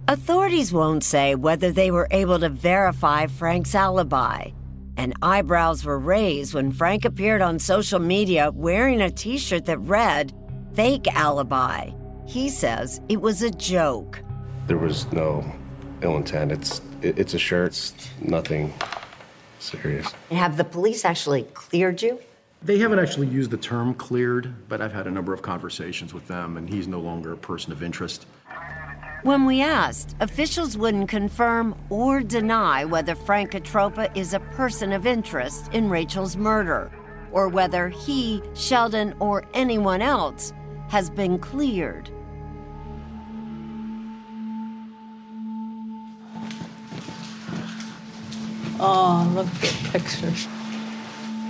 Authorities 0.07 0.73
won't 0.73 1.03
say 1.03 1.35
whether 1.35 1.71
they 1.71 1.91
were 1.91 2.07
able 2.09 2.39
to 2.39 2.49
verify 2.49 3.27
Frank's 3.27 3.75
alibi. 3.75 4.49
And 4.97 5.13
eyebrows 5.21 5.85
were 5.85 5.99
raised 5.99 6.55
when 6.55 6.71
Frank 6.71 7.05
appeared 7.05 7.41
on 7.41 7.59
social 7.59 7.99
media 7.99 8.51
wearing 8.51 9.01
a 9.01 9.11
t 9.11 9.37
shirt 9.37 9.65
that 9.65 9.77
read, 9.79 10.33
Fake 10.73 11.07
Alibi. 11.13 11.91
He 12.25 12.49
says 12.49 12.99
it 13.07 13.21
was 13.21 13.43
a 13.43 13.51
joke. 13.51 14.19
There 14.67 14.77
was 14.77 15.11
no 15.11 15.45
ill 16.01 16.17
intent. 16.17 16.51
It's 16.51 16.81
it, 17.01 17.19
it's 17.19 17.33
a 17.33 17.39
shirt. 17.39 17.67
It's 17.67 17.93
nothing 18.21 18.73
serious. 19.59 20.11
Have 20.31 20.57
the 20.57 20.63
police 20.63 21.05
actually 21.05 21.43
cleared 21.53 22.01
you? 22.01 22.19
They 22.65 22.77
haven't 22.79 22.99
actually 22.99 23.27
used 23.27 23.51
the 23.51 23.57
term 23.57 23.93
cleared, 23.93 24.69
but 24.69 24.81
I've 24.81 24.93
had 24.93 25.05
a 25.05 25.11
number 25.11 25.33
of 25.33 25.41
conversations 25.41 26.13
with 26.13 26.27
them, 26.29 26.55
and 26.55 26.69
he's 26.69 26.87
no 26.87 27.01
longer 27.01 27.33
a 27.33 27.37
person 27.37 27.73
of 27.73 27.83
interest. 27.83 28.25
When 29.23 29.45
we 29.45 29.61
asked, 29.61 30.15
officials 30.21 30.77
wouldn't 30.77 31.09
confirm 31.09 31.75
or 31.89 32.21
deny 32.21 32.85
whether 32.85 33.15
Frank 33.15 33.51
Catroppa 33.51 34.15
is 34.15 34.33
a 34.33 34.39
person 34.39 34.93
of 34.93 35.05
interest 35.05 35.73
in 35.73 35.89
Rachel's 35.89 36.37
murder, 36.37 36.89
or 37.33 37.49
whether 37.49 37.89
he, 37.89 38.41
Sheldon, 38.53 39.13
or 39.19 39.43
anyone 39.53 40.01
else 40.01 40.53
has 40.87 41.09
been 41.09 41.39
cleared. 41.39 42.09
Oh, 48.79 49.29
look 49.35 49.47
at 49.47 49.53
the 49.53 49.89
pictures. 49.91 50.47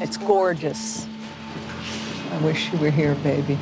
It's 0.02 0.18
gorgeous. 0.18 1.08
I 2.32 2.38
wish 2.40 2.72
you 2.74 2.80
were 2.80 2.90
here, 2.90 3.16
baby. 3.16 3.58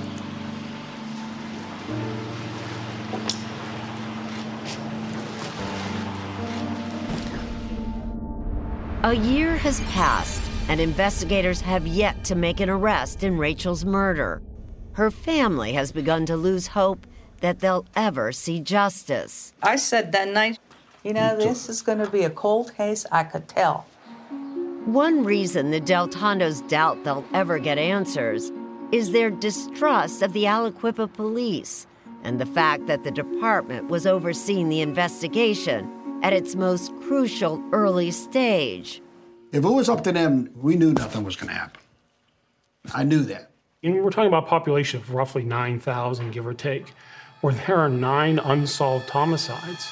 A 9.03 9.13
year 9.13 9.57
has 9.57 9.81
passed, 9.81 10.41
and 10.69 10.79
investigators 10.79 11.59
have 11.61 11.85
yet 11.85 12.23
to 12.25 12.35
make 12.35 12.59
an 12.59 12.69
arrest 12.69 13.23
in 13.23 13.37
Rachel's 13.37 13.83
murder. 13.83 14.41
Her 14.93 15.11
family 15.11 15.73
has 15.73 15.91
begun 15.91 16.25
to 16.27 16.37
lose 16.37 16.67
hope 16.67 17.05
that 17.41 17.59
they'll 17.59 17.85
ever 17.95 18.31
see 18.31 18.59
justice. 18.59 19.53
I 19.63 19.75
said 19.75 20.11
that 20.11 20.29
night, 20.29 20.59
you 21.03 21.13
know, 21.13 21.35
this 21.35 21.67
is 21.67 21.81
going 21.81 21.97
to 21.97 22.09
be 22.09 22.23
a 22.23 22.29
cold 22.29 22.75
case. 22.75 23.05
I 23.11 23.23
could 23.23 23.47
tell. 23.47 23.85
One 24.85 25.23
reason 25.23 25.69
the 25.69 25.79
Del 25.79 26.07
Tondos 26.07 26.67
doubt 26.67 27.03
they'll 27.03 27.23
ever 27.35 27.59
get 27.59 27.77
answers 27.77 28.51
is 28.91 29.11
their 29.11 29.29
distrust 29.29 30.23
of 30.23 30.33
the 30.33 30.45
Aliquippa 30.45 31.13
police 31.13 31.85
and 32.23 32.41
the 32.41 32.47
fact 32.47 32.87
that 32.87 33.03
the 33.03 33.11
department 33.11 33.89
was 33.89 34.07
overseeing 34.07 34.69
the 34.69 34.81
investigation 34.81 36.19
at 36.23 36.33
its 36.33 36.55
most 36.55 36.91
crucial 37.01 37.63
early 37.71 38.09
stage. 38.09 39.03
If 39.51 39.63
it 39.63 39.69
was 39.69 39.87
up 39.87 40.03
to 40.05 40.11
them, 40.11 40.49
we 40.55 40.75
knew 40.75 40.93
nothing 40.93 41.23
was 41.23 41.35
going 41.35 41.49
to 41.49 41.59
happen. 41.59 41.81
I 42.91 43.03
knew 43.03 43.21
that. 43.25 43.51
And 43.83 44.03
we're 44.03 44.09
talking 44.09 44.29
about 44.29 44.45
a 44.45 44.47
population 44.47 44.99
of 44.99 45.13
roughly 45.13 45.43
9,000, 45.43 46.31
give 46.31 46.47
or 46.47 46.55
take, 46.55 46.93
where 47.41 47.53
there 47.53 47.77
are 47.77 47.89
nine 47.89 48.39
unsolved 48.39 49.11
homicides. 49.11 49.91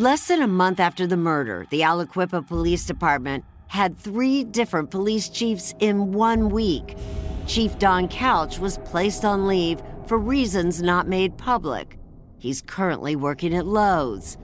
Less 0.00 0.28
than 0.28 0.40
a 0.40 0.46
month 0.46 0.80
after 0.80 1.06
the 1.06 1.18
murder, 1.18 1.66
the 1.68 1.82
Aliquippa 1.82 2.46
Police 2.46 2.86
Department 2.86 3.44
had 3.66 3.98
three 3.98 4.44
different 4.44 4.90
police 4.90 5.28
chiefs 5.28 5.74
in 5.78 6.12
one 6.12 6.48
week. 6.48 6.96
Chief 7.46 7.78
Don 7.78 8.08
Couch 8.08 8.58
was 8.58 8.78
placed 8.78 9.26
on 9.26 9.46
leave 9.46 9.82
for 10.06 10.16
reasons 10.16 10.80
not 10.80 11.06
made 11.06 11.36
public. 11.36 11.98
He's 12.38 12.62
currently 12.62 13.14
working 13.14 13.54
at 13.54 13.66
Lowe's. 13.66 14.38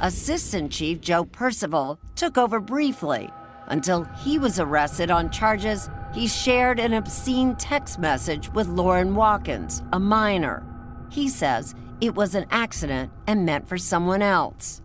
Assistant 0.00 0.72
Chief 0.72 1.02
Joe 1.02 1.26
Perciavalle 1.26 1.98
took 2.16 2.38
over 2.38 2.58
briefly 2.58 3.28
until 3.66 4.04
he 4.24 4.38
was 4.38 4.58
arrested 4.58 5.10
on 5.10 5.28
charges 5.28 5.90
he 6.14 6.26
shared 6.26 6.80
an 6.80 6.94
obscene 6.94 7.56
text 7.56 7.98
message 7.98 8.50
with 8.54 8.68
Lauren 8.68 9.14
Watkins, 9.14 9.82
a 9.92 10.00
minor. 10.00 10.66
He 11.10 11.28
says 11.28 11.74
it 12.02 12.16
was 12.16 12.34
an 12.34 12.44
accident 12.50 13.12
and 13.28 13.46
meant 13.46 13.68
for 13.68 13.78
someone 13.78 14.22
else. 14.22 14.82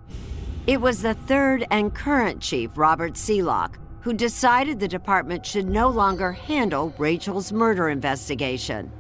It 0.68 0.80
was 0.80 1.02
the 1.02 1.16
third 1.16 1.66
and 1.72 1.94
current 1.94 2.44
chief, 2.44 2.70
Robert 2.76 3.14
Sealock, 3.14 3.80
who 4.02 4.14
decided 4.14 4.80
the 4.80 4.88
department 4.88 5.44
should 5.44 5.68
no 5.68 5.90
longer 5.90 6.32
handle 6.32 6.94
Rachel's 7.00 7.52
murder 7.52 7.90
investigation. 7.90 8.92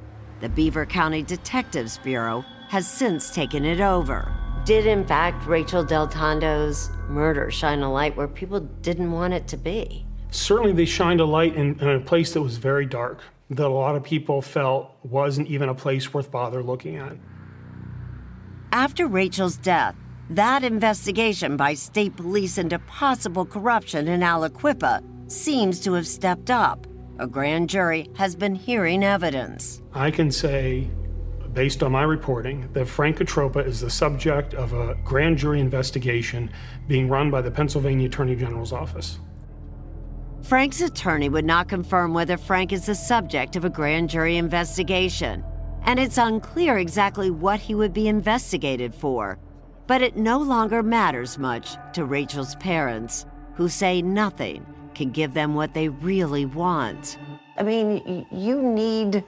The 0.41 0.49
Beaver 0.49 0.88
County 0.88 1.22
Detectives 1.22 1.99
Bureau 1.99 2.43
has 2.70 2.89
since 2.89 3.30
taken 3.30 3.63
it 3.63 3.82
over. 3.82 4.34
Did, 4.65 4.88
in 4.88 5.05
fact, 5.05 5.45
Rachel 5.45 5.84
Del 5.84 6.07
Tondo's 6.07 6.89
murder 7.07 7.51
shine 7.51 7.84
a 7.84 7.93
light 7.93 8.18
where 8.18 8.28
people 8.28 8.61
didn't 8.61 9.11
want 9.11 9.36
it 9.36 9.47
to 9.49 9.57
be? 9.57 10.03
Certainly, 10.32 10.74
they 10.74 10.86
shined 10.86 11.22
a 11.22 11.26
light 11.26 11.55
in, 11.55 11.80
in 11.80 11.88
a 11.88 11.99
place 11.99 12.34
that 12.34 12.41
was 12.41 12.57
very 12.57 12.88
dark, 12.88 13.22
that 13.51 13.68
a 13.68 13.70
lot 13.70 13.95
of 13.95 14.03
people 14.03 14.41
felt 14.41 14.95
wasn't 15.03 15.47
even 15.49 15.70
a 15.70 15.76
place 15.76 16.15
worth 16.15 16.32
bother 16.32 16.63
looking 16.63 16.95
at. 16.95 17.15
After 18.72 19.07
Rachel's 19.07 19.57
death, 19.57 19.95
that 20.30 20.63
investigation 20.63 21.55
by 21.55 21.74
state 21.74 22.15
police 22.18 22.57
into 22.57 22.80
possible 22.80 23.45
corruption 23.45 24.07
in 24.09 24.20
Aliquippa 24.20 25.01
seems 25.32 25.80
to 25.82 25.93
have 25.93 26.05
stepped 26.05 26.49
up. 26.49 26.86
A 27.20 27.28
grand 27.28 27.70
jury 27.70 28.09
has 28.15 28.36
been 28.36 28.53
hearing 28.53 29.03
evidence. 29.03 29.82
I 29.93 30.11
can 30.11 30.32
say, 30.32 30.89
based 31.53 31.82
on 31.82 31.93
my 31.93 32.03
reporting, 32.03 32.70
that 32.74 32.88
Frank 32.88 33.18
Catroppa 33.18 33.65
is 33.65 33.80
the 33.80 33.89
subject 33.89 34.53
of 34.53 34.74
a 34.74 34.95
grand 35.05 35.38
jury 35.38 35.61
investigation 35.61 36.51
being 36.88 37.07
run 37.07 37.32
by 37.32 37.41
the 37.41 37.49
Pennsylvania 37.49 38.07
Attorney 38.07 38.36
General's 38.36 38.74
office. 38.74 39.20
Frank's 40.43 40.82
attorney 40.82 41.30
would 41.30 41.45
not 41.45 41.68
confirm 41.68 42.13
whether 42.13 42.38
Frank 42.38 42.72
is 42.72 42.86
the 42.86 42.95
subject 42.95 43.55
of 43.55 43.65
a 43.65 43.70
grand 43.70 44.09
jury 44.09 44.38
investigation, 44.38 45.43
and 45.88 45.99
it's 45.99 46.17
unclear 46.17 46.77
exactly 46.77 47.31
what 47.31 47.61
he 47.61 47.73
would 47.73 47.93
be 47.93 48.09
investigated 48.09 48.93
for. 48.93 49.39
But 49.88 50.01
it 50.01 50.17
no 50.17 50.38
longer 50.38 50.83
matters 50.83 51.38
much 51.38 51.77
to 51.93 52.03
Rachel's 52.03 52.55
parents, 52.55 53.25
who 53.55 53.69
say 53.69 54.01
nothing 54.01 54.65
can 54.93 55.11
give 55.11 55.33
them 55.33 55.55
what 55.55 55.73
they 55.73 55.88
really 55.88 56.45
want. 56.45 57.17
I 57.57 57.63
mean, 57.63 58.27
you 58.31 58.61
need 58.61 59.23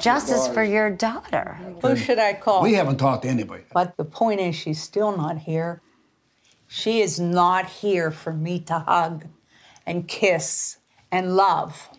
justice 0.00 0.46
for 0.46 0.62
your 0.62 0.90
daughter. 0.90 1.58
Who 1.82 1.96
should 1.96 2.20
I 2.20 2.34
call? 2.34 2.62
We 2.62 2.74
haven't 2.74 2.98
talked 2.98 3.24
to 3.24 3.28
anybody. 3.28 3.64
But 3.74 3.96
the 3.96 4.04
point 4.04 4.40
is, 4.40 4.54
she's 4.54 4.80
still 4.80 5.16
not 5.16 5.38
here. 5.38 5.82
She 6.68 7.00
is 7.00 7.18
not 7.18 7.66
here 7.66 8.12
for 8.12 8.32
me 8.32 8.60
to 8.60 8.78
hug 8.78 9.26
and 9.84 10.06
kiss 10.06 10.78
and 11.10 11.34
love. 11.36 11.90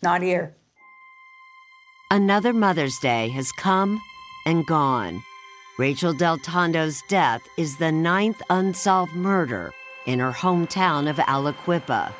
Not 0.00 0.22
here. 0.22 0.54
Another 2.12 2.52
Mother's 2.52 2.98
Day 2.98 3.28
has 3.28 3.52
come 3.52 4.02
and 4.44 4.66
gone. 4.66 5.22
Rachel 5.78 6.12
Del 6.12 6.38
Tondo's 6.38 7.02
death 7.06 7.46
is 7.56 7.76
the 7.76 7.92
ninth 7.92 8.42
unsolved 8.50 9.14
murder 9.14 9.72
in 10.06 10.18
her 10.18 10.32
hometown 10.32 11.08
of 11.08 11.18
Aliquippa, 11.18 12.12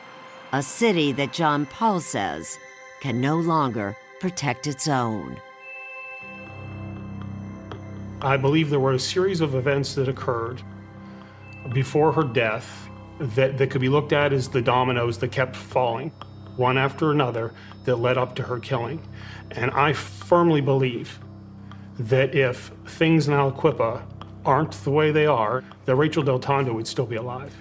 a 0.52 0.62
city 0.62 1.10
that 1.10 1.32
John 1.32 1.66
Paul 1.66 1.98
says 1.98 2.56
can 3.00 3.20
no 3.20 3.34
longer 3.40 3.96
protect 4.20 4.68
its 4.68 4.86
own. 4.86 5.36
I 8.22 8.36
believe 8.36 8.70
there 8.70 8.78
were 8.78 8.92
a 8.92 8.98
series 9.00 9.40
of 9.40 9.56
events 9.56 9.96
that 9.96 10.06
occurred 10.06 10.62
before 11.72 12.12
her 12.12 12.22
death 12.22 12.88
that, 13.18 13.58
that 13.58 13.70
could 13.72 13.80
be 13.80 13.88
looked 13.88 14.12
at 14.12 14.32
as 14.32 14.46
the 14.46 14.62
dominoes 14.62 15.18
that 15.18 15.32
kept 15.32 15.56
falling, 15.56 16.12
one 16.54 16.78
after 16.78 17.10
another, 17.10 17.52
that 17.84 17.96
led 17.96 18.18
up 18.18 18.34
to 18.36 18.42
her 18.42 18.58
killing. 18.58 19.00
And 19.50 19.70
I 19.72 19.92
firmly 19.92 20.60
believe 20.60 21.18
that 21.98 22.34
if 22.34 22.70
things 22.86 23.28
in 23.28 23.34
Aliquippa 23.34 24.02
aren't 24.44 24.72
the 24.84 24.90
way 24.90 25.12
they 25.12 25.26
are, 25.26 25.64
that 25.84 25.96
Rachel 25.96 26.22
Del 26.22 26.38
Tondo 26.38 26.72
would 26.72 26.86
still 26.86 27.06
be 27.06 27.16
alive. 27.16 27.54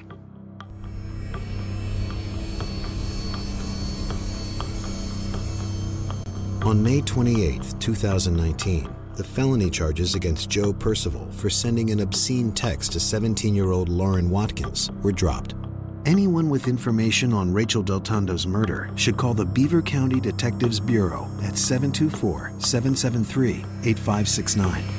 On 6.63 6.83
May 6.83 7.01
28, 7.01 7.75
2019, 7.79 8.95
the 9.15 9.23
felony 9.23 9.69
charges 9.69 10.15
against 10.15 10.49
Joe 10.49 10.71
Perciavalle 10.71 11.33
for 11.33 11.49
sending 11.49 11.89
an 11.89 12.01
obscene 12.01 12.51
text 12.51 12.91
to 12.93 12.99
17 12.99 13.55
year 13.55 13.71
old 13.71 13.89
Lauren 13.89 14.29
Watkins 14.29 14.91
were 15.01 15.11
dropped. 15.11 15.55
Anyone 16.09 16.49
with 16.49 16.67
information 16.67 17.33
on 17.33 17.53
Rachel 17.53 17.83
Del 17.83 17.99
Tondo's 17.99 18.47
murder 18.47 18.89
should 18.95 19.15
call 19.15 19.35
the 19.35 19.45
Beaver 19.45 19.83
County 19.83 20.19
Detectives 20.19 20.79
Bureau 20.79 21.29
at 21.43 21.55
724 21.55 22.53
773 22.57 23.63
8569. 23.83 24.98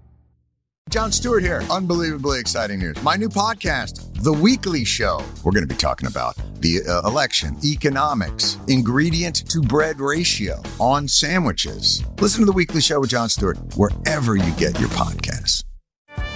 Jon 0.91 1.09
Stewart 1.09 1.41
here. 1.41 1.63
Unbelievably 1.71 2.37
exciting 2.37 2.79
news. 2.79 3.01
My 3.01 3.15
new 3.15 3.29
podcast, 3.29 4.13
The 4.23 4.33
Weekly 4.33 4.83
Show. 4.83 5.23
We're 5.41 5.53
going 5.53 5.65
to 5.65 5.73
be 5.73 5.79
talking 5.79 6.09
about 6.09 6.35
the 6.59 6.81
uh, 6.85 7.07
election, 7.07 7.55
economics, 7.63 8.57
ingredient 8.67 9.49
to 9.49 9.61
bread 9.61 10.01
ratio 10.01 10.61
on 10.81 11.07
sandwiches. 11.07 12.03
Listen 12.19 12.41
to 12.41 12.45
The 12.45 12.51
Weekly 12.51 12.81
Show 12.81 12.99
with 12.99 13.09
Jon 13.09 13.29
Stewart 13.29 13.57
wherever 13.77 14.35
you 14.35 14.51
get 14.55 14.77
your 14.81 14.89
podcasts. 14.89 15.63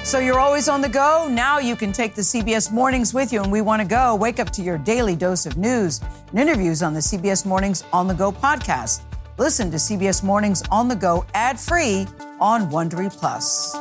So 0.03 0.19
you're 0.19 0.39
always 0.39 0.69
on 0.69 0.79
the 0.79 0.87
go? 0.87 1.27
Now 1.29 1.59
you 1.59 1.75
can 1.75 1.91
take 1.91 2.15
the 2.15 2.21
CBS 2.21 2.71
Mornings 2.71 3.13
with 3.13 3.33
you, 3.33 3.43
and 3.43 3.51
we 3.51 3.59
want 3.59 3.81
to 3.81 3.87
go. 3.87 4.15
Wake 4.15 4.39
up 4.39 4.51
to 4.51 4.61
your 4.61 4.77
daily 4.77 5.17
dose 5.17 5.45
of 5.45 5.57
news 5.57 5.99
and 6.29 6.39
interviews 6.39 6.81
on 6.81 6.93
the 6.93 7.01
CBS 7.01 7.45
Mornings 7.45 7.83
On 7.91 8.07
the 8.07 8.13
Go 8.13 8.31
podcast. 8.31 9.01
Listen 9.37 9.69
to 9.69 9.75
CBS 9.75 10.23
Mornings 10.23 10.63
On 10.71 10.87
the 10.87 10.95
Go 10.95 11.25
ad 11.33 11.59
free 11.59 12.07
on 12.39 12.69
Wondery 12.71 13.11
Plus. 13.11 13.75